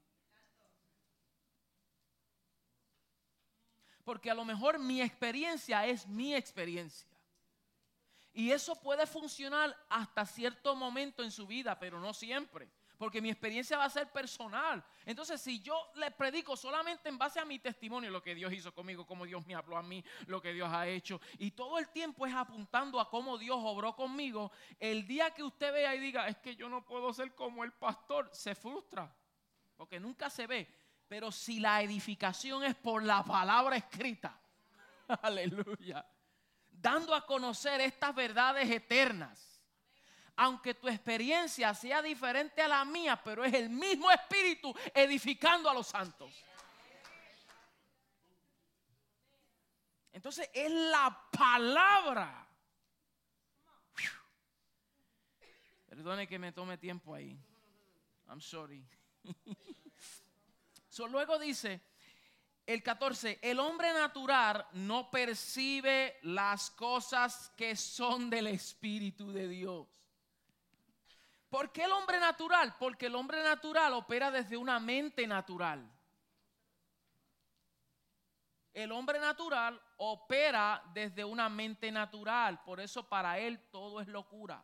Porque 4.09 4.31
a 4.31 4.33
lo 4.33 4.43
mejor 4.43 4.79
mi 4.79 5.03
experiencia 5.03 5.85
es 5.85 6.07
mi 6.07 6.33
experiencia. 6.33 7.07
Y 8.33 8.49
eso 8.49 8.75
puede 8.81 9.05
funcionar 9.05 9.77
hasta 9.87 10.25
cierto 10.25 10.75
momento 10.75 11.21
en 11.21 11.29
su 11.29 11.45
vida, 11.45 11.77
pero 11.77 11.99
no 11.99 12.11
siempre. 12.11 12.71
Porque 12.97 13.21
mi 13.21 13.29
experiencia 13.29 13.77
va 13.77 13.85
a 13.85 13.89
ser 13.91 14.11
personal. 14.11 14.83
Entonces, 15.05 15.39
si 15.39 15.61
yo 15.61 15.91
le 15.93 16.09
predico 16.09 16.57
solamente 16.57 17.07
en 17.07 17.19
base 17.19 17.39
a 17.39 17.45
mi 17.45 17.59
testimonio, 17.59 18.09
lo 18.09 18.23
que 18.23 18.33
Dios 18.33 18.51
hizo 18.51 18.73
conmigo, 18.73 19.05
cómo 19.05 19.27
Dios 19.27 19.45
me 19.45 19.53
habló 19.53 19.77
a 19.77 19.83
mí, 19.83 20.03
lo 20.25 20.41
que 20.41 20.53
Dios 20.53 20.69
ha 20.73 20.87
hecho, 20.87 21.21
y 21.37 21.51
todo 21.51 21.77
el 21.77 21.89
tiempo 21.89 22.25
es 22.25 22.33
apuntando 22.33 22.99
a 22.99 23.11
cómo 23.11 23.37
Dios 23.37 23.59
obró 23.61 23.95
conmigo, 23.95 24.51
el 24.79 25.05
día 25.05 25.29
que 25.35 25.43
usted 25.43 25.71
vea 25.71 25.93
y 25.93 25.99
diga, 25.99 26.27
es 26.27 26.37
que 26.37 26.55
yo 26.55 26.67
no 26.67 26.83
puedo 26.83 27.13
ser 27.13 27.35
como 27.35 27.63
el 27.63 27.73
pastor, 27.73 28.27
se 28.33 28.55
frustra. 28.55 29.15
Porque 29.77 29.99
nunca 29.99 30.31
se 30.31 30.47
ve. 30.47 30.78
Pero 31.09 31.31
si 31.31 31.59
la 31.59 31.81
edificación 31.81 32.63
es 32.63 32.75
por 32.75 33.03
la 33.03 33.23
palabra 33.23 33.75
escrita, 33.75 34.39
aleluya, 35.23 36.05
dando 36.69 37.15
a 37.15 37.25
conocer 37.25 37.81
estas 37.81 38.13
verdades 38.13 38.69
eternas, 38.69 39.59
aunque 40.35 40.75
tu 40.75 40.87
experiencia 40.87 41.73
sea 41.73 42.03
diferente 42.03 42.61
a 42.61 42.67
la 42.67 42.85
mía, 42.85 43.19
pero 43.23 43.43
es 43.43 43.55
el 43.55 43.71
mismo 43.71 44.09
espíritu 44.11 44.71
edificando 44.93 45.67
a 45.67 45.73
los 45.73 45.87
santos. 45.87 46.31
Entonces 50.11 50.47
es 50.53 50.71
la 50.71 51.27
palabra. 51.31 52.47
Perdone 55.87 56.27
que 56.27 56.37
me 56.37 56.51
tome 56.51 56.77
tiempo 56.77 57.15
ahí. 57.15 57.35
I'm 58.27 58.39
sorry. 58.39 58.87
So, 60.89 61.07
luego 61.07 61.37
dice 61.37 61.81
el 62.65 62.83
14, 62.83 63.39
el 63.41 63.59
hombre 63.59 63.93
natural 63.93 64.67
no 64.73 65.09
percibe 65.09 66.17
las 66.23 66.71
cosas 66.71 67.51
que 67.55 67.75
son 67.75 68.29
del 68.29 68.47
Espíritu 68.47 69.31
de 69.31 69.47
Dios. 69.47 69.87
¿Por 71.49 71.71
qué 71.71 71.85
el 71.85 71.91
hombre 71.91 72.19
natural? 72.19 72.75
Porque 72.77 73.05
el 73.07 73.15
hombre 73.15 73.43
natural 73.43 73.93
opera 73.93 74.29
desde 74.29 74.57
una 74.57 74.79
mente 74.79 75.25
natural. 75.25 75.91
El 78.71 78.91
hombre 78.91 79.19
natural 79.19 79.81
opera 79.97 80.83
desde 80.93 81.25
una 81.25 81.49
mente 81.49 81.91
natural, 81.91 82.63
por 82.63 82.79
eso 82.79 83.09
para 83.09 83.39
él 83.39 83.59
todo 83.71 83.99
es 83.99 84.07
locura. 84.07 84.63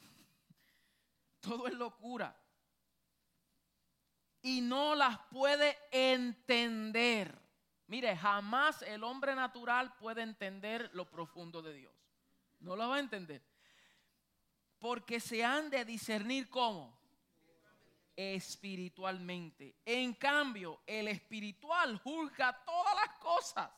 Todo 1.40 1.66
es 1.66 1.74
locura 1.74 2.39
y 4.42 4.60
no 4.60 4.94
las 4.94 5.18
puede 5.30 5.76
entender. 5.90 7.38
Mire, 7.86 8.16
jamás 8.16 8.82
el 8.82 9.02
hombre 9.02 9.34
natural 9.34 9.94
puede 9.96 10.22
entender 10.22 10.90
lo 10.92 11.10
profundo 11.10 11.60
de 11.60 11.74
Dios. 11.74 11.92
No 12.60 12.76
lo 12.76 12.88
va 12.88 12.96
a 12.96 13.00
entender. 13.00 13.42
Porque 14.78 15.20
se 15.20 15.44
han 15.44 15.70
de 15.70 15.84
discernir 15.84 16.48
cómo. 16.48 16.98
espiritualmente. 18.16 19.76
En 19.84 20.12
cambio, 20.12 20.82
el 20.86 21.08
espiritual 21.08 21.98
juzga 21.98 22.64
todas 22.66 22.94
las 22.94 23.18
cosas. 23.18 23.70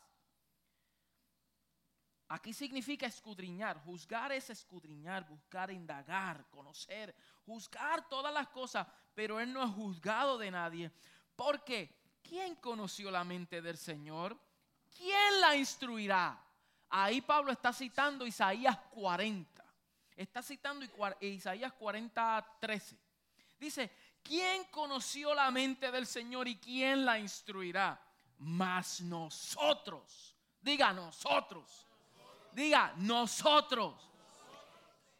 Aquí 2.33 2.51
significa 2.51 3.05
escudriñar. 3.05 3.77
Juzgar 3.83 4.31
es 4.31 4.49
escudriñar, 4.49 5.23
buscar, 5.29 5.69
indagar, 5.69 6.49
conocer, 6.49 7.13
juzgar 7.45 8.09
todas 8.09 8.33
las 8.33 8.47
cosas. 8.47 8.87
Pero 9.13 9.39
Él 9.39 9.53
no 9.53 9.63
es 9.63 9.69
juzgado 9.69 10.39
de 10.39 10.49
nadie. 10.49 10.91
Porque, 11.35 11.95
¿quién 12.23 12.55
conoció 12.55 13.11
la 13.11 13.23
mente 13.23 13.61
del 13.61 13.77
Señor? 13.77 14.35
¿Quién 14.97 15.41
la 15.41 15.55
instruirá? 15.55 16.43
Ahí 16.89 17.21
Pablo 17.21 17.51
está 17.51 17.71
citando 17.71 18.25
Isaías 18.25 18.79
40. 18.89 19.63
Está 20.15 20.41
citando 20.41 20.87
Isaías 21.21 21.73
40, 21.73 22.57
13. 22.59 22.97
Dice, 23.59 23.91
¿quién 24.23 24.63
conoció 24.71 25.35
la 25.35 25.51
mente 25.51 25.91
del 25.91 26.07
Señor 26.07 26.47
y 26.47 26.55
quién 26.55 27.05
la 27.05 27.19
instruirá? 27.19 28.03
Mas 28.39 29.01
nosotros, 29.01 30.35
diga 30.59 30.91
nosotros, 30.91 31.85
diga 32.53 32.93
nosotros, 32.97 33.95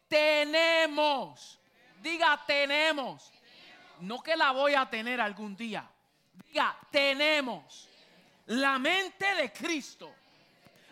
tenemos, 0.08 1.58
diga 2.00 2.40
tenemos, 2.46 3.32
no 4.00 4.22
que 4.22 4.36
la 4.36 4.52
voy 4.52 4.74
a 4.74 4.88
tener 4.88 5.20
algún 5.20 5.56
día, 5.56 5.88
diga 6.46 6.76
tenemos 6.90 7.88
la 8.46 8.78
mente 8.78 9.34
de 9.34 9.52
Cristo. 9.52 10.14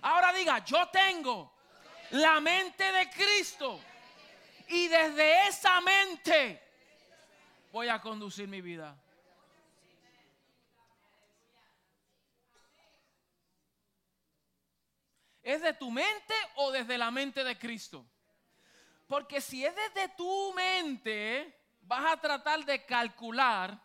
Ahora 0.02 0.32
diga, 0.32 0.64
yo 0.64 0.88
tengo 0.88 1.52
la 2.10 2.40
mente 2.40 2.90
de 2.90 3.08
Cristo 3.10 3.80
y 4.68 4.88
desde 4.88 5.48
esa 5.48 5.80
mente 5.80 6.60
voy 7.70 7.88
a 7.88 8.00
conducir 8.00 8.48
mi 8.48 8.60
vida. 8.60 8.96
¿Es 15.42 15.60
de 15.60 15.72
tu 15.74 15.90
mente 15.90 16.34
o 16.56 16.70
desde 16.70 16.96
la 16.96 17.10
mente 17.10 17.42
de 17.42 17.58
Cristo? 17.58 18.06
Porque 19.08 19.40
si 19.40 19.64
es 19.64 19.74
desde 19.74 20.08
tu 20.10 20.52
mente, 20.54 21.58
vas 21.82 22.12
a 22.12 22.20
tratar 22.20 22.64
de 22.64 22.86
calcular, 22.86 23.78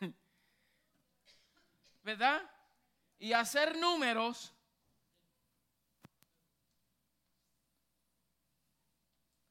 ¿verdad? 2.02 2.42
Y 3.18 3.32
hacer 3.32 3.76
números 3.76 4.52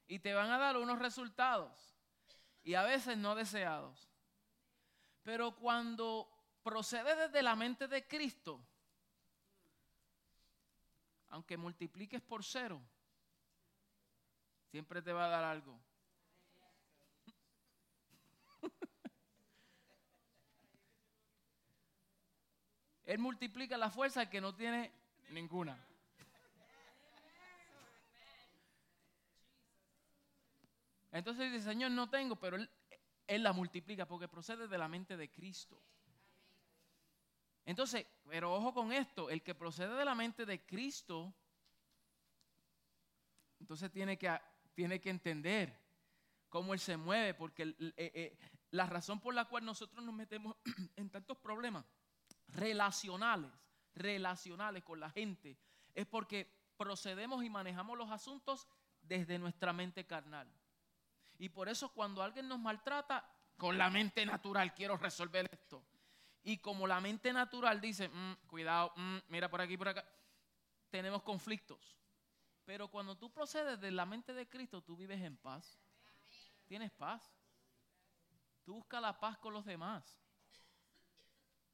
y 0.07 0.19
te 0.19 0.33
van 0.33 0.51
a 0.51 0.57
dar 0.57 0.77
unos 0.77 0.99
resultados 0.99 1.95
y 2.63 2.75
a 2.75 2.83
veces 2.83 3.17
no 3.17 3.33
deseados. 3.35 4.09
Pero 5.23 5.55
cuando 5.55 6.29
procede 6.61 7.15
desde 7.15 7.41
la 7.41 7.55
mente 7.55 7.87
de 7.87 8.05
Cristo, 8.07 8.63
aunque 11.29 11.57
multipliques 11.57 12.21
por 12.21 12.43
cero, 12.43 12.81
siempre 14.71 15.01
te 15.01 15.11
va 15.13 15.25
a 15.25 15.29
dar 15.29 15.43
algo. 15.43 15.79
Él 23.05 23.19
multiplica 23.19 23.77
la 23.77 23.89
fuerza 23.89 24.29
que 24.29 24.41
no 24.41 24.55
tiene 24.55 24.91
ninguna. 25.29 25.77
Entonces 31.11 31.51
dice, 31.51 31.63
Señor, 31.63 31.91
no 31.91 32.09
tengo, 32.09 32.35
pero 32.35 32.57
él, 32.57 32.69
él 33.27 33.41
la 33.41 33.53
multiplica 33.53 34.05
porque 34.05 34.27
procede 34.27 34.67
de 34.67 34.77
la 34.77 34.89
mente 34.89 35.15
de 35.15 35.31
Cristo. 35.31 35.81
Entonces, 37.65 38.05
pero 38.29 38.53
ojo 38.53 38.73
con 38.73 38.91
esto, 38.91 39.29
el 39.29 39.41
que 39.41 39.55
procede 39.55 39.95
de 39.95 40.05
la 40.05 40.15
mente 40.15 40.45
de 40.45 40.63
Cristo, 40.65 41.33
entonces 43.59 43.91
tiene 43.91 44.17
que, 44.17 44.39
tiene 44.75 45.01
que 45.01 45.09
entender 45.09 45.75
cómo 46.49 46.73
Él 46.73 46.79
se 46.79 46.95
mueve, 46.95 47.33
porque 47.33 47.63
eh, 47.63 47.93
eh, 47.97 48.37
la 48.71 48.85
razón 48.85 49.19
por 49.19 49.33
la 49.33 49.45
cual 49.45 49.65
nosotros 49.65 50.03
nos 50.03 50.13
metemos 50.13 50.55
en 50.95 51.09
tantos 51.09 51.37
problemas 51.37 51.85
relacionales, 52.49 53.51
relacionales 53.95 54.83
con 54.83 54.99
la 54.99 55.09
gente, 55.09 55.57
es 55.95 56.05
porque 56.05 56.47
procedemos 56.77 57.43
y 57.43 57.49
manejamos 57.49 57.97
los 57.97 58.11
asuntos 58.11 58.67
desde 59.01 59.39
nuestra 59.39 59.73
mente 59.73 60.05
carnal. 60.05 60.47
Y 61.37 61.49
por 61.49 61.67
eso 61.67 61.91
cuando 61.93 62.21
alguien 62.21 62.47
nos 62.47 62.59
maltrata, 62.59 63.27
con 63.57 63.77
la 63.77 63.89
mente 63.89 64.25
natural 64.25 64.73
quiero 64.73 64.97
resolver 64.97 65.47
esto. 65.51 65.83
Y 66.47 66.59
como 66.59 66.85
la 66.85 67.01
mente 67.01 67.33
natural 67.33 67.81
dice, 67.81 68.07
mm, 68.07 68.33
cuidado, 68.45 68.93
mm, 68.95 69.17
mira 69.29 69.49
por 69.49 69.59
aquí, 69.61 69.75
por 69.75 69.87
acá, 69.87 70.05
tenemos 70.91 71.23
conflictos. 71.23 71.97
Pero 72.65 72.87
cuando 72.87 73.17
tú 73.17 73.31
procedes 73.31 73.81
de 73.81 73.89
la 73.89 74.05
mente 74.05 74.31
de 74.31 74.47
Cristo, 74.47 74.83
tú 74.83 74.95
vives 74.95 75.19
en 75.21 75.37
paz. 75.37 75.79
Tienes 76.67 76.91
paz. 76.91 77.35
Tú 78.63 78.75
buscas 78.75 79.01
la 79.01 79.19
paz 79.19 79.39
con 79.39 79.53
los 79.53 79.65
demás. 79.65 80.19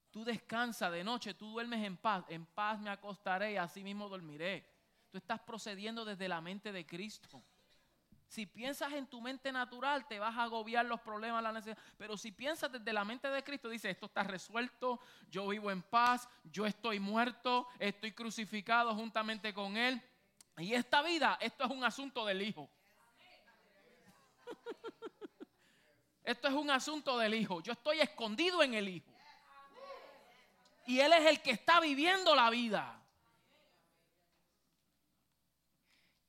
Tú 0.10 0.24
descansas 0.24 0.90
de 0.90 1.04
noche, 1.04 1.34
tú 1.34 1.52
duermes 1.52 1.84
en 1.86 1.98
paz. 1.98 2.24
En 2.30 2.46
paz 2.46 2.80
me 2.80 2.90
acostaré 2.90 3.52
y 3.52 3.58
así 3.58 3.84
mismo 3.84 4.08
dormiré. 4.08 4.66
Tú 5.10 5.18
estás 5.18 5.42
procediendo 5.42 6.06
desde 6.06 6.30
la 6.30 6.40
mente 6.40 6.72
de 6.72 6.86
Cristo. 6.86 7.44
Si 8.32 8.46
piensas 8.46 8.94
en 8.94 9.08
tu 9.08 9.20
mente 9.20 9.52
natural, 9.52 10.08
te 10.08 10.17
vas 10.17 10.38
a 10.38 10.44
agobiar 10.44 10.86
los 10.86 11.02
problemas, 11.02 11.44
la 11.44 11.52
necesidad. 11.52 11.78
Pero 11.98 12.15
si 12.15 12.32
piensas 12.32 12.72
desde 12.72 12.94
la 12.94 13.04
mente 13.04 13.28
de 13.28 13.44
Cristo, 13.44 13.67
dice, 13.67 13.89
esto 13.89 14.06
está 14.06 14.24
resuelto, 14.24 15.02
yo 15.30 15.50
vivo 15.50 15.70
en 15.70 15.82
paz, 15.82 16.30
yo 16.46 16.65
estoy 16.65 16.98
muerto, 17.02 17.67
estoy 17.78 18.13
crucificado 18.13 18.96
juntamente 18.96 19.54
con 19.54 19.76
Él. 19.76 20.02
Y 20.60 20.74
esta 20.74 21.02
vida, 21.02 21.38
esto 21.41 21.65
es 21.65 21.72
un 21.72 21.84
asunto 21.84 22.26
del 22.26 22.41
Hijo. 22.41 22.70
Esto 26.24 26.48
es 26.48 26.54
un 26.54 26.70
asunto 26.70 27.17
del 27.17 27.34
Hijo. 27.34 27.62
Yo 27.62 27.74
estoy 27.74 28.00
escondido 28.00 28.63
en 28.63 28.76
el 28.76 28.88
Hijo. 28.88 29.12
Y 30.86 31.02
Él 31.02 31.12
es 31.12 31.26
el 31.26 31.41
que 31.41 31.52
está 31.52 31.82
viviendo 31.82 32.34
la 32.34 32.50
vida. 32.50 33.01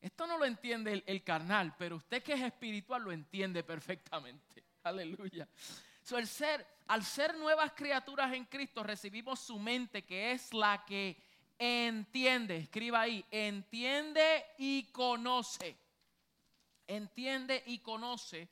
Esto 0.02 0.26
no 0.26 0.36
lo 0.36 0.44
entiende 0.44 1.04
el, 1.06 1.22
carnal, 1.22 1.76
pero 1.78 1.96
usted 1.96 2.24
que 2.24 2.32
es 2.32 2.40
espiritual 2.40 3.02
lo 3.02 3.12
entiende 3.12 3.62
perfectamente. 3.62 4.64
Aleluya. 4.82 5.46
el 6.10 6.26
ser, 6.26 6.66
al 6.88 7.04
ser 7.04 7.36
nuevas 7.38 7.72
criaturas 7.72 8.32
en 8.34 8.44
Cristo, 8.46 8.82
recibimos 8.82 9.38
su 9.38 9.60
mente, 9.60 10.02
que 10.02 10.32
es 10.32 10.52
la 10.52 10.84
que 10.84 11.16
entiende. 11.56 12.56
Escriba 12.56 13.02
ahí, 13.02 13.24
entiende 13.30 14.44
y 14.58 14.82
conoce. 14.90 15.76
Entiende 16.88 17.62
y 17.66 17.78
conoce 17.78 18.48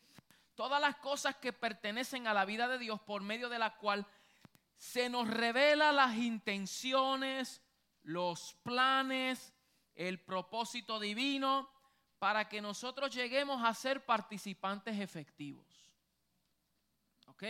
todas 0.55 0.81
las 0.81 0.97
cosas 0.97 1.35
que 1.37 1.53
pertenecen 1.53 2.29
a 2.29 2.35
la 2.35 2.45
vida 2.45 2.69
de 2.69 2.79
Dios 2.79 3.01
por 3.01 3.23
medio 3.23 3.49
de 3.49 3.59
la 3.59 3.75
cual 3.77 4.07
se 4.77 5.09
nos 5.09 5.27
revela 5.27 5.91
las 5.91 6.17
intenciones, 6.17 7.61
los 8.05 8.55
planes, 8.63 9.53
el 10.09 10.19
propósito 10.19 10.99
divino 10.99 11.69
para 12.19 12.49
que 12.49 12.63
nosotros 12.63 13.15
lleguemos 13.15 13.63
a 13.63 13.75
ser 13.75 14.05
participantes 14.07 14.99
efectivos. 14.99 15.67
¿Ok? 17.27 17.45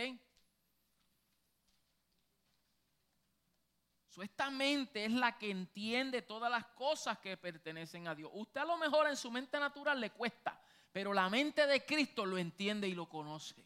esta 4.21 4.51
mente 4.51 5.05
es 5.05 5.11
la 5.13 5.35
que 5.39 5.49
entiende 5.49 6.21
todas 6.21 6.51
las 6.51 6.65
cosas 6.67 7.17
que 7.17 7.37
pertenecen 7.37 8.07
a 8.07 8.13
Dios. 8.13 8.29
Usted 8.33 8.61
a 8.61 8.65
lo 8.65 8.77
mejor 8.77 9.07
en 9.07 9.15
su 9.15 9.31
mente 9.31 9.57
natural 9.57 9.99
le 9.99 10.11
cuesta, 10.11 10.61
pero 10.91 11.11
la 11.11 11.27
mente 11.27 11.65
de 11.65 11.83
Cristo 11.83 12.23
lo 12.25 12.37
entiende 12.37 12.87
y 12.87 12.93
lo 12.93 13.09
conoce. 13.09 13.65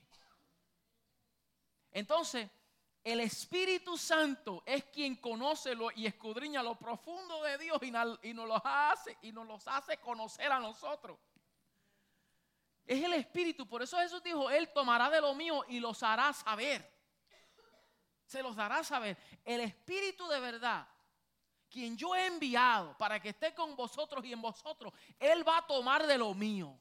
Entonces, 1.91 2.49
el 3.05 3.19
Espíritu 3.19 3.99
Santo 3.99 4.63
es 4.65 4.85
quien 4.85 5.17
conoce 5.17 5.75
lo, 5.75 5.91
y 5.91 6.07
escudriña 6.07 6.63
lo 6.63 6.73
profundo 6.73 7.43
de 7.43 7.59
Dios 7.59 7.77
y, 7.83 7.91
nos 7.91 8.47
los 8.47 8.61
hace, 8.63 9.15
y 9.21 9.31
nos 9.31 9.45
los 9.45 9.67
hace 9.67 9.97
conocer 9.97 10.51
a 10.51 10.59
nosotros. 10.59 11.19
Es 12.83 13.03
el 13.03 13.13
Espíritu, 13.13 13.67
por 13.67 13.83
eso 13.83 13.99
Jesús 13.99 14.23
dijo, 14.23 14.49
Él 14.49 14.73
tomará 14.73 15.11
de 15.11 15.21
lo 15.21 15.35
mío 15.35 15.63
y 15.67 15.79
los 15.79 16.01
hará 16.01 16.33
saber. 16.33 16.91
Se 18.25 18.41
los 18.41 18.55
dará 18.55 18.83
saber. 18.83 19.15
El 19.45 19.61
Espíritu 19.61 20.27
de 20.27 20.39
verdad, 20.39 20.87
quien 21.69 21.95
yo 21.95 22.15
he 22.15 22.25
enviado 22.25 22.97
para 22.97 23.19
que 23.19 23.29
esté 23.29 23.53
con 23.53 23.75
vosotros 23.75 24.25
y 24.25 24.33
en 24.33 24.41
vosotros, 24.41 24.91
Él 25.19 25.47
va 25.47 25.59
a 25.59 25.67
tomar 25.67 26.07
de 26.07 26.17
lo 26.17 26.33
mío. 26.33 26.75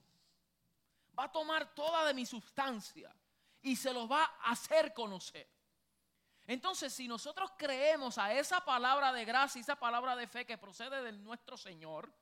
Va 1.19 1.25
a 1.25 1.33
tomar 1.33 1.75
toda 1.75 2.07
de 2.07 2.15
mi 2.15 2.25
sustancia 2.25 3.15
y 3.61 3.77
se 3.77 3.93
los 3.93 4.11
va 4.11 4.25
a 4.25 4.53
hacer 4.53 4.95
conocer. 4.95 5.54
Entonces, 6.47 6.93
si 6.93 7.09
nosotros 7.09 7.53
creemos 7.57 8.19
a 8.19 8.33
esa 8.35 8.65
palabra 8.65 9.13
de 9.13 9.25
gracia, 9.25 9.61
esa 9.61 9.77
palabra 9.77 10.15
de 10.15 10.27
fe 10.27 10.45
que 10.45 10.59
procede 10.59 11.03
de 11.03 11.13
nuestro 11.13 11.57
Señor, 11.57 12.13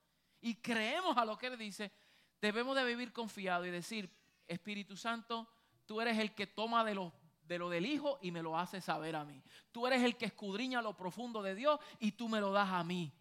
y 0.41 0.57
creemos 0.57 1.17
a 1.17 1.25
lo 1.25 1.37
que 1.39 1.47
Él 1.47 1.59
dice, 1.59 1.93
debemos 2.41 2.77
de 2.77 2.85
vivir 2.85 3.13
confiado 3.13 3.65
y 3.65 3.71
decir, 3.71 4.11
Espíritu 4.47 4.97
Santo, 4.97 5.49
tú 5.87 6.01
eres 6.01 6.19
el 6.19 6.35
que 6.35 6.47
toma 6.47 6.85
de 6.85 6.95
lo, 6.95 7.13
de 7.43 7.59
lo 7.59 7.71
del 7.71 7.87
Hijo 7.87 8.19
y 8.21 8.31
me 8.31 8.43
lo 8.43 8.59
hace 8.59 8.81
saber 8.81 9.17
a 9.17 9.25
mí. 9.25 9.43
Tú 9.71 9.87
eres 9.87 10.03
el 10.03 10.17
que 10.17 10.27
escudriña 10.27 10.83
lo 10.83 10.97
profundo 10.97 11.43
de 11.43 11.55
Dios 11.55 11.79
y 12.01 12.13
tú 12.13 12.29
me 12.29 12.41
lo 12.41 12.53
das 12.53 12.71
a 12.71 12.85
mí 12.85 13.13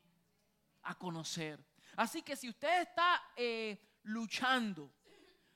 a 0.84 0.96
conocer. 0.96 1.64
Así 1.96 2.22
que 2.22 2.36
si 2.36 2.50
usted 2.50 2.82
está 2.82 3.22
eh, 3.36 4.00
luchando 4.04 4.92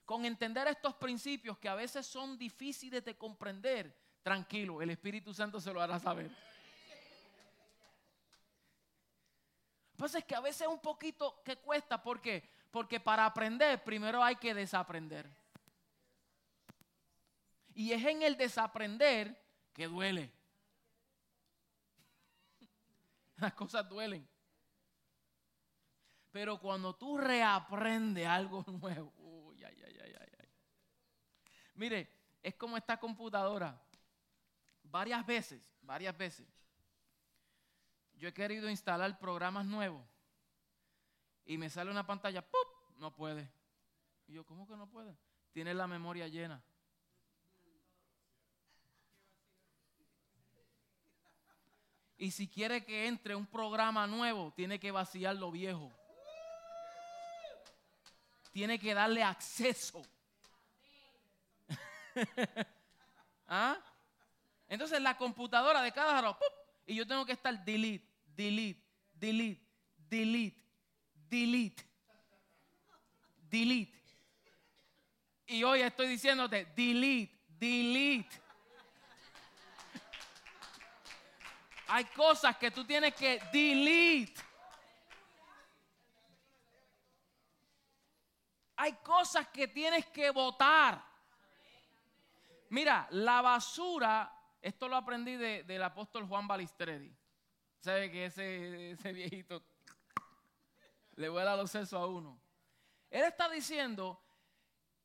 con 0.06 0.26
entender 0.26 0.68
estos 0.68 0.96
principios 0.96 1.58
que 1.58 1.68
a 1.68 1.76
veces 1.76 2.06
son 2.06 2.38
difíciles 2.38 3.04
de 3.04 3.18
comprender, 3.18 4.05
tranquilo, 4.26 4.82
el 4.82 4.90
Espíritu 4.90 5.36
Santo 5.36 5.62
se 5.62 5.72
lo 5.72 5.80
hará 5.80 6.00
saber. 6.00 6.32
Pasa 9.96 10.18
es 10.18 10.26
que 10.26 10.34
a 10.34 10.40
veces 10.40 10.62
es 10.62 10.68
un 10.68 10.80
poquito 10.80 11.44
que 11.44 11.58
cuesta, 11.58 12.02
¿por 12.02 12.20
qué? 12.20 12.50
Porque 12.72 13.00
para 13.00 13.24
aprender 13.24 13.84
primero 13.84 14.24
hay 14.24 14.38
que 14.38 14.56
desaprender. 14.56 15.30
Y 17.76 17.92
es 17.92 18.04
en 18.04 18.24
el 18.24 18.36
desaprender 18.36 19.40
que 19.72 19.86
duele. 19.86 20.34
Las 23.38 23.54
cosas 23.54 23.88
duelen. 23.88 24.28
Pero 26.32 26.60
cuando 26.60 26.96
tú 26.96 27.20
reaprendes 27.20 28.26
algo 28.26 28.66
nuevo, 28.68 29.14
uy, 29.20 29.64
ay, 29.64 29.84
ay, 29.86 30.00
ay, 30.04 30.16
ay. 30.20 30.50
Mire, 31.76 32.10
es 32.42 32.56
como 32.56 32.76
esta 32.76 32.98
computadora. 33.00 33.85
Varias 34.96 35.26
veces, 35.26 35.62
varias 35.82 36.18
veces. 36.18 36.48
Yo 38.14 38.30
he 38.30 38.34
querido 38.34 38.70
instalar 38.70 39.20
programas 39.20 39.66
nuevos 39.66 40.08
y 41.46 41.58
me 41.58 41.70
sale 41.70 41.92
una 41.92 42.08
pantalla, 42.08 42.42
¡pup! 42.42 42.96
No 42.96 43.14
puede. 43.14 43.52
Y 44.26 44.36
yo, 44.36 44.46
¿cómo 44.46 44.66
que 44.66 44.78
no 44.78 44.88
puede? 44.88 45.18
Tiene 45.52 45.74
la 45.74 45.86
memoria 45.86 46.30
llena. 46.30 46.64
Y 52.18 52.32
si 52.32 52.48
quiere 52.48 52.86
que 52.86 53.08
entre 53.08 53.36
un 53.36 53.48
programa 53.48 54.08
nuevo, 54.08 54.54
tiene 54.54 54.80
que 54.80 54.92
vaciar 54.92 55.36
lo 55.36 55.52
viejo 55.52 55.92
tiene 58.54 58.80
que 58.80 58.94
darle 58.94 59.22
acceso. 59.22 60.02
¿Ah? 63.50 63.78
Entonces 64.68 65.02
la 65.02 65.18
computadora 65.18 65.82
de 65.82 65.92
cada 65.92 66.14
jarro, 66.14 66.38
y 66.86 66.96
yo 66.96 67.08
tengo 67.08 67.26
que 67.26 67.34
estar 67.34 67.64
delete, 67.64 68.08
delete, 68.36 68.84
delete, 69.14 69.62
delete, 69.98 70.62
delete, 71.30 71.84
delete. 73.50 74.04
Y 75.48 75.64
hoy 75.64 75.82
estoy 75.82 76.08
diciéndote, 76.08 76.66
delete, 76.76 77.40
delete. 77.48 78.42
Hay 81.88 82.06
cosas 82.06 82.58
que 82.58 82.72
tú 82.72 82.84
tienes 82.84 83.14
que 83.14 83.40
delete. 83.52 84.42
Hay 88.78 88.94
cosas 88.94 89.48
que 89.48 89.68
tienes 89.68 90.06
que 90.08 90.32
votar. 90.32 91.04
Mira, 92.70 93.08
la 93.12 93.42
basura, 93.42 94.35
esto 94.66 94.88
lo 94.88 94.96
aprendí 94.96 95.36
del 95.36 95.84
apóstol 95.84 96.28
Juan 96.28 96.48
Balistredi. 96.48 97.16
¿Sabe 97.82 98.12
que 98.12 98.26
ese, 98.26 98.92
ese 98.92 99.14
viejito 99.14 99.64
le 101.18 101.30
vuela 101.30 101.56
los 101.56 101.70
sesos 101.70 102.02
a 102.02 102.08
uno? 102.08 102.40
Él 103.12 103.26
está 103.26 103.48
diciendo 103.48 104.20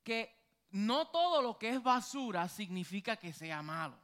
que 0.03 0.35
no 0.71 1.09
todo 1.09 1.43
lo 1.43 1.59
que 1.59 1.69
es 1.69 1.83
basura 1.83 2.49
significa 2.49 3.17
que 3.17 3.35
sea 3.35 3.61
malo. 3.61 3.99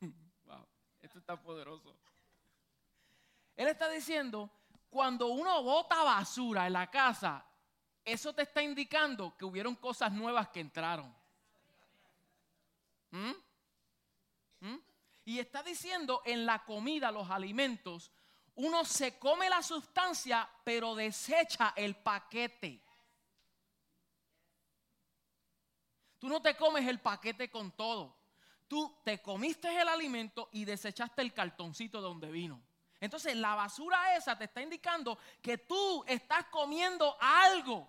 wow, 0.44 0.66
esto 1.02 1.20
está 1.20 1.40
poderoso. 1.40 1.96
Él 3.54 3.68
está 3.68 3.88
diciendo, 3.88 4.50
cuando 4.90 5.28
uno 5.28 5.62
bota 5.62 6.02
basura 6.02 6.66
en 6.66 6.72
la 6.72 6.90
casa, 6.90 7.46
eso 8.04 8.32
te 8.32 8.42
está 8.42 8.60
indicando 8.60 9.36
que 9.36 9.44
hubieron 9.44 9.76
cosas 9.76 10.10
nuevas 10.10 10.48
que 10.48 10.58
entraron. 10.58 11.14
¿Mm? 13.12 13.47
Y 15.28 15.40
está 15.40 15.62
diciendo 15.62 16.22
en 16.24 16.46
la 16.46 16.64
comida, 16.64 17.12
los 17.12 17.28
alimentos, 17.28 18.10
uno 18.54 18.82
se 18.86 19.18
come 19.18 19.50
la 19.50 19.62
sustancia, 19.62 20.48
pero 20.64 20.94
desecha 20.94 21.74
el 21.76 21.96
paquete. 21.96 22.82
Tú 26.18 26.30
no 26.30 26.40
te 26.40 26.56
comes 26.56 26.88
el 26.88 27.00
paquete 27.00 27.50
con 27.50 27.72
todo. 27.72 28.16
Tú 28.68 29.02
te 29.04 29.20
comiste 29.20 29.68
el 29.78 29.88
alimento 29.88 30.48
y 30.50 30.64
desechaste 30.64 31.20
el 31.20 31.34
cartoncito 31.34 32.00
donde 32.00 32.30
vino. 32.30 32.62
Entonces 32.98 33.36
la 33.36 33.54
basura 33.54 34.16
esa 34.16 34.38
te 34.38 34.44
está 34.44 34.62
indicando 34.62 35.18
que 35.42 35.58
tú 35.58 36.06
estás 36.08 36.46
comiendo 36.46 37.18
algo. 37.20 37.86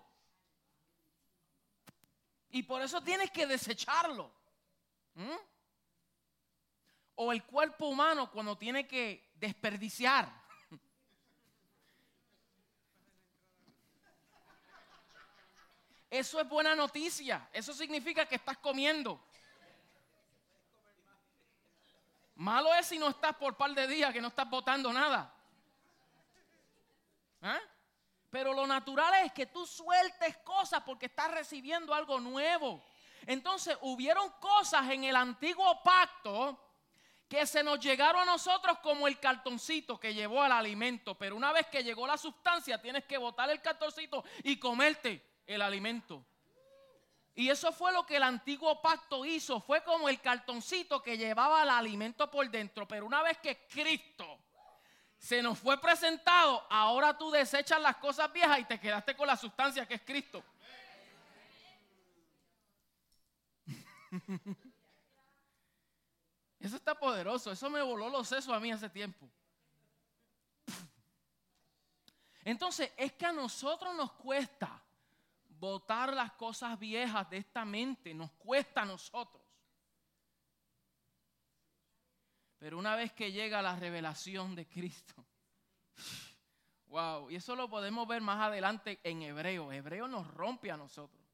Y 2.50 2.64
por 2.64 2.82
eso 2.82 3.02
tienes 3.02 3.30
que 3.30 3.46
desecharlo. 3.46 4.30
¿Mm? 5.14 5.49
O 7.22 7.32
el 7.32 7.44
cuerpo 7.44 7.86
humano 7.86 8.30
cuando 8.30 8.56
tiene 8.56 8.86
que 8.86 9.30
desperdiciar. 9.34 10.26
Eso 16.08 16.40
es 16.40 16.48
buena 16.48 16.74
noticia. 16.74 17.46
Eso 17.52 17.74
significa 17.74 18.24
que 18.24 18.36
estás 18.36 18.56
comiendo. 18.56 19.22
Malo 22.36 22.74
es 22.74 22.86
si 22.86 22.98
no 22.98 23.10
estás 23.10 23.36
por 23.36 23.54
par 23.54 23.74
de 23.74 23.86
días, 23.86 24.14
que 24.14 24.22
no 24.22 24.28
estás 24.28 24.48
botando 24.48 24.90
nada. 24.90 25.30
¿Eh? 27.42 27.60
Pero 28.30 28.54
lo 28.54 28.66
natural 28.66 29.26
es 29.26 29.32
que 29.34 29.44
tú 29.44 29.66
sueltes 29.66 30.38
cosas 30.38 30.82
porque 30.84 31.04
estás 31.04 31.30
recibiendo 31.32 31.92
algo 31.92 32.18
nuevo. 32.18 32.82
Entonces 33.26 33.76
hubieron 33.82 34.30
cosas 34.40 34.88
en 34.88 35.04
el 35.04 35.16
antiguo 35.16 35.82
pacto 35.82 36.69
que 37.30 37.46
se 37.46 37.62
nos 37.62 37.78
llegaron 37.78 38.22
a 38.22 38.32
nosotros 38.32 38.80
como 38.80 39.06
el 39.06 39.20
cartoncito 39.20 40.00
que 40.00 40.12
llevó 40.12 40.42
al 40.42 40.50
alimento. 40.50 41.16
Pero 41.16 41.36
una 41.36 41.52
vez 41.52 41.68
que 41.68 41.84
llegó 41.84 42.04
la 42.04 42.18
sustancia, 42.18 42.82
tienes 42.82 43.04
que 43.04 43.16
botar 43.18 43.48
el 43.50 43.62
cartoncito 43.62 44.24
y 44.42 44.58
comerte 44.58 45.24
el 45.46 45.62
alimento. 45.62 46.26
Y 47.36 47.48
eso 47.48 47.70
fue 47.70 47.92
lo 47.92 48.04
que 48.04 48.16
el 48.16 48.24
antiguo 48.24 48.82
pacto 48.82 49.24
hizo. 49.24 49.60
Fue 49.60 49.84
como 49.84 50.08
el 50.08 50.20
cartoncito 50.20 51.00
que 51.04 51.16
llevaba 51.16 51.62
el 51.62 51.70
alimento 51.70 52.28
por 52.28 52.50
dentro. 52.50 52.88
Pero 52.88 53.06
una 53.06 53.22
vez 53.22 53.38
que 53.38 53.64
Cristo 53.68 54.40
se 55.16 55.40
nos 55.40 55.56
fue 55.56 55.80
presentado, 55.80 56.66
ahora 56.68 57.16
tú 57.16 57.30
desechas 57.30 57.80
las 57.80 57.94
cosas 57.98 58.32
viejas 58.32 58.58
y 58.58 58.64
te 58.64 58.80
quedaste 58.80 59.14
con 59.14 59.28
la 59.28 59.36
sustancia 59.36 59.86
que 59.86 59.94
es 59.94 60.02
Cristo. 60.02 60.42
Eso 66.70 66.76
está 66.76 66.94
poderoso, 66.94 67.50
eso 67.50 67.68
me 67.68 67.82
voló 67.82 68.08
los 68.08 68.28
sesos 68.28 68.54
a 68.54 68.60
mí 68.60 68.70
hace 68.70 68.88
tiempo. 68.88 69.28
Entonces, 72.44 72.92
es 72.96 73.12
que 73.14 73.26
a 73.26 73.32
nosotros 73.32 73.92
nos 73.96 74.12
cuesta 74.12 74.80
botar 75.48 76.14
las 76.14 76.30
cosas 76.34 76.78
viejas 76.78 77.28
de 77.28 77.38
esta 77.38 77.64
mente, 77.64 78.14
nos 78.14 78.30
cuesta 78.34 78.82
a 78.82 78.84
nosotros. 78.84 79.42
Pero 82.60 82.78
una 82.78 82.94
vez 82.94 83.12
que 83.14 83.32
llega 83.32 83.60
la 83.60 83.74
revelación 83.74 84.54
de 84.54 84.68
Cristo, 84.68 85.26
wow, 86.86 87.28
y 87.30 87.34
eso 87.34 87.56
lo 87.56 87.68
podemos 87.68 88.06
ver 88.06 88.22
más 88.22 88.40
adelante 88.46 89.00
en 89.02 89.22
Hebreo. 89.22 89.72
Hebreo 89.72 90.06
nos 90.06 90.24
rompe 90.34 90.70
a 90.70 90.76
nosotros, 90.76 91.26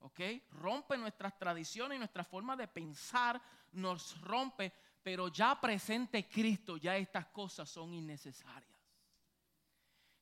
¿ok? 0.00 0.20
Rompe 0.50 0.98
nuestras 0.98 1.38
tradiciones 1.38 1.96
y 1.96 2.00
nuestra 2.00 2.22
forma 2.22 2.54
de 2.54 2.68
pensar, 2.68 3.40
nos 3.74 4.20
rompe, 4.20 4.72
pero 5.02 5.28
ya 5.28 5.60
presente 5.60 6.28
Cristo, 6.28 6.76
ya 6.76 6.96
estas 6.96 7.26
cosas 7.26 7.68
son 7.68 7.92
innecesarias. 7.92 8.78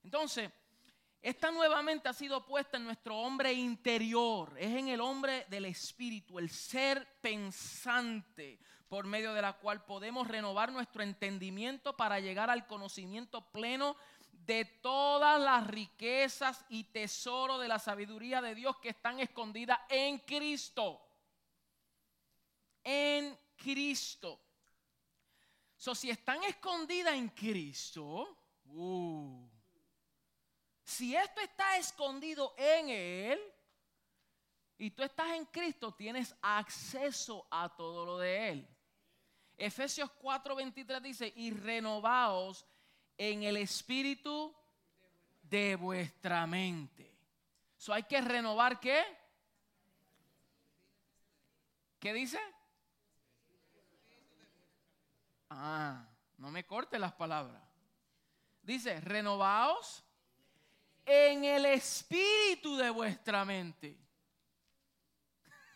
Entonces, 0.02 0.50
esta 1.22 1.52
nuevamente 1.52 2.08
ha 2.08 2.12
sido 2.12 2.44
puesta 2.44 2.78
en 2.78 2.84
nuestro 2.84 3.16
hombre 3.16 3.52
interior, 3.52 4.56
es 4.58 4.74
en 4.74 4.88
el 4.88 5.00
hombre 5.00 5.46
del 5.48 5.66
espíritu, 5.66 6.40
el 6.40 6.50
ser 6.50 7.20
pensante, 7.20 8.58
por 8.88 9.06
medio 9.06 9.32
de 9.32 9.40
la 9.40 9.52
cual 9.52 9.84
podemos 9.84 10.26
renovar 10.26 10.72
nuestro 10.72 11.02
entendimiento 11.02 11.96
para 11.96 12.18
llegar 12.18 12.50
al 12.50 12.66
conocimiento 12.66 13.52
pleno 13.52 13.96
de 14.32 14.64
todas 14.64 15.40
las 15.40 15.66
riquezas 15.66 16.64
y 16.68 16.84
tesoro 16.84 17.58
de 17.58 17.68
la 17.68 17.78
sabiduría 17.78 18.42
de 18.42 18.56
Dios 18.56 18.76
que 18.78 18.88
están 18.88 19.20
escondidas 19.20 19.78
en 19.88 20.18
Cristo. 20.18 21.00
En 22.84 23.38
Cristo. 23.56 24.40
So, 25.76 25.94
si 25.94 26.10
están 26.10 26.42
escondidas 26.44 27.14
en 27.14 27.28
Cristo, 27.28 28.36
uh, 28.66 29.48
si 30.84 31.16
esto 31.16 31.40
está 31.40 31.76
escondido 31.76 32.54
en 32.56 32.88
Él, 32.88 33.40
y 34.78 34.90
tú 34.90 35.02
estás 35.02 35.30
en 35.32 35.44
Cristo, 35.46 35.92
tienes 35.92 36.34
acceso 36.42 37.46
a 37.50 37.68
todo 37.74 38.04
lo 38.04 38.18
de 38.18 38.48
Él. 38.48 38.68
Efesios 39.56 40.10
4:23 40.20 41.00
dice, 41.00 41.32
y 41.36 41.50
renovaos 41.50 42.66
en 43.16 43.44
el 43.44 43.56
espíritu 43.58 44.54
de 45.42 45.76
vuestra 45.76 46.46
mente. 46.46 47.12
So 47.76 47.92
hay 47.92 48.04
que 48.04 48.20
renovar 48.20 48.80
qué? 48.80 49.04
¿Qué 52.00 52.12
dice? 52.12 52.40
Ah, 55.54 56.08
no 56.38 56.50
me 56.50 56.64
corte 56.64 56.98
las 56.98 57.12
palabras. 57.12 57.62
Dice, 58.62 59.00
renovaos 59.00 60.04
en 61.04 61.44
el 61.44 61.66
espíritu 61.66 62.76
de 62.76 62.90
vuestra 62.90 63.44
mente. 63.44 63.98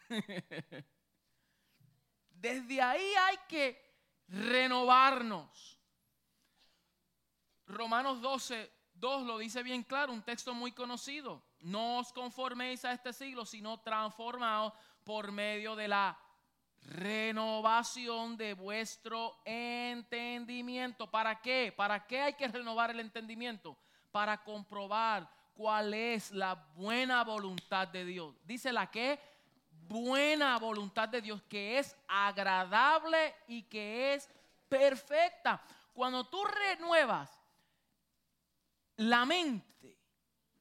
Desde 2.30 2.80
ahí 2.80 3.12
hay 3.14 3.36
que 3.48 3.84
renovarnos. 4.28 5.80
Romanos 7.66 8.20
12, 8.20 8.72
2 8.94 9.26
lo 9.26 9.38
dice 9.38 9.62
bien 9.62 9.82
claro, 9.82 10.12
un 10.12 10.22
texto 10.22 10.54
muy 10.54 10.72
conocido. 10.72 11.42
No 11.60 11.98
os 11.98 12.12
conforméis 12.12 12.84
a 12.84 12.92
este 12.92 13.12
siglo, 13.12 13.44
sino 13.44 13.80
transformaos 13.80 14.72
por 15.02 15.32
medio 15.32 15.74
de 15.74 15.88
la 15.88 16.18
renovación 16.86 18.36
de 18.36 18.54
vuestro 18.54 19.36
entendimiento. 19.44 21.10
¿Para 21.10 21.40
qué? 21.40 21.72
¿Para 21.76 22.06
qué 22.06 22.20
hay 22.20 22.34
que 22.34 22.48
renovar 22.48 22.90
el 22.90 23.00
entendimiento? 23.00 23.76
Para 24.12 24.42
comprobar 24.42 25.28
cuál 25.54 25.92
es 25.94 26.30
la 26.30 26.54
buena 26.54 27.24
voluntad 27.24 27.88
de 27.88 28.04
Dios. 28.04 28.34
Dice 28.44 28.72
la 28.72 28.90
que 28.90 29.18
buena 29.88 30.58
voluntad 30.58 31.08
de 31.08 31.20
Dios, 31.20 31.42
que 31.48 31.78
es 31.78 31.96
agradable 32.08 33.34
y 33.48 33.62
que 33.64 34.14
es 34.14 34.28
perfecta. 34.68 35.60
Cuando 35.92 36.24
tú 36.24 36.44
renuevas 36.44 37.30
la 38.96 39.24
mente, 39.24 39.98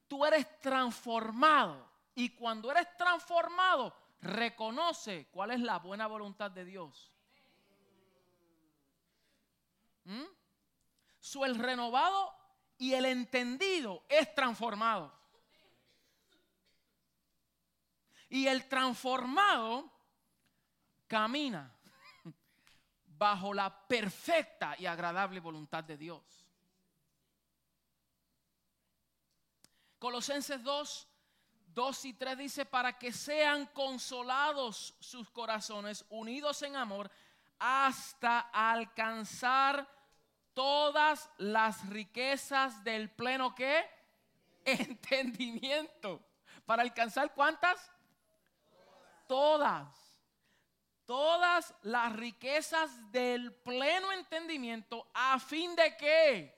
tú 0.07 0.25
eres 0.25 0.59
transformado. 0.59 1.85
Y 2.15 2.29
cuando 2.29 2.71
eres 2.71 2.95
transformado, 2.97 3.93
reconoce 4.21 5.27
cuál 5.31 5.51
es 5.51 5.59
la 5.59 5.79
buena 5.79 6.07
voluntad 6.07 6.51
de 6.51 6.65
Dios. 6.65 7.11
¿Mm? 10.05 10.23
El 11.43 11.55
renovado 11.55 12.33
y 12.77 12.93
el 12.93 13.05
entendido 13.05 14.05
es 14.07 14.33
transformado. 14.33 15.13
Y 18.29 18.47
el 18.47 18.67
transformado 18.67 19.91
camina 21.07 21.75
bajo 23.05 23.53
la 23.53 23.87
perfecta 23.87 24.75
y 24.77 24.85
agradable 24.85 25.39
voluntad 25.39 25.83
de 25.83 25.97
Dios. 25.97 26.45
Colosenses 29.99 30.61
2, 30.63 31.07
2 31.75 32.05
y 32.05 32.13
3 32.13 32.37
dice, 32.37 32.65
para 32.65 32.97
que 32.97 33.11
sean 33.11 33.65
consolados 33.67 34.95
sus 35.01 35.29
corazones, 35.29 36.05
unidos 36.09 36.61
en 36.61 36.77
amor, 36.77 37.11
hasta 37.59 38.39
alcanzar 38.39 39.85
todas 40.53 41.29
las 41.37 41.87
riquezas 41.89 42.81
del 42.85 43.09
pleno 43.09 43.53
que 43.53 43.85
entendimiento. 44.65 46.21
Para 46.65 46.81
alcanzar 46.81 47.33
cuántas? 47.33 47.91
Todas. 49.27 49.89
Todas 51.05 51.75
las 51.81 52.13
riquezas 52.13 53.11
del 53.11 53.53
pleno 53.53 54.13
entendimiento 54.13 55.09
a 55.13 55.39
fin 55.39 55.75
de 55.75 55.97
qué? 55.97 56.57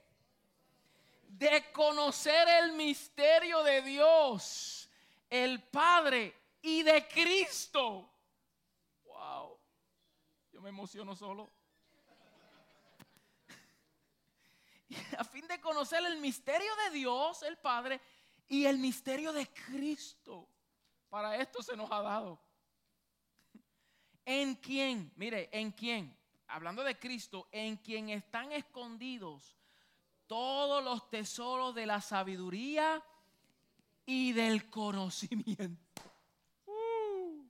De 1.26 1.72
conocer 1.72 2.48
el 2.62 2.72
misterio 2.72 3.64
de 3.64 3.82
Dios 3.82 4.87
el 5.28 5.62
Padre 5.68 6.34
y 6.62 6.82
de 6.82 7.06
Cristo. 7.08 8.08
Wow. 9.04 9.58
Yo 10.52 10.60
me 10.60 10.68
emociono 10.70 11.14
solo. 11.14 11.50
a 15.18 15.24
fin 15.24 15.46
de 15.46 15.60
conocer 15.60 16.04
el 16.04 16.18
misterio 16.18 16.74
de 16.84 16.90
Dios, 16.96 17.42
el 17.42 17.58
Padre, 17.58 18.00
y 18.48 18.64
el 18.64 18.78
misterio 18.78 19.32
de 19.32 19.46
Cristo. 19.48 20.48
Para 21.08 21.36
esto 21.36 21.62
se 21.62 21.76
nos 21.76 21.90
ha 21.90 22.02
dado. 22.02 22.40
En 24.24 24.56
quien, 24.56 25.12
mire, 25.16 25.48
en 25.52 25.72
quien, 25.72 26.16
hablando 26.48 26.82
de 26.82 26.98
Cristo, 26.98 27.48
en 27.50 27.76
quien 27.76 28.10
están 28.10 28.52
escondidos 28.52 29.56
todos 30.26 30.84
los 30.84 31.08
tesoros 31.08 31.74
de 31.74 31.86
la 31.86 32.00
sabiduría 32.02 33.02
y 34.10 34.32
del 34.32 34.70
conocimiento. 34.70 36.02
Uh. 36.64 37.46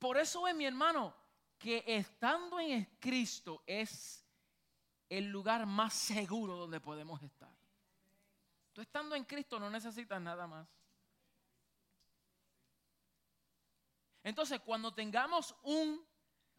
Por 0.00 0.16
eso 0.16 0.48
es 0.48 0.54
mi 0.56 0.64
hermano 0.64 1.14
que 1.56 1.84
estando 1.86 2.58
en 2.58 2.84
Cristo 2.98 3.62
es 3.64 4.26
el 5.08 5.26
lugar 5.30 5.64
más 5.64 5.94
seguro 5.94 6.56
donde 6.56 6.80
podemos 6.80 7.22
estar. 7.22 7.56
Tú 8.72 8.80
estando 8.80 9.14
en 9.14 9.24
Cristo 9.24 9.60
no 9.60 9.70
necesitas 9.70 10.20
nada 10.20 10.48
más. 10.48 10.66
Entonces, 14.24 14.60
cuando 14.62 14.92
tengamos 14.92 15.54
un, 15.62 16.04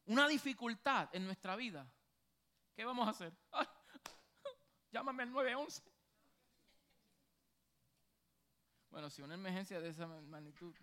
una 0.06 0.26
dificultad 0.30 1.10
en 1.12 1.26
nuestra 1.26 1.58
vida, 1.58 1.86
¿qué 2.78 2.86
vamos 2.86 3.06
a 3.08 3.12
hacer? 3.12 3.34
llámame 4.93 5.24
al 5.24 5.34
911. 5.34 5.99
Bueno, 8.90 9.10
si 9.10 9.22
una 9.22 9.36
emergencia 9.36 9.80
de 9.80 9.90
esa 9.90 10.08
magnitud. 10.08 10.74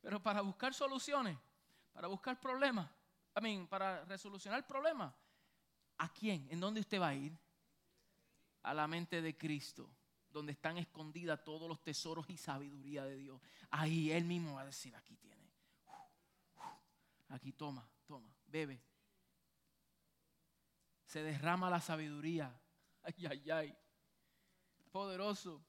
Pero 0.00 0.22
para 0.22 0.40
buscar 0.40 0.74
soluciones, 0.74 1.38
para 1.92 2.08
buscar 2.08 2.40
problemas, 2.40 2.88
I 3.36 3.40
mean, 3.40 3.66
para 3.66 4.04
resolucionar 4.04 4.66
problemas, 4.66 5.12
¿a 5.98 6.12
quién? 6.12 6.46
¿En 6.50 6.60
dónde 6.60 6.80
usted 6.80 7.00
va 7.00 7.08
a 7.08 7.14
ir? 7.14 7.36
A 8.62 8.74
la 8.74 8.86
mente 8.88 9.22
de 9.22 9.36
Cristo, 9.36 9.88
donde 10.30 10.52
están 10.52 10.78
escondidas 10.78 11.42
todos 11.44 11.68
los 11.68 11.82
tesoros 11.82 12.28
y 12.28 12.36
sabiduría 12.36 13.04
de 13.04 13.16
Dios. 13.16 13.40
Ahí 13.70 14.10
Él 14.10 14.24
mismo 14.24 14.54
va 14.54 14.62
a 14.62 14.66
decir, 14.66 14.94
aquí 14.96 15.16
tiene. 15.16 15.36
Aquí 17.28 17.52
toma, 17.52 17.88
toma, 18.06 18.32
bebe. 18.46 18.80
Se 21.06 21.22
derrama 21.22 21.70
la 21.70 21.80
sabiduría. 21.80 22.52
Ay, 23.02 23.26
ay, 23.26 23.50
ay 23.50 23.78
poderoso. 24.86 25.62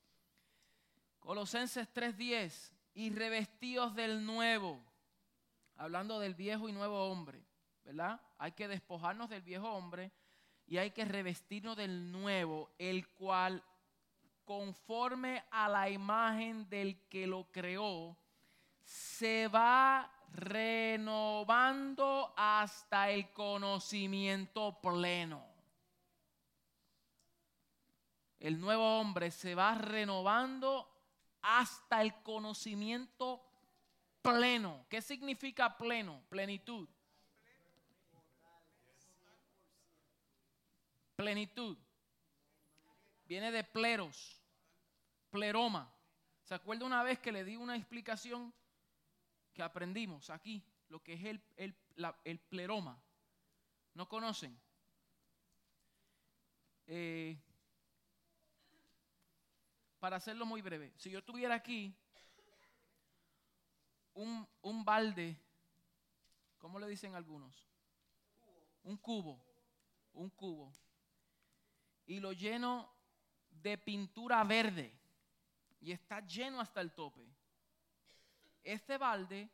Colosenses 1.20 1.88
3:10, 1.94 2.74
y 2.94 3.12
revestidos 3.12 3.94
del 3.94 4.26
nuevo, 4.26 4.84
hablando 5.76 6.20
del 6.20 6.34
viejo 6.34 6.68
y 6.68 6.72
nuevo 6.72 7.12
hombre, 7.12 7.46
¿verdad? 7.84 8.20
Hay 8.38 8.54
que 8.54 8.68
despojarnos 8.68 9.30
del 9.30 9.44
viejo 9.44 9.70
hombre 9.70 10.12
y 10.66 10.78
hay 10.78 10.92
que 10.92 11.06
revestirnos 11.06 11.78
del 11.78 12.12
nuevo, 12.12 12.72
el 12.80 13.08
cual 13.10 13.64
conforme 14.46 15.46
a 15.52 15.70
la 15.70 15.90
imagen 15.90 16.68
del 16.70 17.08
que 17.08 17.28
lo 17.28 17.52
creó, 17.52 18.18
se 18.84 19.48
va 19.48 20.12
renovando 20.32 22.34
hasta 22.36 23.12
el 23.12 23.32
conocimiento 23.32 24.80
pleno 24.82 25.57
el 28.40 28.60
nuevo 28.60 29.00
hombre 29.00 29.32
se 29.32 29.56
va 29.56 29.76
renovando 29.76 30.90
hasta 31.42 32.02
el 32.02 32.14
conocimiento 32.22 33.44
pleno. 34.22 34.86
¿Qué 34.90 35.02
significa 35.02 35.78
pleno? 35.78 36.22
Plenitud. 36.30 36.88
Plenitud. 41.16 41.78
Viene 43.26 43.52
de 43.52 43.64
pleros, 43.64 44.40
pleroma. 45.32 45.92
¿Se 46.44 46.54
acuerda 46.54 46.86
una 46.86 47.04
vez 47.04 47.20
que 47.20 47.32
le 47.32 47.44
di 47.44 47.58
una 47.58 47.76
explicación 47.76 48.54
que 49.54 49.64
aprendimos 49.64 50.30
aquí? 50.30 50.64
Lo 50.90 51.04
que 51.04 51.14
es 51.14 51.24
el, 51.26 51.42
el, 51.58 51.76
el 52.24 52.40
pleroma. 52.40 53.02
¿No 53.96 54.08
conocen? 54.08 54.58
Eh, 56.86 57.38
para 60.08 60.16
hacerlo 60.16 60.46
muy 60.46 60.62
breve, 60.62 60.94
si 60.96 61.10
yo 61.10 61.22
tuviera 61.22 61.56
aquí 61.56 61.94
un, 64.14 64.48
un 64.62 64.86
balde, 64.86 65.38
¿cómo 66.58 66.80
le 66.80 66.88
dicen 66.88 67.14
algunos? 67.14 67.68
Un 68.84 68.96
cubo, 68.96 69.44
un 70.14 70.30
cubo, 70.30 70.72
y 72.06 72.22
lo 72.22 72.32
lleno 72.32 72.90
de 73.50 73.78
pintura 73.78 74.42
verde, 74.46 74.98
y 75.82 75.92
está 75.92 76.22
lleno 76.22 76.62
hasta 76.62 76.80
el 76.80 76.94
tope. 76.94 77.30
Este 78.64 78.98
balde 78.98 79.50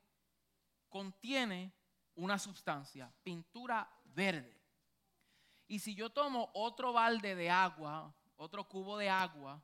contiene 0.88 1.74
una 2.14 2.38
sustancia, 2.38 3.12
pintura 3.24 3.92
verde. 4.04 4.56
Y 5.68 5.80
si 5.80 5.96
yo 5.96 6.12
tomo 6.12 6.52
otro 6.54 6.94
balde 6.94 7.34
de 7.34 7.50
agua, 7.50 8.14
otro 8.36 8.68
cubo 8.68 9.00
de 9.00 9.10
agua, 9.10 9.60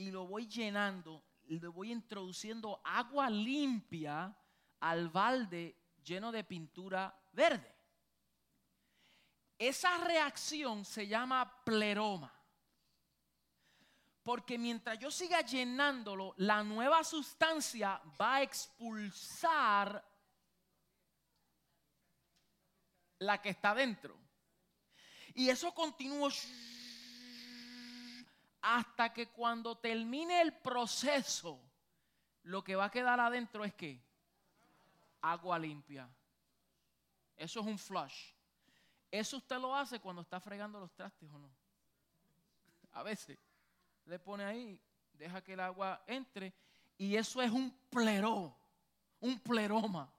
y 0.00 0.10
lo 0.10 0.26
voy 0.26 0.46
llenando, 0.46 1.22
le 1.46 1.68
voy 1.68 1.92
introduciendo 1.92 2.80
agua 2.82 3.28
limpia 3.28 4.34
al 4.80 5.10
balde 5.10 5.76
lleno 6.02 6.32
de 6.32 6.42
pintura 6.42 7.14
verde. 7.32 7.76
Esa 9.58 9.98
reacción 9.98 10.86
se 10.86 11.06
llama 11.06 11.62
pleroma. 11.64 12.34
Porque 14.22 14.56
mientras 14.56 14.98
yo 14.98 15.10
siga 15.10 15.42
llenándolo, 15.42 16.32
la 16.38 16.62
nueva 16.64 17.04
sustancia 17.04 18.00
va 18.18 18.36
a 18.36 18.42
expulsar 18.42 20.02
la 23.18 23.42
que 23.42 23.50
está 23.50 23.74
dentro. 23.74 24.16
Y 25.34 25.50
eso 25.50 25.74
continúa 25.74 26.30
hasta 28.62 29.12
que 29.12 29.28
cuando 29.28 29.78
termine 29.78 30.40
el 30.40 30.52
proceso, 30.52 31.60
lo 32.44 32.62
que 32.62 32.76
va 32.76 32.86
a 32.86 32.90
quedar 32.90 33.20
adentro 33.20 33.64
es 33.64 33.74
que 33.74 34.02
agua 35.22 35.58
limpia. 35.58 36.08
Eso 37.36 37.60
es 37.60 37.66
un 37.66 37.78
flush. 37.78 38.32
Eso 39.10 39.38
usted 39.38 39.58
lo 39.58 39.74
hace 39.74 39.98
cuando 39.98 40.22
está 40.22 40.40
fregando 40.40 40.78
los 40.78 40.92
trastes 40.92 41.28
o 41.30 41.38
no. 41.38 41.50
A 42.92 43.02
veces 43.02 43.38
le 44.04 44.18
pone 44.18 44.44
ahí, 44.44 44.80
deja 45.14 45.42
que 45.42 45.54
el 45.54 45.60
agua 45.60 46.02
entre 46.06 46.52
y 46.98 47.16
eso 47.16 47.40
es 47.40 47.50
un 47.50 47.70
pleró, 47.88 48.54
un 49.20 49.40
pleroma. 49.40 50.12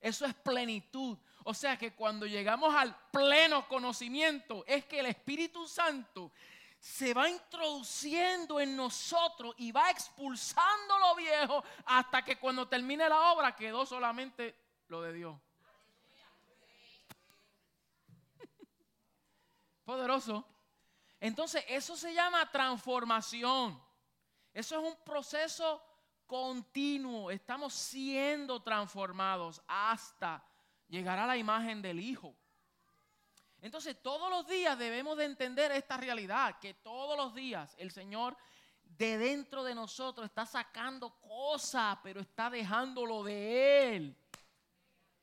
Eso 0.00 0.26
es 0.26 0.34
plenitud. 0.34 1.16
O 1.44 1.54
sea 1.54 1.78
que 1.78 1.94
cuando 1.94 2.26
llegamos 2.26 2.74
al 2.74 2.94
pleno 3.10 3.66
conocimiento 3.66 4.64
es 4.66 4.84
que 4.84 5.00
el 5.00 5.06
Espíritu 5.06 5.66
Santo 5.66 6.30
se 6.78 7.12
va 7.12 7.28
introduciendo 7.28 8.60
en 8.60 8.76
nosotros 8.76 9.54
y 9.58 9.72
va 9.72 9.90
expulsando 9.90 10.98
lo 10.98 11.16
viejo 11.16 11.64
hasta 11.84 12.24
que 12.24 12.38
cuando 12.38 12.68
termine 12.68 13.08
la 13.08 13.32
obra 13.32 13.56
quedó 13.56 13.84
solamente 13.84 14.54
lo 14.86 15.02
de 15.02 15.12
Dios. 15.12 15.36
Poderoso. 19.84 20.46
Entonces, 21.20 21.64
eso 21.68 21.96
se 21.96 22.14
llama 22.14 22.50
transformación. 22.50 23.82
Eso 24.54 24.78
es 24.78 24.84
un 24.92 24.96
proceso 25.04 25.82
continuo. 26.26 27.30
Estamos 27.32 27.74
siendo 27.74 28.62
transformados 28.62 29.60
hasta 29.66 30.44
llegar 30.86 31.18
a 31.18 31.26
la 31.26 31.36
imagen 31.36 31.82
del 31.82 31.98
Hijo. 31.98 32.36
Entonces, 33.60 34.00
todos 34.00 34.30
los 34.30 34.46
días 34.46 34.78
debemos 34.78 35.16
de 35.16 35.24
entender 35.24 35.72
esta 35.72 35.96
realidad, 35.96 36.58
que 36.60 36.74
todos 36.74 37.16
los 37.16 37.34
días 37.34 37.74
el 37.78 37.90
Señor 37.90 38.36
de 38.84 39.18
dentro 39.18 39.64
de 39.64 39.74
nosotros 39.74 40.26
está 40.26 40.46
sacando 40.46 41.10
cosas, 41.20 41.98
pero 42.02 42.20
está 42.20 42.48
dejándolo 42.50 43.22
de 43.24 43.96
Él. 43.96 44.16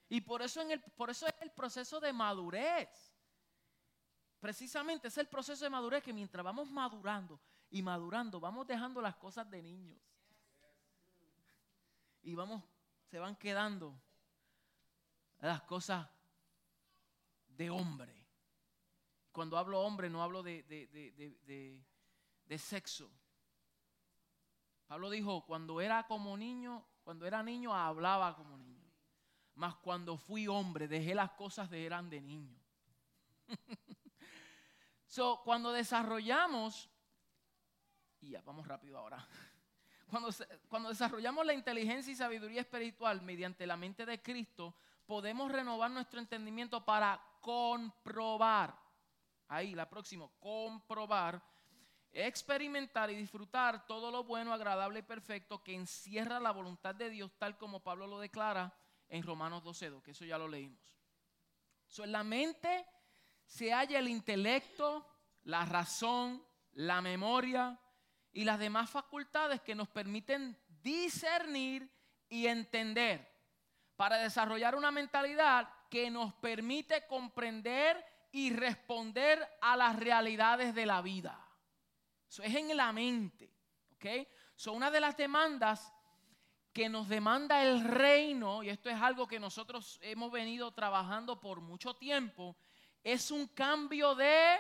Y 0.10 0.22
por 0.22 0.42
eso, 0.42 0.62
por 0.96 1.10
eso 1.10 1.28
es 1.28 1.34
el 1.42 1.52
proceso 1.52 2.00
de 2.00 2.14
madurez. 2.14 2.90
Precisamente 4.40 5.08
es 5.08 5.18
el 5.18 5.28
proceso 5.28 5.64
de 5.64 5.70
madurez 5.70 6.04
que 6.04 6.14
mientras 6.14 6.44
vamos 6.44 6.70
madurando 6.70 7.40
y 7.70 7.82
madurando, 7.82 8.40
vamos 8.40 8.68
dejando 8.68 9.02
las 9.02 9.16
cosas 9.16 9.50
de 9.50 9.62
niños. 9.62 10.00
Y 12.22 12.36
vamos, 12.36 12.64
se 13.10 13.18
van 13.18 13.36
quedando 13.36 14.00
las 15.40 15.62
cosas 15.64 16.08
de 17.48 17.70
hombre. 17.70 18.15
Cuando 19.36 19.58
hablo 19.58 19.82
hombre 19.82 20.10
no 20.10 20.24
hablo 20.24 20.42
de, 20.42 20.64
de, 20.64 22.58
sexo. 22.58 23.12
Pablo 24.88 25.10
dijo, 25.10 25.46
cuando 25.46 25.82
era 25.82 26.08
como 26.08 26.38
niño, 26.38 26.86
cuando 27.04 27.28
era 27.28 27.44
niño 27.44 27.76
hablaba 27.76 28.34
como 28.34 28.58
niño. 28.58 28.90
Mas 29.56 29.76
cuando 29.76 30.16
fui 30.16 30.48
hombre 30.48 30.88
dejé 30.88 31.14
las 31.14 31.32
cosas 31.32 31.70
de 31.70 31.86
eran 31.86 32.10
de 32.10 32.22
niño. 32.22 32.58
so, 35.06 35.42
cuando 35.44 35.74
desarrollamos, 35.74 36.90
y 38.22 38.30
ya 38.30 38.42
vamos 38.42 38.66
rápido 38.66 38.98
ahora. 38.98 39.28
Cuando, 40.10 40.30
cuando 40.70 40.90
desarrollamos 40.90 41.46
la 41.46 41.54
inteligencia 41.56 42.14
y 42.14 42.16
sabiduría 42.16 42.62
espiritual 42.62 43.24
mediante 43.24 43.66
la 43.66 43.76
mente 43.76 44.06
de 44.06 44.22
Cristo, 44.22 44.76
podemos 45.08 45.52
renovar 45.52 45.90
nuestro 45.90 46.20
entendimiento 46.20 46.86
para 46.86 47.20
comprobar 47.42 48.85
Ahí, 49.48 49.76
la 49.76 49.90
próxima, 49.90 50.28
comprobar, 50.40 51.42
experimentar 52.12 53.12
y 53.12 53.16
disfrutar 53.16 53.86
todo 53.86 54.10
lo 54.10 54.24
bueno, 54.24 54.54
agradable 54.54 55.00
y 55.00 55.04
perfecto 55.04 55.64
que 55.64 55.74
encierra 55.74 56.40
la 56.40 56.52
voluntad 56.52 56.96
de 56.96 57.10
Dios, 57.10 57.32
tal 57.38 57.58
como 57.58 57.82
Pablo 57.82 58.08
lo 58.08 58.20
declara 58.20 58.74
en 59.10 59.24
Romanos 59.24 59.64
12, 59.64 60.02
que 60.04 60.12
eso 60.12 60.26
ya 60.26 60.38
lo 60.38 60.48
leímos. 60.48 60.98
la 62.06 62.24
mente 62.24 62.86
se 63.46 63.72
halla 63.72 64.00
el 64.00 64.08
intelecto, 64.08 65.06
la 65.44 65.66
razón, 65.66 66.44
la 66.74 67.02
memoria 67.02 67.80
y 68.32 68.44
las 68.44 68.60
demás 68.60 68.90
facultades 68.90 69.62
que 69.62 69.76
nos 69.76 69.88
permiten 69.88 70.58
discernir 70.82 71.90
y 72.28 72.48
entender 72.48 73.32
para 73.96 74.18
desarrollar 74.18 74.76
una 74.76 74.92
mentalidad 74.92 75.70
que 75.90 76.10
nos 76.10 76.34
permite 76.36 77.06
comprender 77.08 78.04
y 78.36 78.50
responder 78.50 79.48
a 79.62 79.78
las 79.78 79.96
realidades 79.96 80.76
de 80.76 80.86
la 80.86 81.02
vida. 81.02 81.40
Eso 82.28 82.44
es 82.44 82.54
en 82.54 82.76
la 82.76 82.92
mente. 82.92 83.50
¿Ok? 83.94 84.28
Son 84.58 84.76
una 84.76 84.92
de 84.92 85.00
las 85.00 85.16
demandas 85.16 85.94
que 86.74 86.90
nos 86.90 87.08
demanda 87.08 87.64
el 87.64 87.82
reino, 87.82 88.62
y 88.62 88.68
esto 88.68 88.90
es 88.90 89.02
algo 89.02 89.26
que 89.26 89.40
nosotros 89.40 89.98
hemos 90.02 90.34
venido 90.34 90.74
trabajando 90.74 91.40
por 91.40 91.62
mucho 91.62 91.96
tiempo, 91.96 92.58
es 93.02 93.32
un 93.32 93.48
cambio 93.48 94.14
de 94.16 94.58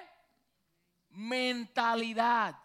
mentalidad. 1.09 2.57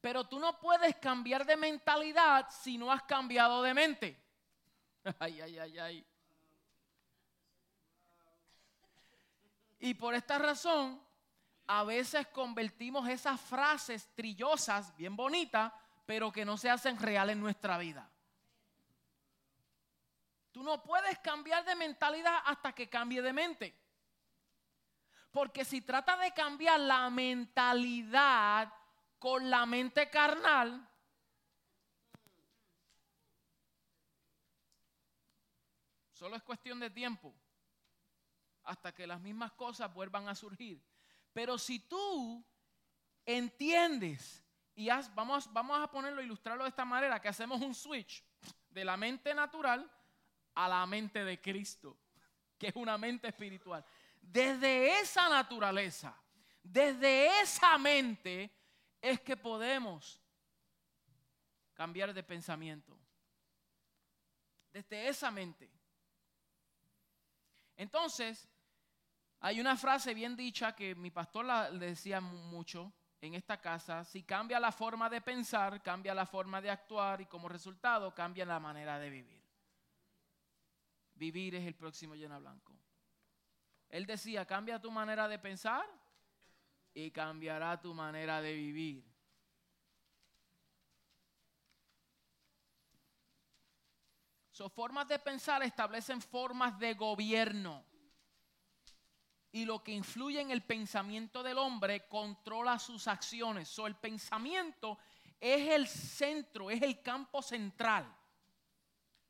Pero 0.00 0.26
tú 0.26 0.38
no 0.38 0.58
puedes 0.58 0.96
cambiar 0.96 1.44
de 1.44 1.58
mentalidad 1.58 2.48
si 2.48 2.78
no 2.78 2.90
has 2.90 3.02
cambiado 3.02 3.62
de 3.62 3.74
mente. 3.74 4.24
Ay, 5.18 5.42
ay, 5.42 5.58
ay, 5.58 5.78
ay. 5.78 6.06
Y 9.78 9.94
por 9.94 10.14
esta 10.14 10.38
razón, 10.38 11.00
a 11.66 11.84
veces 11.84 12.26
convertimos 12.28 13.08
esas 13.08 13.40
frases 13.40 14.08
trillosas, 14.14 14.94
bien 14.96 15.16
bonitas, 15.16 15.72
pero 16.06 16.32
que 16.32 16.44
no 16.44 16.56
se 16.56 16.70
hacen 16.70 16.98
real 16.98 17.30
en 17.30 17.40
nuestra 17.40 17.76
vida. 17.78 18.10
Tú 20.52 20.62
no 20.62 20.82
puedes 20.82 21.18
cambiar 21.18 21.64
de 21.64 21.74
mentalidad 21.74 22.38
hasta 22.46 22.72
que 22.72 22.88
cambie 22.88 23.20
de 23.20 23.32
mente. 23.32 23.78
Porque 25.30 25.64
si 25.66 25.82
trata 25.82 26.16
de 26.16 26.32
cambiar 26.32 26.80
la 26.80 27.10
mentalidad 27.10 28.72
con 29.18 29.50
la 29.50 29.66
mente 29.66 30.08
carnal, 30.08 30.88
solo 36.12 36.36
es 36.36 36.42
cuestión 36.42 36.80
de 36.80 36.88
tiempo 36.88 37.34
hasta 38.66 38.92
que 38.92 39.06
las 39.06 39.20
mismas 39.20 39.52
cosas 39.52 39.92
vuelvan 39.94 40.28
a 40.28 40.34
surgir. 40.34 40.82
Pero 41.32 41.56
si 41.56 41.78
tú 41.78 42.44
entiendes 43.24 44.44
y 44.74 44.88
vamos, 45.14 45.50
vamos 45.52 45.78
a 45.78 45.90
ponerlo, 45.90 46.22
ilustrarlo 46.22 46.64
de 46.64 46.70
esta 46.70 46.84
manera, 46.84 47.20
que 47.20 47.28
hacemos 47.28 47.60
un 47.62 47.74
switch 47.74 48.22
de 48.68 48.84
la 48.84 48.96
mente 48.96 49.34
natural 49.34 49.90
a 50.54 50.68
la 50.68 50.84
mente 50.86 51.24
de 51.24 51.40
Cristo, 51.40 51.96
que 52.58 52.68
es 52.68 52.76
una 52.76 52.98
mente 52.98 53.28
espiritual. 53.28 53.84
Desde 54.20 55.00
esa 55.00 55.28
naturaleza, 55.28 56.14
desde 56.62 57.40
esa 57.40 57.78
mente, 57.78 58.50
es 59.00 59.20
que 59.20 59.36
podemos 59.36 60.20
cambiar 61.74 62.12
de 62.12 62.22
pensamiento. 62.22 62.98
Desde 64.72 65.08
esa 65.08 65.30
mente. 65.30 65.70
Entonces, 67.76 68.48
hay 69.46 69.60
una 69.60 69.76
frase 69.76 70.12
bien 70.12 70.34
dicha 70.34 70.74
que 70.74 70.96
mi 70.96 71.12
pastor 71.12 71.46
le 71.72 71.86
decía 71.86 72.20
mucho 72.20 72.92
en 73.20 73.34
esta 73.34 73.60
casa, 73.60 74.04
si 74.04 74.24
cambia 74.24 74.58
la 74.58 74.72
forma 74.72 75.08
de 75.08 75.20
pensar, 75.20 75.80
cambia 75.84 76.12
la 76.14 76.26
forma 76.26 76.60
de 76.60 76.68
actuar 76.68 77.20
y 77.20 77.26
como 77.26 77.48
resultado 77.48 78.12
cambia 78.12 78.44
la 78.44 78.58
manera 78.58 78.98
de 78.98 79.08
vivir. 79.08 79.44
Vivir 81.14 81.54
es 81.54 81.64
el 81.64 81.76
próximo 81.76 82.16
llena 82.16 82.40
blanco. 82.40 82.76
Él 83.88 84.04
decía, 84.04 84.44
cambia 84.44 84.80
tu 84.80 84.90
manera 84.90 85.28
de 85.28 85.38
pensar 85.38 85.86
y 86.92 87.12
cambiará 87.12 87.80
tu 87.80 87.94
manera 87.94 88.42
de 88.42 88.52
vivir. 88.52 89.04
So, 94.50 94.68
formas 94.68 95.06
de 95.06 95.20
pensar 95.20 95.62
establecen 95.62 96.20
formas 96.20 96.76
de 96.80 96.94
gobierno. 96.94 97.84
Y 99.56 99.64
lo 99.64 99.82
que 99.82 99.92
influye 99.92 100.38
en 100.38 100.50
el 100.50 100.62
pensamiento 100.62 101.42
del 101.42 101.56
hombre 101.56 102.06
controla 102.08 102.78
sus 102.78 103.08
acciones. 103.08 103.66
So, 103.68 103.86
el 103.86 103.96
pensamiento 103.96 104.98
es 105.40 105.70
el 105.70 105.88
centro, 105.88 106.70
es 106.70 106.82
el 106.82 107.00
campo 107.00 107.40
central. 107.40 108.06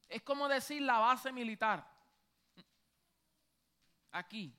Es 0.09 0.22
como 0.22 0.49
decir 0.49 0.83
la 0.83 0.99
base 0.99 1.31
militar. 1.31 1.89
Aquí. 4.11 4.53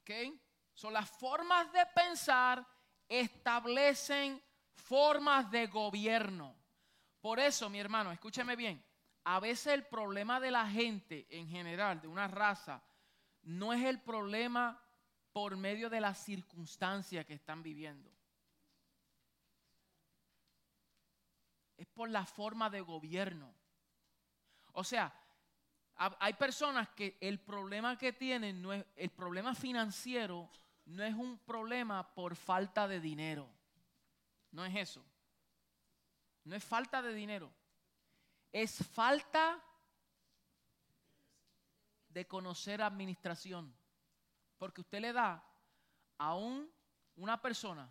¿Ok? 0.00 0.10
Son 0.72 0.94
las 0.94 1.10
formas 1.10 1.70
de 1.74 1.84
pensar 1.94 2.66
establecen 3.10 4.42
formas 4.72 5.50
de 5.50 5.66
gobierno. 5.66 6.56
Por 7.20 7.38
eso, 7.40 7.68
mi 7.68 7.78
hermano, 7.78 8.10
escúcheme 8.10 8.56
bien. 8.56 8.82
A 9.24 9.40
veces 9.40 9.68
el 9.68 9.84
problema 9.84 10.40
de 10.40 10.50
la 10.50 10.68
gente 10.68 11.26
en 11.30 11.48
general, 11.48 12.00
de 12.00 12.08
una 12.08 12.28
raza, 12.28 12.82
no 13.42 13.72
es 13.72 13.84
el 13.84 14.00
problema 14.00 14.82
por 15.32 15.56
medio 15.56 15.90
de 15.90 16.00
la 16.00 16.14
circunstancia 16.14 17.24
que 17.24 17.34
están 17.34 17.62
viviendo. 17.62 18.10
Es 21.76 21.86
por 21.86 22.10
la 22.10 22.26
forma 22.26 22.68
de 22.70 22.80
gobierno. 22.80 23.54
O 24.72 24.84
sea, 24.84 25.14
hay 25.96 26.32
personas 26.34 26.88
que 26.90 27.16
el 27.20 27.40
problema 27.40 27.96
que 27.96 28.12
tienen 28.12 28.62
no 28.62 28.72
es 28.72 28.84
el 28.96 29.10
problema 29.10 29.54
financiero 29.54 30.50
no 30.90 31.04
es 31.04 31.14
un 31.14 31.38
problema 31.38 32.14
por 32.14 32.34
falta 32.34 32.88
de 32.88 33.00
dinero. 33.00 33.48
No 34.50 34.64
es 34.64 34.74
eso. 34.74 35.04
No 36.44 36.56
es 36.56 36.64
falta 36.64 37.00
de 37.00 37.14
dinero. 37.14 37.52
Es 38.52 38.86
falta 38.88 39.62
de 42.08 42.26
conocer 42.26 42.82
administración. 42.82 43.74
Porque 44.58 44.82
usted 44.82 45.00
le 45.00 45.12
da 45.12 45.42
a 46.18 46.34
un, 46.34 46.70
una 47.16 47.40
persona 47.40 47.90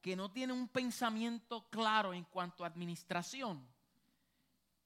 que 0.00 0.16
no 0.16 0.30
tiene 0.30 0.52
un 0.52 0.68
pensamiento 0.68 1.68
claro 1.70 2.12
en 2.12 2.24
cuanto 2.24 2.64
a 2.64 2.66
administración. 2.66 3.66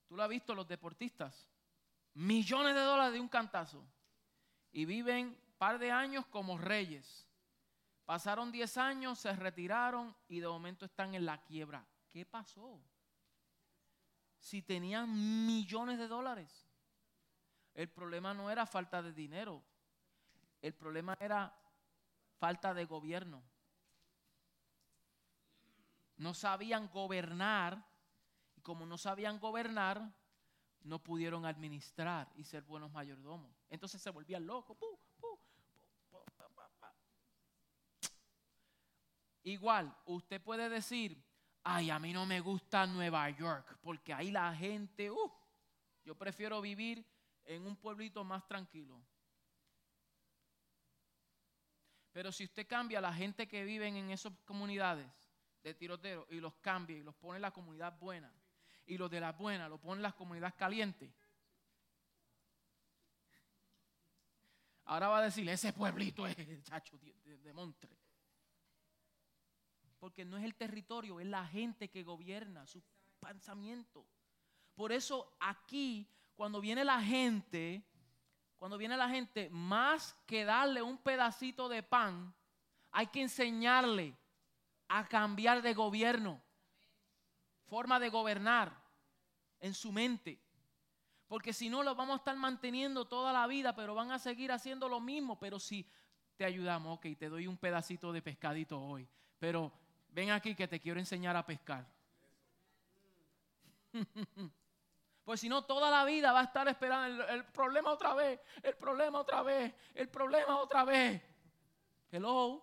Tú 0.06 0.16
lo 0.16 0.22
has 0.22 0.28
visto 0.28 0.54
los 0.54 0.66
deportistas. 0.66 1.48
Millones 2.14 2.74
de 2.74 2.80
dólares 2.80 3.14
de 3.14 3.20
un 3.20 3.28
cantazo. 3.28 3.84
Y 4.72 4.84
viven 4.84 5.36
par 5.58 5.78
de 5.78 5.90
años 5.90 6.26
como 6.26 6.58
reyes. 6.58 7.26
Pasaron 8.04 8.52
10 8.52 8.76
años, 8.76 9.18
se 9.18 9.34
retiraron 9.34 10.14
y 10.28 10.40
de 10.40 10.48
momento 10.48 10.84
están 10.84 11.14
en 11.14 11.24
la 11.24 11.42
quiebra. 11.42 11.86
¿Qué 12.10 12.26
pasó? 12.26 12.80
Si 14.44 14.60
tenían 14.60 15.08
millones 15.46 15.98
de 15.98 16.06
dólares. 16.06 16.68
El 17.72 17.88
problema 17.88 18.34
no 18.34 18.50
era 18.50 18.66
falta 18.66 19.00
de 19.00 19.14
dinero. 19.14 19.64
El 20.60 20.74
problema 20.74 21.16
era 21.18 21.50
falta 22.36 22.74
de 22.74 22.84
gobierno. 22.84 23.42
No 26.18 26.34
sabían 26.34 26.88
gobernar 26.88 27.90
y 28.54 28.60
como 28.60 28.84
no 28.84 28.98
sabían 28.98 29.38
gobernar, 29.38 30.14
no 30.82 30.98
pudieron 30.98 31.46
administrar 31.46 32.30
y 32.36 32.44
ser 32.44 32.64
buenos 32.64 32.92
mayordomos. 32.92 33.50
Entonces 33.70 34.02
se 34.02 34.10
volvían 34.10 34.46
locos. 34.46 34.76
Igual, 39.42 39.96
usted 40.04 40.42
puede 40.42 40.68
decir, 40.68 41.24
ay, 41.64 41.90
a 41.90 41.98
mí 41.98 42.12
no 42.12 42.26
me 42.26 42.40
gusta 42.40 42.86
Nueva 42.86 43.28
York, 43.30 43.78
porque 43.82 44.12
ahí 44.12 44.30
la 44.30 44.54
gente, 44.54 45.10
uh, 45.10 45.32
yo 46.04 46.14
prefiero 46.14 46.60
vivir 46.60 47.04
en 47.44 47.66
un 47.66 47.76
pueblito 47.76 48.22
más 48.22 48.46
tranquilo. 48.46 49.02
Pero 52.12 52.30
si 52.30 52.44
usted 52.44 52.66
cambia 52.66 52.98
a 52.98 53.02
la 53.02 53.12
gente 53.12 53.48
que 53.48 53.64
vive 53.64 53.88
en 53.88 54.10
esas 54.10 54.32
comunidades 54.44 55.10
de 55.62 55.74
tiroteo 55.74 56.26
y 56.30 56.38
los 56.38 56.54
cambia 56.56 56.96
y 56.96 57.02
los 57.02 57.14
pone 57.14 57.36
en 57.36 57.42
la 57.42 57.50
comunidad 57.50 57.98
buena, 57.98 58.32
y 58.86 58.98
los 58.98 59.10
de 59.10 59.20
la 59.20 59.32
buena 59.32 59.68
los 59.68 59.80
pone 59.80 59.96
en 59.96 60.02
las 60.02 60.14
comunidades 60.14 60.54
calientes, 60.54 61.10
ahora 64.84 65.08
va 65.08 65.18
a 65.18 65.22
decir, 65.22 65.48
ese 65.48 65.72
pueblito 65.72 66.26
es 66.26 66.36
chacho 66.62 66.98
de, 66.98 67.38
de 67.38 67.52
porque 70.04 70.26
no 70.26 70.36
es 70.36 70.44
el 70.44 70.54
territorio, 70.54 71.18
es 71.18 71.26
la 71.26 71.46
gente 71.46 71.88
que 71.88 72.02
gobierna 72.02 72.66
su 72.66 72.82
pensamiento. 73.20 74.06
Por 74.74 74.92
eso 74.92 75.34
aquí, 75.40 76.06
cuando 76.34 76.60
viene 76.60 76.84
la 76.84 77.00
gente, 77.00 77.82
cuando 78.58 78.76
viene 78.76 78.98
la 78.98 79.08
gente, 79.08 79.48
más 79.48 80.12
que 80.26 80.44
darle 80.44 80.82
un 80.82 80.98
pedacito 80.98 81.70
de 81.70 81.82
pan, 81.82 82.34
hay 82.90 83.06
que 83.06 83.22
enseñarle 83.22 84.14
a 84.88 85.08
cambiar 85.08 85.62
de 85.62 85.72
gobierno, 85.72 86.42
forma 87.64 87.98
de 87.98 88.10
gobernar 88.10 88.78
en 89.58 89.72
su 89.72 89.90
mente. 89.90 90.38
Porque 91.28 91.54
si 91.54 91.70
no, 91.70 91.82
lo 91.82 91.94
vamos 91.94 92.12
a 92.12 92.18
estar 92.18 92.36
manteniendo 92.36 93.06
toda 93.06 93.32
la 93.32 93.46
vida, 93.46 93.74
pero 93.74 93.94
van 93.94 94.10
a 94.10 94.18
seguir 94.18 94.52
haciendo 94.52 94.86
lo 94.86 95.00
mismo. 95.00 95.38
Pero 95.40 95.58
si 95.58 95.88
te 96.36 96.44
ayudamos, 96.44 96.98
ok, 96.98 97.06
te 97.18 97.30
doy 97.30 97.46
un 97.46 97.56
pedacito 97.56 98.12
de 98.12 98.20
pescadito 98.20 98.78
hoy, 98.78 99.08
pero 99.38 99.72
ven 100.14 100.30
aquí 100.30 100.54
que 100.54 100.68
te 100.68 100.80
quiero 100.80 101.00
enseñar 101.00 101.36
a 101.36 101.44
pescar. 101.44 101.86
Pues 105.24 105.40
si 105.40 105.48
no, 105.48 105.64
toda 105.64 105.90
la 105.90 106.04
vida 106.04 106.32
va 106.32 106.40
a 106.40 106.44
estar 106.44 106.68
esperando 106.68 107.26
el, 107.26 107.46
problema 107.46 107.90
otra 107.90 108.12
vez, 108.12 108.38
el 108.62 108.76
problema 108.76 109.20
otra 109.20 109.42
vez, 109.42 109.74
el 109.94 110.10
problema 110.10 110.58
otra 110.58 110.84
vez. 110.84 111.22
Hello. 112.10 112.62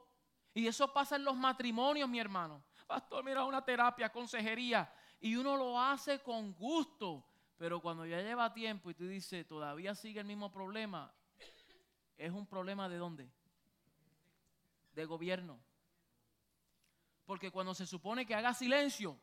Y 0.53 0.67
eso 0.67 0.93
pasa 0.93 1.15
en 1.15 1.23
los 1.23 1.35
matrimonios, 1.35 2.07
mi 2.07 2.19
hermano. 2.19 2.63
Pastor, 2.85 3.23
mira 3.23 3.43
una 3.45 3.65
terapia, 3.65 4.11
consejería. 4.11 4.93
Y 5.19 5.35
uno 5.35 5.57
lo 5.57 5.79
hace 5.79 6.19
con 6.19 6.53
gusto. 6.53 7.25
Pero 7.57 7.79
cuando 7.81 8.05
ya 8.05 8.21
lleva 8.21 8.53
tiempo 8.53 8.91
y 8.91 8.93
tú 8.93 9.07
dices, 9.07 9.47
todavía 9.47 9.95
sigue 9.95 10.19
el 10.19 10.27
mismo 10.27 10.51
problema, 10.51 11.11
es 12.15 12.31
un 12.31 12.45
problema 12.45 12.87
de 12.89 12.97
dónde? 12.97 13.31
De 14.93 15.05
gobierno. 15.05 15.59
Porque 17.31 17.49
cuando 17.49 17.73
se 17.73 17.87
supone 17.87 18.25
que 18.25 18.35
haga 18.35 18.53
silencio, 18.53 19.17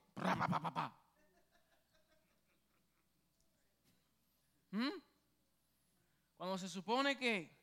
¿Mm? 4.71 4.89
cuando 6.39 6.57
se 6.57 6.71
supone 6.71 7.19
que 7.19 7.55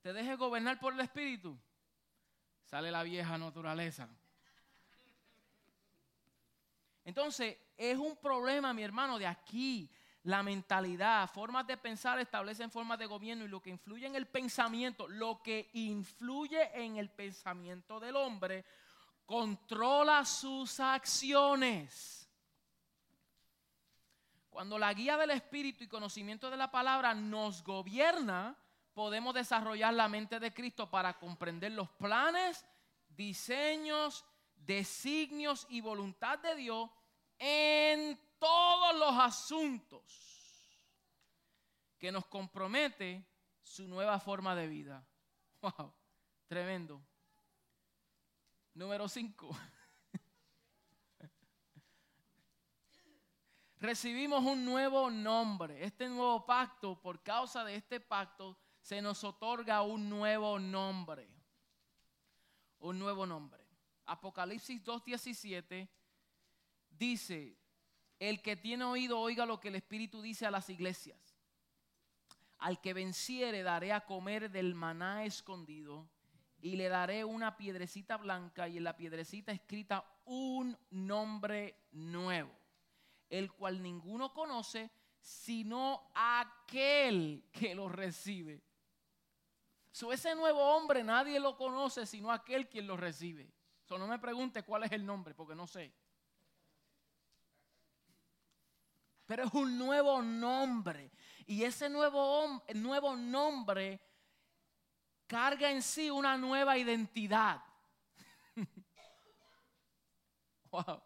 te 0.00 0.14
deje 0.14 0.34
gobernar 0.36 0.80
por 0.80 0.94
el 0.94 1.00
Espíritu, 1.00 1.58
sale 2.64 2.90
la 2.90 3.02
vieja 3.02 3.36
naturaleza. 3.36 4.08
Entonces, 7.04 7.58
es 7.76 7.98
un 7.98 8.16
problema, 8.16 8.72
mi 8.72 8.82
hermano, 8.82 9.18
de 9.18 9.26
aquí. 9.26 9.90
La 10.22 10.42
mentalidad, 10.42 11.28
formas 11.28 11.66
de 11.66 11.76
pensar 11.76 12.18
establecen 12.18 12.70
formas 12.70 12.98
de 12.98 13.06
gobierno 13.06 13.44
y 13.44 13.48
lo 13.48 13.60
que 13.60 13.70
influye 13.70 14.06
en 14.06 14.14
el 14.14 14.26
pensamiento, 14.26 15.06
lo 15.06 15.42
que 15.42 15.68
influye 15.74 16.70
en 16.72 16.96
el 16.96 17.10
pensamiento 17.10 18.00
del 18.00 18.16
hombre 18.16 18.64
controla 19.32 20.26
sus 20.26 20.78
acciones. 20.78 22.28
Cuando 24.50 24.78
la 24.78 24.92
guía 24.92 25.16
del 25.16 25.30
Espíritu 25.30 25.84
y 25.84 25.88
conocimiento 25.88 26.50
de 26.50 26.58
la 26.58 26.70
palabra 26.70 27.14
nos 27.14 27.64
gobierna, 27.64 28.54
podemos 28.92 29.32
desarrollar 29.32 29.94
la 29.94 30.06
mente 30.06 30.38
de 30.38 30.52
Cristo 30.52 30.90
para 30.90 31.18
comprender 31.18 31.72
los 31.72 31.88
planes, 31.92 32.66
diseños, 33.08 34.22
designios 34.54 35.66
y 35.70 35.80
voluntad 35.80 36.38
de 36.40 36.54
Dios 36.54 36.90
en 37.38 38.20
todos 38.38 38.94
los 38.96 39.18
asuntos 39.18 40.02
que 41.98 42.12
nos 42.12 42.26
compromete 42.26 43.26
su 43.62 43.88
nueva 43.88 44.20
forma 44.20 44.54
de 44.54 44.66
vida. 44.66 45.02
Wow, 45.62 45.90
tremendo. 46.46 47.00
Número 48.74 49.08
5. 49.08 49.50
Recibimos 53.80 54.42
un 54.44 54.64
nuevo 54.64 55.10
nombre. 55.10 55.84
Este 55.84 56.08
nuevo 56.08 56.46
pacto, 56.46 56.98
por 57.00 57.22
causa 57.22 57.64
de 57.64 57.74
este 57.74 58.00
pacto, 58.00 58.58
se 58.80 59.02
nos 59.02 59.22
otorga 59.24 59.82
un 59.82 60.08
nuevo 60.08 60.58
nombre. 60.58 61.28
Un 62.78 62.98
nuevo 62.98 63.26
nombre. 63.26 63.62
Apocalipsis 64.06 64.82
2.17 64.82 65.88
dice, 66.90 67.58
el 68.18 68.40
que 68.40 68.56
tiene 68.56 68.84
oído 68.84 69.20
oiga 69.20 69.44
lo 69.44 69.60
que 69.60 69.68
el 69.68 69.76
Espíritu 69.76 70.22
dice 70.22 70.46
a 70.46 70.50
las 70.50 70.70
iglesias. 70.70 71.36
Al 72.58 72.80
que 72.80 72.94
venciere 72.94 73.62
daré 73.62 73.92
a 73.92 74.06
comer 74.06 74.50
del 74.50 74.74
maná 74.74 75.24
escondido 75.24 76.08
y 76.62 76.76
le 76.76 76.88
daré 76.88 77.24
una 77.24 77.56
piedrecita 77.56 78.16
blanca 78.16 78.68
y 78.68 78.78
en 78.78 78.84
la 78.84 78.96
piedrecita 78.96 79.50
escrita 79.50 80.06
un 80.24 80.78
nombre 80.90 81.88
nuevo, 81.90 82.52
el 83.28 83.52
cual 83.52 83.82
ninguno 83.82 84.32
conoce 84.32 84.88
sino 85.20 86.10
aquel 86.14 87.48
que 87.52 87.74
lo 87.74 87.88
recibe. 87.88 88.62
So, 89.90 90.12
ese 90.12 90.36
nuevo 90.36 90.60
hombre 90.60 91.02
nadie 91.02 91.40
lo 91.40 91.56
conoce 91.56 92.06
sino 92.06 92.30
aquel 92.30 92.68
quien 92.68 92.86
lo 92.86 92.96
recibe. 92.96 93.52
So, 93.84 93.98
no 93.98 94.06
me 94.06 94.20
pregunte 94.20 94.62
cuál 94.62 94.84
es 94.84 94.92
el 94.92 95.04
nombre 95.04 95.34
porque 95.34 95.56
no 95.56 95.66
sé. 95.66 95.92
Pero 99.26 99.44
es 99.44 99.52
un 99.52 99.76
nuevo 99.76 100.22
nombre. 100.22 101.10
Y 101.44 101.64
ese 101.64 101.88
nuevo, 101.88 102.62
nuevo 102.74 103.16
nombre 103.16 104.00
carga 105.32 105.70
en 105.70 105.80
sí 105.80 106.10
una 106.10 106.36
nueva 106.36 106.76
identidad. 106.76 107.64
wow. 110.70 111.02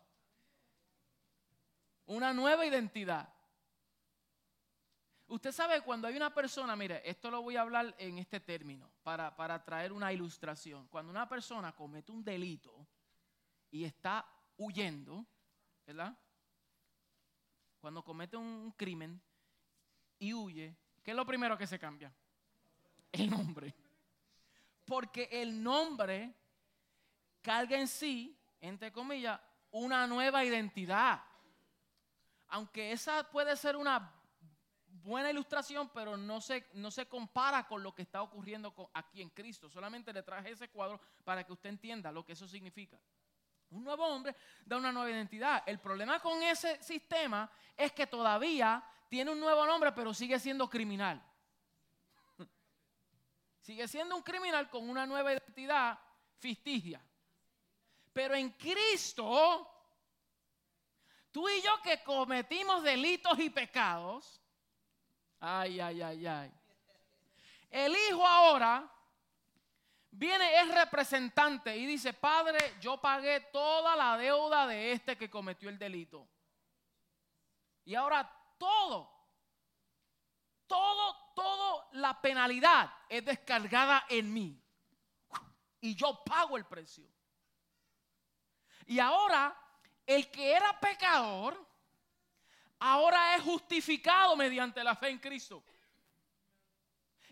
Una 2.06 2.34
nueva 2.34 2.66
identidad. 2.66 3.32
Usted 5.28 5.52
sabe 5.52 5.80
cuando 5.80 6.08
hay 6.08 6.16
una 6.16 6.34
persona, 6.34 6.74
mire, 6.74 7.08
esto 7.08 7.30
lo 7.30 7.40
voy 7.40 7.54
a 7.54 7.60
hablar 7.60 7.94
en 7.98 8.18
este 8.18 8.40
término 8.40 8.90
para, 9.04 9.34
para 9.36 9.64
traer 9.64 9.92
una 9.92 10.12
ilustración. 10.12 10.88
Cuando 10.88 11.12
una 11.12 11.28
persona 11.28 11.72
comete 11.72 12.10
un 12.10 12.24
delito 12.24 12.84
y 13.70 13.84
está 13.84 14.26
huyendo, 14.56 15.24
¿verdad? 15.86 16.18
Cuando 17.80 18.02
comete 18.02 18.36
un 18.36 18.72
crimen 18.72 19.22
y 20.18 20.34
huye, 20.34 20.76
¿qué 21.04 21.12
es 21.12 21.16
lo 21.16 21.24
primero 21.24 21.56
que 21.56 21.68
se 21.68 21.78
cambia? 21.78 22.12
El 23.12 23.30
nombre. 23.30 23.85
Porque 24.86 25.28
el 25.30 25.62
nombre 25.62 26.34
carga 27.42 27.76
en 27.76 27.88
sí, 27.88 28.40
entre 28.60 28.90
comillas, 28.92 29.40
una 29.70 30.06
nueva 30.06 30.44
identidad. 30.44 31.22
Aunque 32.48 32.92
esa 32.92 33.28
puede 33.30 33.56
ser 33.56 33.76
una 33.76 34.12
buena 34.86 35.30
ilustración, 35.30 35.90
pero 35.92 36.16
no 36.16 36.40
se, 36.40 36.68
no 36.74 36.90
se 36.90 37.06
compara 37.06 37.66
con 37.66 37.82
lo 37.82 37.94
que 37.94 38.02
está 38.02 38.22
ocurriendo 38.22 38.74
aquí 38.94 39.22
en 39.22 39.30
Cristo. 39.30 39.68
Solamente 39.68 40.12
le 40.12 40.22
traje 40.22 40.50
ese 40.52 40.68
cuadro 40.68 41.00
para 41.24 41.44
que 41.44 41.52
usted 41.52 41.70
entienda 41.70 42.10
lo 42.10 42.24
que 42.24 42.32
eso 42.32 42.48
significa. 42.48 42.98
Un 43.70 43.84
nuevo 43.84 44.06
hombre 44.06 44.34
da 44.64 44.76
una 44.76 44.92
nueva 44.92 45.10
identidad. 45.10 45.62
El 45.66 45.78
problema 45.78 46.20
con 46.20 46.42
ese 46.42 46.82
sistema 46.82 47.50
es 47.76 47.92
que 47.92 48.06
todavía 48.06 48.82
tiene 49.08 49.32
un 49.32 49.40
nuevo 49.40 49.66
nombre, 49.66 49.92
pero 49.92 50.14
sigue 50.14 50.38
siendo 50.38 50.68
criminal. 50.70 51.22
Sigue 53.66 53.88
siendo 53.88 54.14
un 54.14 54.22
criminal 54.22 54.70
con 54.70 54.88
una 54.88 55.04
nueva 55.04 55.32
identidad 55.32 55.98
ficticia. 56.38 57.04
Pero 58.12 58.36
en 58.36 58.50
Cristo, 58.50 59.68
tú 61.32 61.48
y 61.48 61.60
yo 61.62 61.82
que 61.82 62.00
cometimos 62.04 62.84
delitos 62.84 63.36
y 63.40 63.50
pecados, 63.50 64.40
Ay, 65.40 65.80
ay, 65.80 66.00
ay, 66.00 66.26
ay. 66.28 66.52
El 67.68 67.92
hijo 67.92 68.24
ahora 68.24 68.88
viene, 70.12 70.60
es 70.60 70.72
representante 70.72 71.76
y 71.76 71.86
dice, 71.86 72.12
Padre, 72.12 72.76
yo 72.80 73.00
pagué 73.00 73.40
toda 73.52 73.96
la 73.96 74.16
deuda 74.16 74.68
de 74.68 74.92
este 74.92 75.18
que 75.18 75.28
cometió 75.28 75.68
el 75.70 75.76
delito. 75.76 76.28
Y 77.84 77.96
ahora 77.96 78.32
todo, 78.58 79.15
todo, 80.66 81.16
todo 81.34 81.88
la 81.92 82.20
penalidad 82.20 82.92
es 83.08 83.24
descargada 83.24 84.04
en 84.08 84.32
mí. 84.32 84.62
Y 85.80 85.94
yo 85.94 86.22
pago 86.24 86.56
el 86.56 86.64
precio. 86.64 87.06
Y 88.86 88.98
ahora, 88.98 89.56
el 90.06 90.30
que 90.30 90.52
era 90.52 90.78
pecador, 90.78 91.64
ahora 92.78 93.36
es 93.36 93.42
justificado 93.42 94.36
mediante 94.36 94.82
la 94.84 94.94
fe 94.94 95.10
en 95.10 95.18
Cristo. 95.18 95.62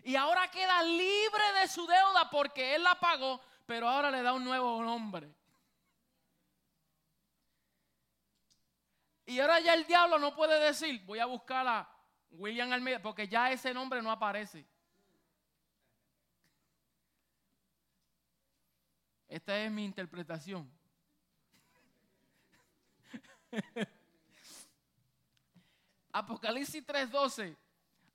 Y 0.03 0.15
ahora 0.15 0.49
queda 0.51 0.83
libre 0.83 1.53
de 1.61 1.67
su 1.67 1.87
deuda 1.87 2.29
porque 2.29 2.75
Él 2.75 2.83
la 2.83 2.99
pagó, 2.99 3.41
pero 3.65 3.89
ahora 3.89 4.11
le 4.11 4.21
da 4.21 4.33
un 4.33 4.43
nuevo 4.43 4.81
nombre. 4.83 5.33
Y 9.25 9.39
ahora 9.39 9.59
ya 9.59 9.73
el 9.73 9.87
diablo 9.87 10.19
no 10.19 10.35
puede 10.35 10.59
decir, 10.59 11.03
voy 11.05 11.19
a 11.19 11.25
buscar 11.25 11.67
a 11.67 11.94
William 12.37 12.71
Almeida, 12.71 13.01
porque 13.01 13.27
ya 13.27 13.51
ese 13.51 13.73
nombre 13.73 14.01
no 14.01 14.11
aparece. 14.11 14.65
Esta 19.27 19.59
es 19.59 19.71
mi 19.71 19.83
interpretación. 19.83 20.71
Apocalipsis 26.11 26.85
3:12. 26.85 27.55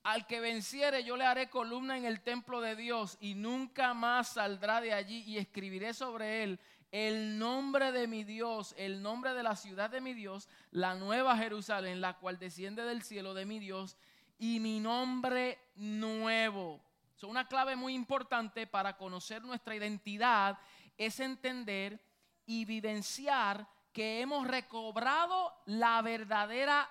Al 0.03 0.27
que 0.27 0.41
venciere 0.41 1.05
yo 1.05 1.19
le 1.19 1.27
haré 1.27 1.51
columna 1.51 1.99
en 1.99 2.07
el 2.07 2.23
templo 2.23 2.63
de 2.63 2.75
Dios 2.75 3.19
y 3.21 3.35
nunca 3.35 3.93
más 3.93 4.29
saldrá 4.29 4.81
de 4.81 4.95
allí 4.95 5.23
y 5.27 5.37
escribiré 5.37 5.93
sobre 5.93 6.43
él 6.43 6.59
el 6.93 7.39
nombre 7.39 7.93
de 7.93 8.07
mi 8.07 8.25
Dios, 8.25 8.75
el 8.77 9.03
nombre 9.03 9.35
de 9.35 9.43
la 9.43 9.57
ciudad 9.57 9.91
de 9.91 10.01
mi 10.01 10.15
Dios, 10.15 10.49
la 10.71 10.95
nueva 10.95 11.37
Jerusalén, 11.37 12.01
la 12.01 12.17
cual 12.19 12.39
desciende 12.39 12.83
del 12.85 13.03
cielo 13.03 13.35
de 13.35 13.45
mi 13.47 13.59
Dios 13.59 13.97
y 14.41 14.59
mi 14.59 14.81
nombre 14.81 15.59
nuevo. 15.77 16.81
Es 17.15 17.23
una 17.23 17.47
clave 17.47 17.77
muy 17.77 17.95
importante 17.95 18.67
para 18.67 18.97
conocer 18.97 19.45
nuestra 19.45 19.77
identidad 19.77 20.59
es 20.97 21.21
entender 21.21 22.03
y 22.47 22.65
vivenciar 22.65 23.67
que 23.93 24.21
hemos 24.21 24.47
recobrado 24.47 25.53
la 25.67 26.01
verdadera 26.03 26.89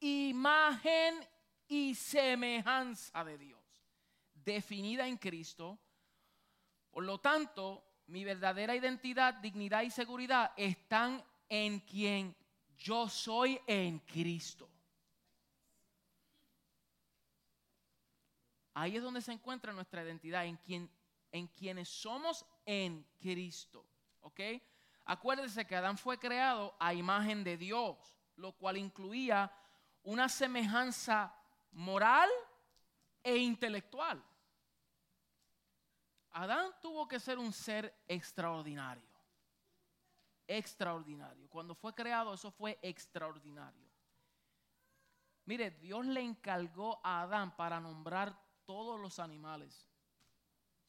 imagen 0.00 1.14
y 1.66 1.94
semejanza 1.94 3.24
de 3.24 3.38
Dios, 3.38 3.60
definida 4.34 5.06
en 5.06 5.16
Cristo. 5.16 5.78
Por 6.90 7.04
lo 7.04 7.18
tanto, 7.18 7.84
mi 8.06 8.24
verdadera 8.24 8.76
identidad, 8.76 9.34
dignidad 9.34 9.82
y 9.82 9.90
seguridad 9.90 10.52
están 10.56 11.24
en 11.48 11.80
quien 11.80 12.36
yo 12.76 13.08
soy 13.08 13.60
en 13.66 13.98
Cristo. 14.00 14.68
Ahí 18.74 18.96
es 18.96 19.02
donde 19.02 19.22
se 19.22 19.32
encuentra 19.32 19.72
nuestra 19.72 20.02
identidad, 20.02 20.44
en, 20.44 20.56
quien, 20.56 20.90
en 21.30 21.46
quienes 21.46 21.88
somos 21.88 22.44
en 22.66 23.06
Cristo. 23.20 23.86
¿Ok? 24.20 24.40
Acuérdense 25.04 25.66
que 25.66 25.76
Adán 25.76 25.96
fue 25.96 26.18
creado 26.18 26.74
a 26.80 26.92
imagen 26.92 27.44
de 27.44 27.56
Dios, 27.56 27.96
lo 28.36 28.52
cual 28.52 28.76
incluía 28.76 29.52
una 30.02 30.28
semejanza 30.28 31.34
moral 31.72 32.28
e 33.22 33.36
intelectual. 33.36 34.22
Adán 36.32 36.72
tuvo 36.80 37.06
que 37.06 37.20
ser 37.20 37.38
un 37.38 37.52
ser 37.52 37.94
extraordinario. 38.08 39.08
Extraordinario. 40.48 41.48
Cuando 41.48 41.74
fue 41.74 41.94
creado 41.94 42.34
eso 42.34 42.50
fue 42.50 42.78
extraordinario. 42.82 43.88
Mire, 45.44 45.70
Dios 45.70 46.04
le 46.06 46.22
encargó 46.22 47.00
a 47.04 47.22
Adán 47.22 47.54
para 47.54 47.78
nombrar 47.78 48.43
todos 48.64 49.00
los 49.00 49.18
animales 49.18 49.86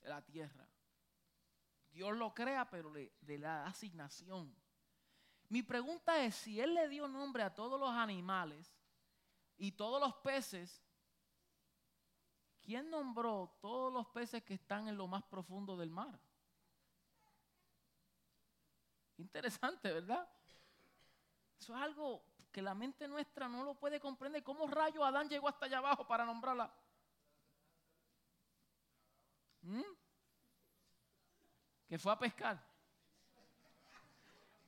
de 0.02 0.10
la 0.10 0.22
tierra. 0.22 0.68
Dios 1.92 2.16
lo 2.16 2.34
crea, 2.34 2.70
pero 2.70 2.92
le, 2.92 3.14
le 3.22 3.40
da 3.40 3.66
asignación. 3.66 4.54
Mi 5.50 5.64
pregunta 5.64 6.24
es, 6.24 6.36
si 6.36 6.60
Él 6.60 6.74
le 6.74 6.90
dio 6.90 7.08
nombre 7.08 7.44
a 7.44 7.54
todos 7.54 7.80
los 7.80 7.92
animales, 7.92 8.76
y 9.58 9.72
todos 9.72 10.02
los 10.02 10.14
peces, 10.16 10.82
¿quién 12.62 12.90
nombró 12.90 13.56
todos 13.62 13.92
los 13.92 14.08
peces 14.08 14.44
que 14.44 14.56
están 14.56 14.88
en 14.88 14.98
lo 14.98 15.08
más 15.08 15.24
profundo 15.24 15.78
del 15.78 15.90
mar? 15.90 16.20
Interesante, 19.18 19.94
¿verdad? 19.94 20.28
Eso 21.58 21.74
es 21.76 21.82
algo 21.82 22.24
que 22.52 22.62
la 22.62 22.74
mente 22.74 23.08
nuestra 23.08 23.48
no 23.48 23.64
lo 23.64 23.76
puede 23.76 24.00
comprender. 24.00 24.44
¿Cómo 24.44 24.68
rayo 24.68 25.06
Adán 25.06 25.30
llegó 25.30 25.48
hasta 25.48 25.66
allá 25.66 25.78
abajo 25.78 26.06
para 26.06 26.26
nombrarla? 26.26 26.74
¿Mm? 29.66 29.82
Que 31.88 31.97
fue 31.97 32.11
a 32.11 32.20
pescar. 32.20 32.63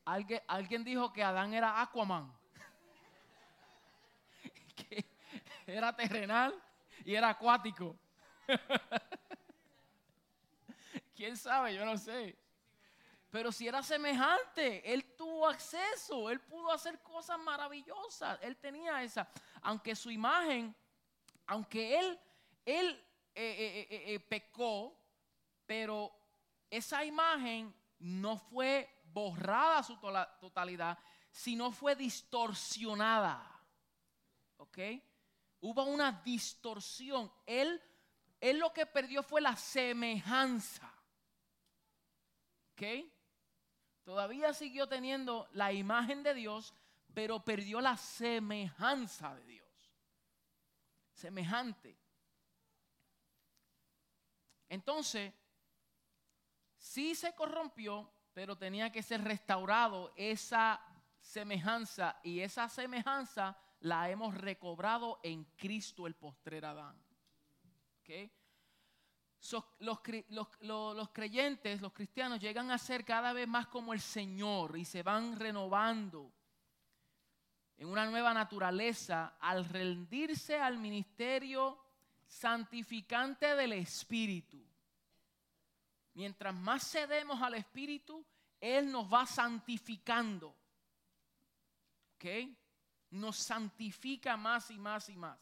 Alguien, 0.05 0.41
alguien 0.47 0.83
dijo 0.83 1.13
que 1.13 1.23
Adán 1.23 1.53
era 1.53 1.79
Aquaman. 1.81 2.35
era 5.67 5.95
terrenal 5.95 6.59
y 7.05 7.13
era 7.13 7.29
acuático. 7.29 7.95
¿Quién 11.15 11.37
sabe? 11.37 11.75
Yo 11.75 11.85
no 11.85 11.95
sé. 11.97 12.35
Pero 13.29 13.51
si 13.51 13.67
era 13.67 13.83
semejante, 13.83 14.91
él 14.91 15.13
tuvo 15.15 15.47
acceso, 15.47 16.31
él 16.31 16.39
pudo 16.39 16.71
hacer 16.71 16.99
cosas 17.01 17.37
maravillosas, 17.39 18.39
él 18.41 18.57
tenía 18.57 19.03
esa, 19.03 19.29
aunque 19.61 19.95
su 19.95 20.09
imagen, 20.09 20.73
aunque 21.45 21.99
él, 21.99 22.19
él 22.65 23.06
eh, 23.39 23.87
eh, 23.91 24.15
eh, 24.15 24.19
pecó, 24.19 24.99
pero 25.67 26.11
esa 26.71 27.05
imagen 27.05 27.71
no 27.99 28.39
fue 28.39 29.01
borrada 29.03 29.77
a 29.77 29.83
su 29.83 29.95
totalidad, 30.39 30.97
sino 31.29 31.71
fue 31.71 31.95
distorsionada. 31.95 33.45
¿Ok? 34.57 34.79
Hubo 35.59 35.83
una 35.83 36.11
distorsión. 36.23 37.31
Él, 37.45 37.79
él 38.41 38.57
lo 38.57 38.73
que 38.73 38.87
perdió 38.87 39.21
fue 39.21 39.39
la 39.39 39.55
semejanza. 39.55 40.91
¿Ok? 42.71 43.05
Todavía 44.03 44.51
siguió 44.55 44.87
teniendo 44.87 45.47
la 45.51 45.71
imagen 45.71 46.23
de 46.23 46.33
Dios, 46.33 46.73
pero 47.13 47.45
perdió 47.45 47.81
la 47.81 47.97
semejanza 47.97 49.35
de 49.35 49.45
Dios. 49.45 49.93
Semejante. 51.13 52.06
Entonces, 54.69 55.33
sí 56.77 57.15
se 57.15 57.33
corrompió, 57.33 58.11
pero 58.33 58.57
tenía 58.57 58.91
que 58.91 59.01
ser 59.01 59.23
restaurado 59.23 60.13
esa 60.15 60.81
semejanza 61.19 62.19
y 62.23 62.39
esa 62.39 62.69
semejanza 62.69 63.57
la 63.81 64.09
hemos 64.09 64.33
recobrado 64.35 65.19
en 65.23 65.43
Cristo 65.55 66.07
el 66.07 66.15
postrer 66.15 66.65
Adán. 66.65 67.01
¿Ok? 67.99 68.31
So, 69.39 69.75
los, 69.79 69.99
los 70.59 71.09
creyentes, 71.09 71.81
los 71.81 71.93
cristianos, 71.93 72.39
llegan 72.39 72.71
a 72.71 72.77
ser 72.77 73.05
cada 73.05 73.33
vez 73.33 73.47
más 73.47 73.67
como 73.67 73.93
el 73.93 74.01
Señor 74.01 74.77
y 74.77 74.85
se 74.85 75.03
van 75.03 75.37
renovando 75.37 76.33
en 77.77 77.87
una 77.87 78.05
nueva 78.07 78.33
naturaleza 78.33 79.37
al 79.39 79.65
rendirse 79.65 80.59
al 80.59 80.77
ministerio 80.79 81.77
santificante 82.27 83.55
del 83.55 83.73
Espíritu. 83.73 84.63
Mientras 86.13 86.53
más 86.53 86.91
cedemos 86.91 87.41
al 87.41 87.55
Espíritu, 87.55 88.25
Él 88.59 88.91
nos 88.91 89.11
va 89.11 89.25
santificando. 89.25 90.55
¿Ok? 92.15 92.25
Nos 93.11 93.37
santifica 93.37 94.35
más 94.35 94.69
y 94.71 94.77
más 94.77 95.09
y 95.09 95.15
más. 95.15 95.39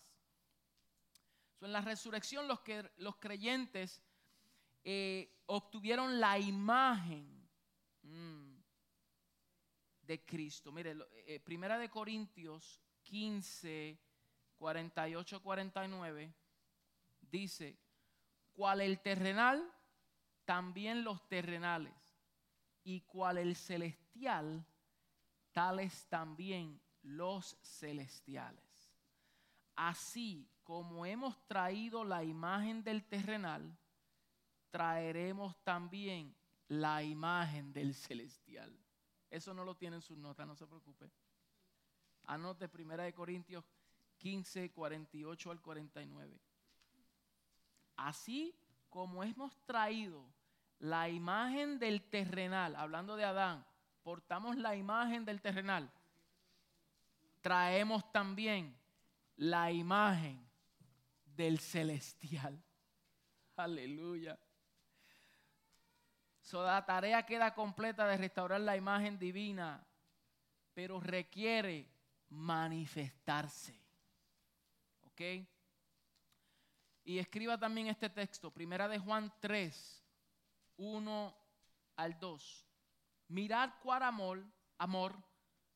En 1.62 1.72
la 1.72 1.82
resurrección 1.82 2.48
los, 2.48 2.60
que, 2.60 2.92
los 2.98 3.16
creyentes 3.16 4.04
eh, 4.84 5.42
obtuvieron 5.48 6.20
la 6.20 6.38
imagen 6.38 7.50
mm, 8.04 8.56
de 10.02 10.24
Cristo. 10.24 10.72
Mire, 10.72 10.96
eh, 11.26 11.40
Primera 11.40 11.80
de 11.80 11.90
Corintios 11.90 12.80
15, 13.02 13.98
48, 14.58 15.42
49 15.42 16.36
dice, 17.30 17.78
cual 18.54 18.82
el 18.82 19.00
terrenal, 19.00 19.64
también 20.46 21.04
los 21.04 21.28
terrenales, 21.28 21.94
y 22.84 23.02
cual 23.02 23.38
el 23.38 23.56
celestial, 23.56 24.66
tales 25.52 26.06
también 26.08 26.82
los 27.02 27.58
celestiales. 27.62 28.64
Así 29.76 30.50
como 30.64 31.06
hemos 31.06 31.46
traído 31.48 32.04
la 32.04 32.24
imagen 32.24 32.84
del 32.84 33.04
terrenal, 33.06 33.78
traeremos 34.70 35.56
también 35.64 36.36
la 36.68 37.04
imagen 37.04 37.72
del 37.72 37.94
celestial. 37.94 38.78
Eso 39.30 39.54
no 39.54 39.66
lo 39.66 39.76
tiene 39.76 39.98
en 39.98 40.02
sus 40.02 40.18
notas, 40.18 40.48
no 40.48 40.56
se 40.56 40.66
preocupe. 40.68 41.12
Anote 42.24 42.70
1 42.74 42.98
de 42.98 43.14
Corintios 43.14 43.66
15, 44.18 44.72
48 44.72 45.52
al 45.52 45.62
49. 45.62 46.40
Así 47.96 48.56
como 48.90 49.24
hemos 49.24 49.58
traído 49.66 50.26
la 50.80 51.10
imagen 51.10 51.80
del 51.80 52.02
terrenal, 52.04 52.76
hablando 52.76 53.16
de 53.16 53.26
Adán, 53.26 53.66
portamos 54.04 54.58
la 54.58 54.76
imagen 54.76 55.26
del 55.26 55.42
terrenal, 55.42 55.92
traemos 57.42 58.12
también 58.12 58.78
la 59.38 59.72
imagen 59.72 60.48
del 61.26 61.60
celestial. 61.60 62.62
Aleluya. 63.56 64.38
So, 66.42 66.64
la 66.64 66.86
tarea 66.86 67.26
queda 67.26 67.54
completa 67.54 68.08
de 68.08 68.18
restaurar 68.18 68.62
la 68.62 68.78
imagen 68.78 69.18
divina, 69.18 69.84
pero 70.74 71.00
requiere 71.00 71.90
manifestarse. 72.30 73.74
¿Ok? 75.02 75.22
Y 77.06 77.20
escriba 77.20 77.58
también 77.58 77.88
este 77.88 78.10
texto, 78.10 78.52
primera 78.52 78.90
de 78.90 79.00
Juan 79.00 79.32
3, 79.40 80.04
1 80.78 81.38
al 81.96 82.20
2. 82.20 82.68
Mirad 83.28 83.70
cuál 83.82 84.04
amor, 84.04 84.44
amor 84.78 85.16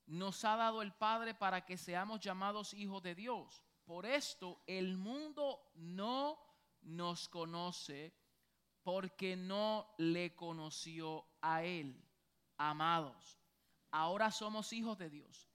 nos 0.08 0.44
ha 0.44 0.56
dado 0.56 0.82
el 0.82 0.92
Padre 0.92 1.36
para 1.36 1.66
que 1.66 1.78
seamos 1.78 2.20
llamados 2.20 2.74
hijos 2.74 3.02
de 3.04 3.14
Dios. 3.14 3.64
Por 3.86 4.08
esto 4.08 4.64
el 4.66 4.98
mundo 4.98 5.72
no 5.76 6.40
nos 6.82 7.30
conoce 7.30 8.14
porque 8.82 9.36
no 9.36 9.94
le 9.98 10.36
conoció 10.36 11.28
a 11.42 11.64
Él. 11.64 12.04
Amados, 12.58 13.40
ahora 13.92 14.32
somos 14.32 14.74
hijos 14.74 14.98
de 14.98 15.10
Dios 15.10 15.48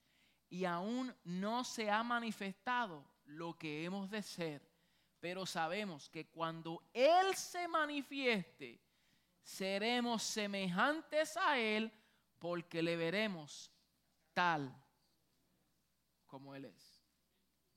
y 0.49 0.63
aún 0.63 1.13
no 1.25 1.65
se 1.65 1.91
ha 1.91 2.01
manifestado 2.03 3.05
lo 3.25 3.57
que 3.57 3.83
hemos 3.83 4.09
de 4.09 4.21
ser, 4.21 4.74
pero 5.25 5.43
sabemos 5.47 6.07
que 6.07 6.27
cuando 6.27 6.83
Él 6.93 7.35
se 7.35 7.67
manifieste, 7.67 8.79
seremos 9.41 10.21
semejantes 10.21 11.35
a 11.35 11.57
Él 11.57 11.91
porque 12.37 12.83
le 12.83 12.95
veremos 12.95 13.71
tal 14.33 14.71
como 16.27 16.53
Él 16.53 16.65
es. 16.65 17.03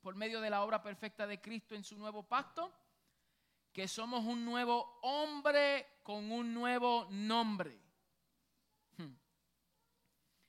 Por 0.02 0.14
medio 0.14 0.42
de 0.42 0.50
la 0.50 0.62
obra 0.62 0.82
perfecta 0.82 1.26
de 1.26 1.40
Cristo 1.40 1.74
en 1.74 1.84
su 1.84 1.96
nuevo 1.96 2.22
pacto, 2.22 2.70
que 3.72 3.88
somos 3.88 4.26
un 4.26 4.44
nuevo 4.44 4.98
hombre 5.00 6.00
con 6.02 6.30
un 6.30 6.52
nuevo 6.52 7.06
nombre. 7.08 7.80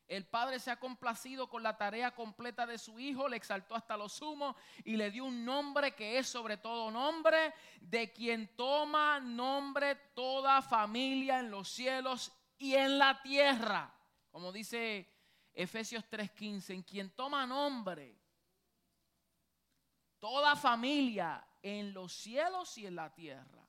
El 0.09 0.25
Padre 0.25 0.57
se 0.59 0.71
ha 0.71 0.79
complacido 0.79 1.47
con 1.47 1.61
la 1.61 1.77
tarea 1.77 2.15
completa 2.15 2.65
de 2.65 2.79
su 2.79 2.99
Hijo, 2.99 3.29
le 3.29 3.37
exaltó 3.37 3.75
hasta 3.75 3.95
lo 3.95 4.09
sumo 4.09 4.55
y 4.83 4.97
le 4.97 5.11
dio 5.11 5.23
un 5.23 5.45
nombre 5.45 5.93
que 5.93 6.17
es 6.17 6.27
sobre 6.27 6.57
todo 6.57 6.89
nombre, 6.89 7.53
de 7.79 8.11
quien 8.11 8.55
toma 8.55 9.19
nombre 9.19 9.93
toda 10.15 10.63
familia 10.63 11.39
en 11.39 11.51
los 11.51 11.69
cielos 11.69 12.31
y 12.57 12.73
en 12.73 12.97
la 12.97 13.21
tierra. 13.21 13.93
Como 14.31 14.51
dice 14.51 15.07
Efesios 15.53 16.03
3:15, 16.09 16.73
en 16.73 16.81
quien 16.81 17.11
toma 17.11 17.45
nombre 17.45 18.19
toda 20.17 20.55
familia 20.55 21.47
en 21.61 21.93
los 21.93 22.13
cielos 22.13 22.75
y 22.79 22.87
en 22.87 22.95
la 22.95 23.13
tierra. 23.13 23.63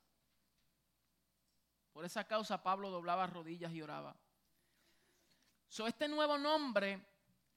Por 1.92 2.06
esa 2.06 2.26
causa 2.26 2.62
Pablo 2.62 2.88
doblaba 2.88 3.26
rodillas 3.26 3.74
y 3.74 3.82
oraba. 3.82 4.16
So, 5.70 5.86
este 5.86 6.08
nuevo 6.08 6.36
nombre 6.36 7.00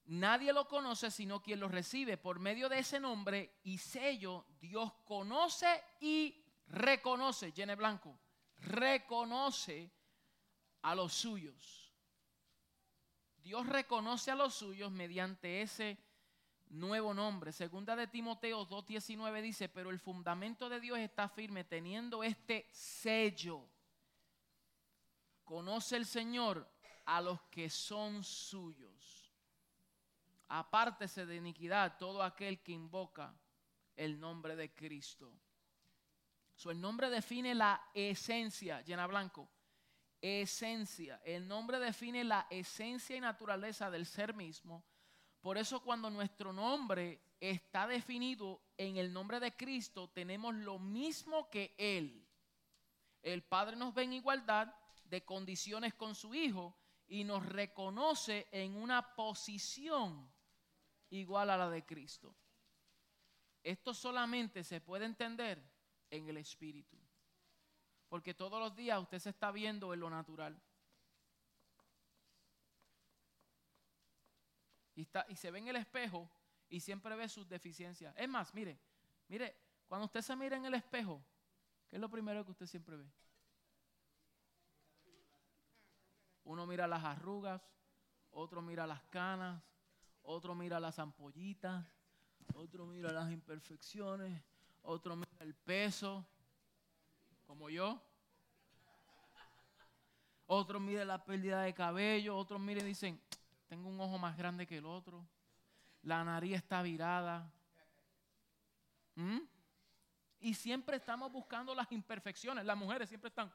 nadie 0.06 0.54
lo 0.54 0.68
conoce 0.68 1.10
sino 1.10 1.42
quien 1.42 1.60
lo 1.60 1.68
recibe. 1.68 2.16
Por 2.16 2.38
medio 2.38 2.70
de 2.70 2.78
ese 2.78 3.00
nombre 3.00 3.58
y 3.64 3.80
sello, 3.80 4.46
Dios 4.62 4.94
conoce 5.04 5.84
y 6.00 6.46
reconoce, 6.68 7.52
llene 7.52 7.74
blanco, 7.74 8.16
reconoce 8.60 9.92
a 10.84 10.94
los 10.94 11.12
suyos. 11.12 11.92
Dios 13.38 13.66
reconoce 13.66 14.30
a 14.30 14.36
los 14.36 14.54
suyos 14.54 14.92
mediante 14.92 15.64
ese 15.64 15.98
nuevo 16.70 17.16
nombre. 17.16 17.52
Segunda 17.52 17.96
de 17.96 18.06
Timoteo 18.06 18.70
2.19 18.70 19.42
dice, 19.42 19.70
pero 19.70 19.90
el 19.90 20.00
fundamento 20.00 20.70
de 20.70 20.80
Dios 20.80 21.00
está 21.00 21.30
firme 21.30 21.64
teniendo 21.64 22.24
este 22.24 22.70
sello. 22.72 23.68
Conoce 25.44 25.98
el 25.98 26.06
Señor 26.06 26.73
a 27.06 27.22
los 27.22 27.42
que 27.44 27.70
son 27.70 28.24
suyos. 28.24 29.32
Apártese 30.48 31.26
de 31.26 31.36
iniquidad 31.36 31.98
todo 31.98 32.22
aquel 32.22 32.62
que 32.62 32.72
invoca 32.72 33.34
el 33.96 34.20
nombre 34.20 34.56
de 34.56 34.74
Cristo. 34.74 35.34
So, 36.56 36.72
el 36.72 36.80
nombre 36.80 37.10
define 37.10 37.56
la 37.56 37.90
esencia, 37.94 38.82
llena 38.82 39.08
blanco. 39.08 39.50
Esencia. 40.22 41.20
El 41.26 41.48
nombre 41.48 41.80
define 41.80 42.24
la 42.24 42.48
esencia 42.50 43.16
y 43.16 43.20
naturaleza 43.20 43.90
del 43.90 44.06
ser 44.06 44.34
mismo. 44.34 44.86
Por 45.42 45.58
eso 45.58 45.82
cuando 45.82 46.10
nuestro 46.10 46.54
nombre 46.54 47.22
está 47.40 47.86
definido 47.88 48.62
en 48.78 48.96
el 48.96 49.12
nombre 49.12 49.42
de 49.42 49.54
Cristo, 49.58 50.10
tenemos 50.10 50.56
lo 50.56 50.80
mismo 50.80 51.50
que 51.50 51.76
Él. 51.78 52.26
El 53.22 53.44
Padre 53.44 53.76
nos 53.76 53.94
ve 53.94 54.04
en 54.04 54.14
igualdad 54.14 54.74
de 55.04 55.26
condiciones 55.26 55.94
con 55.94 56.16
su 56.16 56.34
Hijo 56.34 56.78
y 57.08 57.24
nos 57.24 57.46
reconoce 57.46 58.48
en 58.52 58.76
una 58.76 59.16
posición 59.16 60.32
igual 61.10 61.50
a 61.50 61.58
la 61.58 61.70
de 61.70 61.86
Cristo. 61.86 62.36
Esto 63.62 63.94
solamente 63.94 64.64
se 64.64 64.82
puede 64.82 65.06
entender 65.06 65.64
en 66.10 66.28
el 66.28 66.38
Espíritu. 66.38 66.98
Porque 68.10 68.34
todos 68.34 68.60
los 68.60 68.76
días 68.76 69.02
usted 69.02 69.20
se 69.20 69.30
está 69.30 69.52
viendo 69.52 69.94
en 69.94 70.00
lo 70.00 70.10
natural. 70.10 70.62
Y, 74.96 75.02
está, 75.02 75.26
y 75.30 75.36
se 75.36 75.50
ve 75.50 75.60
en 75.60 75.70
el 75.70 75.78
espejo 75.78 76.30
y 76.70 76.80
siempre 76.80 77.16
ve 77.16 77.28
sus 77.28 77.48
deficiencias. 77.48 78.14
Es 78.18 78.30
más, 78.30 78.54
mire, 78.54 78.80
mire, 79.28 79.56
cuando 79.88 80.06
usted 80.06 80.22
se 80.22 80.36
mira 80.36 80.58
en 80.58 80.66
el 80.66 80.74
espejo, 80.76 81.24
¿qué 81.90 81.96
es 81.96 82.00
lo 82.02 82.10
primero 82.10 82.44
que 82.46 82.52
usted 82.52 82.68
siempre 82.68 82.98
ve? 82.98 83.12
Uno 86.46 86.66
mira 86.68 86.88
las 86.88 87.04
arrugas, 87.04 87.62
otro 88.32 88.62
mira 88.62 88.86
las 88.86 89.02
canas, 89.04 89.62
otro 90.24 90.56
mira 90.56 90.80
las 90.80 91.00
ampollitas, 91.00 91.86
otro 92.54 92.86
mira 92.86 93.12
las 93.12 93.32
imperfecciones, 93.32 94.42
otro 94.82 95.16
mira 95.16 95.32
el 95.40 95.54
peso, 95.54 96.26
como 97.46 97.70
yo. 97.70 98.02
Otro 100.46 100.80
mira 100.80 101.06
la 101.06 101.24
pérdida 101.24 101.62
de 101.62 101.74
cabello, 101.74 102.38
otros 102.38 102.60
mira 102.60 102.82
y 102.82 102.86
dicen, 102.86 103.20
tengo 103.68 103.90
un 103.90 104.00
ojo 104.00 104.18
más 104.18 104.38
grande 104.38 104.68
que 104.68 104.78
el 104.78 104.86
otro, 104.86 105.26
la 106.04 106.24
nariz 106.24 106.56
está 106.56 106.82
virada. 106.82 107.52
¿Mm? 109.16 109.40
Y 110.42 110.54
siempre 110.54 110.98
estamos 110.98 111.32
buscando 111.32 111.74
las 111.74 111.92
imperfecciones, 111.92 112.66
las 112.66 112.78
mujeres 112.78 113.08
siempre 113.08 113.30
están. 113.30 113.52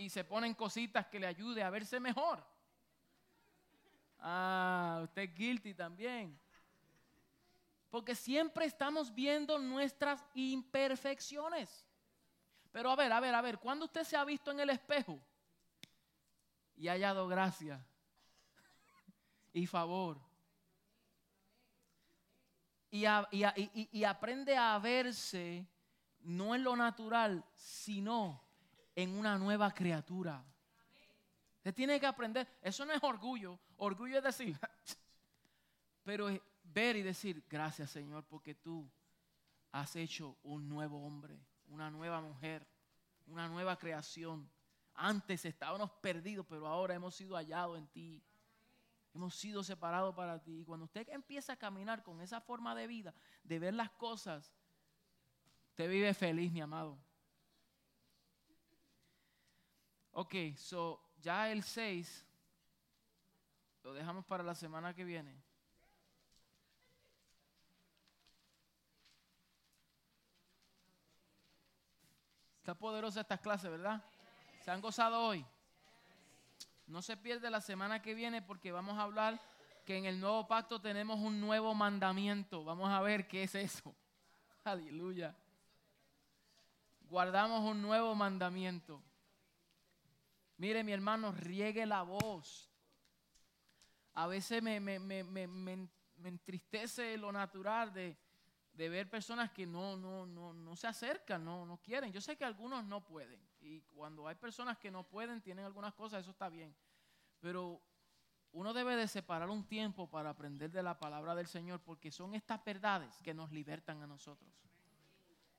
Y 0.00 0.08
se 0.08 0.24
ponen 0.24 0.54
cositas 0.54 1.06
que 1.06 1.20
le 1.20 1.26
ayude 1.26 1.62
a 1.62 1.68
verse 1.68 2.00
mejor. 2.00 2.42
Ah, 4.18 5.00
usted 5.04 5.22
es 5.22 5.34
guilty 5.34 5.74
también. 5.74 6.38
Porque 7.90 8.14
siempre 8.14 8.64
estamos 8.64 9.14
viendo 9.14 9.58
nuestras 9.58 10.24
imperfecciones. 10.34 11.86
Pero 12.72 12.90
a 12.90 12.96
ver, 12.96 13.12
a 13.12 13.20
ver, 13.20 13.34
a 13.34 13.42
ver, 13.42 13.58
¿cuándo 13.58 13.84
usted 13.84 14.04
se 14.04 14.16
ha 14.16 14.24
visto 14.24 14.50
en 14.50 14.60
el 14.60 14.70
espejo 14.70 15.20
y 16.76 16.88
ha 16.88 16.92
hallado 16.92 17.28
gracia 17.28 17.84
y 19.52 19.66
favor? 19.66 20.18
Y, 22.90 23.04
y 23.92 24.04
aprende 24.04 24.56
a 24.56 24.78
verse 24.78 25.66
no 26.20 26.54
en 26.54 26.64
lo 26.64 26.74
natural, 26.74 27.44
sino 27.54 28.49
en 28.94 29.16
una 29.16 29.38
nueva 29.38 29.72
criatura. 29.72 30.44
Usted 31.56 31.74
tiene 31.74 32.00
que 32.00 32.06
aprender. 32.06 32.48
Eso 32.62 32.84
no 32.84 32.92
es 32.92 33.02
orgullo. 33.02 33.58
Orgullo 33.76 34.18
es 34.18 34.24
decir, 34.24 34.58
pero 36.04 36.28
es 36.28 36.40
ver 36.62 36.96
y 36.96 37.02
decir, 37.02 37.44
gracias 37.48 37.90
Señor, 37.90 38.24
porque 38.24 38.54
tú 38.54 38.90
has 39.72 39.94
hecho 39.96 40.36
un 40.42 40.68
nuevo 40.68 41.04
hombre, 41.04 41.38
una 41.68 41.90
nueva 41.90 42.20
mujer, 42.20 42.66
una 43.26 43.48
nueva 43.48 43.76
creación. 43.76 44.50
Antes 44.94 45.44
estábamos 45.44 45.90
perdidos, 46.00 46.46
pero 46.48 46.66
ahora 46.66 46.94
hemos 46.94 47.14
sido 47.14 47.36
hallados 47.36 47.78
en 47.78 47.86
ti. 47.88 48.22
Hemos 49.14 49.34
sido 49.34 49.62
separados 49.62 50.14
para 50.14 50.42
ti. 50.42 50.60
Y 50.60 50.64
cuando 50.64 50.84
usted 50.84 51.08
empieza 51.10 51.54
a 51.54 51.56
caminar 51.56 52.02
con 52.02 52.20
esa 52.20 52.40
forma 52.40 52.74
de 52.74 52.86
vida, 52.86 53.14
de 53.42 53.58
ver 53.58 53.74
las 53.74 53.90
cosas, 53.90 54.52
usted 55.70 55.90
vive 55.90 56.14
feliz, 56.14 56.52
mi 56.52 56.60
amado. 56.60 56.98
Ok, 60.12 60.34
so 60.56 61.00
ya 61.20 61.50
el 61.50 61.62
6 61.62 62.26
lo 63.82 63.94
dejamos 63.94 64.24
para 64.24 64.42
la 64.42 64.54
semana 64.54 64.94
que 64.94 65.04
viene. 65.04 65.42
Está 72.58 72.74
poderosa 72.74 73.22
esta 73.22 73.38
clase, 73.38 73.68
¿verdad? 73.68 74.02
¿Se 74.64 74.70
han 74.70 74.80
gozado 74.80 75.22
hoy? 75.22 75.44
No 76.86 77.02
se 77.02 77.16
pierde 77.16 77.50
la 77.50 77.60
semana 77.60 78.02
que 78.02 78.14
viene 78.14 78.42
porque 78.42 78.72
vamos 78.72 78.98
a 78.98 79.02
hablar 79.02 79.40
que 79.86 79.96
en 79.96 80.04
el 80.04 80.20
nuevo 80.20 80.46
pacto 80.46 80.80
tenemos 80.80 81.18
un 81.20 81.40
nuevo 81.40 81.74
mandamiento. 81.74 82.64
Vamos 82.64 82.90
a 82.90 83.00
ver 83.00 83.26
qué 83.26 83.44
es 83.44 83.54
eso. 83.54 83.94
Aleluya. 84.64 85.34
Guardamos 87.08 87.62
un 87.62 87.80
nuevo 87.80 88.14
mandamiento. 88.14 89.02
Mire, 90.60 90.84
mi 90.84 90.92
hermano, 90.92 91.32
riegue 91.32 91.86
la 91.86 92.02
voz. 92.02 92.70
A 94.12 94.26
veces 94.26 94.62
me, 94.62 94.76
entristece 96.22 97.16
lo 97.16 97.32
natural 97.32 97.94
de, 97.94 98.14
ver 98.74 99.08
personas 99.08 99.50
que 99.52 99.64
no, 99.64 99.96
no, 99.96 100.26
no, 100.26 100.52
no 100.52 100.76
se 100.76 100.86
acercan, 100.86 101.42
no, 101.42 101.64
no 101.64 101.78
quieren. 101.78 102.12
Yo 102.12 102.20
sé 102.20 102.36
que 102.36 102.44
algunos 102.44 102.84
no 102.84 103.02
pueden. 103.06 103.40
Y 103.62 103.80
cuando 103.80 104.28
hay 104.28 104.34
personas 104.34 104.76
que 104.76 104.90
no 104.90 105.02
pueden, 105.02 105.40
tienen 105.40 105.64
algunas 105.64 105.94
cosas, 105.94 106.20
eso 106.20 106.32
está 106.32 106.50
bien. 106.50 106.76
Pero 107.40 107.80
uno 108.52 108.74
debe 108.74 108.96
de 108.96 109.08
separar 109.08 109.48
un 109.48 109.66
tiempo 109.66 110.10
para 110.10 110.28
aprender 110.28 110.70
de 110.70 110.82
la 110.82 110.98
palabra 110.98 111.34
del 111.34 111.46
Señor, 111.46 111.80
porque 111.80 112.12
son 112.12 112.34
estas 112.34 112.62
verdades 112.62 113.18
que 113.22 113.32
nos 113.32 113.50
libertan 113.50 114.02
a 114.02 114.06
nosotros. 114.06 114.52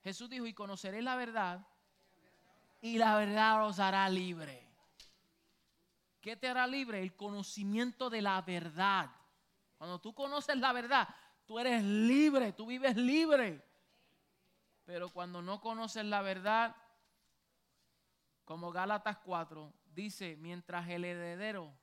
Jesús 0.03 0.29
dijo, 0.29 0.45
y 0.45 0.53
conoceréis 0.53 1.03
la 1.03 1.15
verdad, 1.15 1.65
y 2.81 2.99
la 2.99 3.17
verdad 3.17 3.65
os 3.65 3.79
hará 3.79 4.07
libre. 4.07 4.70
¿Qué 6.21 6.35
te 6.35 6.47
hará 6.47 6.67
libre? 6.67 7.01
El 7.01 7.15
conocimiento 7.15 8.09
de 8.09 8.21
la 8.21 8.41
verdad. 8.43 9.09
Cuando 9.77 9.99
tú 9.99 10.13
conoces 10.13 10.55
la 10.57 10.71
verdad, 10.71 11.09
tú 11.45 11.57
eres 11.57 11.83
libre, 11.83 12.53
tú 12.53 12.67
vives 12.67 12.95
libre. 12.95 13.65
Pero 14.85 15.09
cuando 15.09 15.41
no 15.41 15.59
conoces 15.59 16.05
la 16.05 16.21
verdad, 16.21 16.75
como 18.45 18.71
Gálatas 18.71 19.17
4 19.17 19.73
dice, 19.85 20.37
mientras 20.37 20.87
el 20.89 21.05
heredero, 21.05 21.73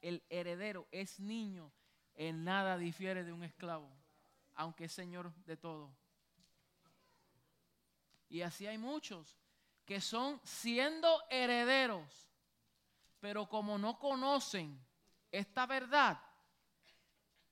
el 0.00 0.22
heredero 0.28 0.86
es 0.92 1.18
niño, 1.18 1.72
en 2.14 2.44
nada 2.44 2.78
difiere 2.78 3.24
de 3.24 3.32
un 3.32 3.42
esclavo, 3.42 3.90
aunque 4.54 4.84
es 4.84 4.92
señor 4.92 5.34
de 5.44 5.56
todo. 5.56 5.90
Y 8.28 8.42
así 8.42 8.66
hay 8.66 8.78
muchos 8.78 9.36
que 9.84 10.00
son 10.00 10.40
siendo 10.44 11.22
herederos 11.30 12.27
pero 13.20 13.48
como 13.48 13.78
no 13.78 13.98
conocen 13.98 14.78
esta 15.30 15.66
verdad, 15.66 16.20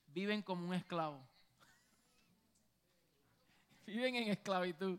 viven 0.07 0.43
como 0.43 0.67
un 0.67 0.75
esclavo. 0.75 1.27
viven 3.87 4.17
en 4.17 4.29
esclavitud. 4.29 4.99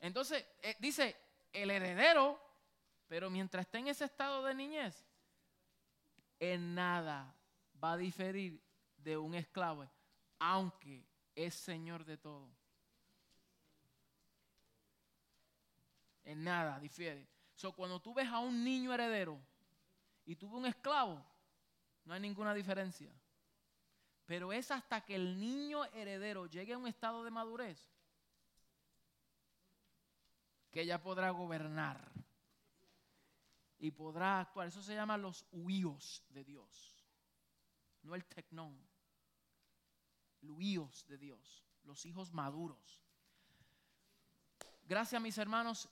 Entonces, 0.00 0.44
eh, 0.62 0.76
dice, 0.78 1.16
el 1.52 1.70
heredero, 1.70 2.40
pero 3.08 3.30
mientras 3.30 3.66
esté 3.66 3.78
en 3.78 3.88
ese 3.88 4.04
estado 4.04 4.44
de 4.44 4.54
niñez, 4.54 5.04
en 6.40 6.74
nada 6.74 7.34
va 7.82 7.92
a 7.92 7.96
diferir 7.96 8.62
de 8.96 9.16
un 9.16 9.34
esclavo, 9.34 9.88
aunque 10.38 11.04
es 11.34 11.54
señor 11.54 12.04
de 12.04 12.16
todo. 12.16 12.48
En 16.24 16.44
nada 16.44 16.78
difiere. 16.78 17.26
Cuando 17.74 18.00
tú 18.00 18.14
ves 18.14 18.28
a 18.28 18.38
un 18.38 18.62
niño 18.62 18.94
heredero 18.94 19.40
y 20.24 20.36
tú 20.36 20.46
ves 20.48 20.58
un 20.58 20.66
esclavo, 20.66 21.24
no 22.04 22.14
hay 22.14 22.20
ninguna 22.20 22.54
diferencia. 22.54 23.12
Pero 24.26 24.52
es 24.52 24.70
hasta 24.70 25.04
que 25.04 25.14
el 25.14 25.40
niño 25.40 25.84
heredero 25.86 26.46
llegue 26.46 26.74
a 26.74 26.78
un 26.78 26.86
estado 26.86 27.24
de 27.24 27.30
madurez 27.30 27.78
que 30.70 30.82
ella 30.82 31.02
podrá 31.02 31.30
gobernar 31.30 32.12
y 33.78 33.90
podrá 33.90 34.40
actuar. 34.40 34.68
Eso 34.68 34.82
se 34.82 34.94
llama 34.94 35.16
los 35.16 35.46
huíos 35.50 36.22
de 36.28 36.44
Dios, 36.44 37.02
no 38.02 38.14
el 38.14 38.24
tecnón. 38.26 38.78
Huíos 40.40 41.04
de 41.08 41.18
Dios, 41.18 41.64
los 41.82 42.06
hijos 42.06 42.32
maduros. 42.32 43.02
Gracias, 44.84 45.20
mis 45.20 45.36
hermanos. 45.36 45.88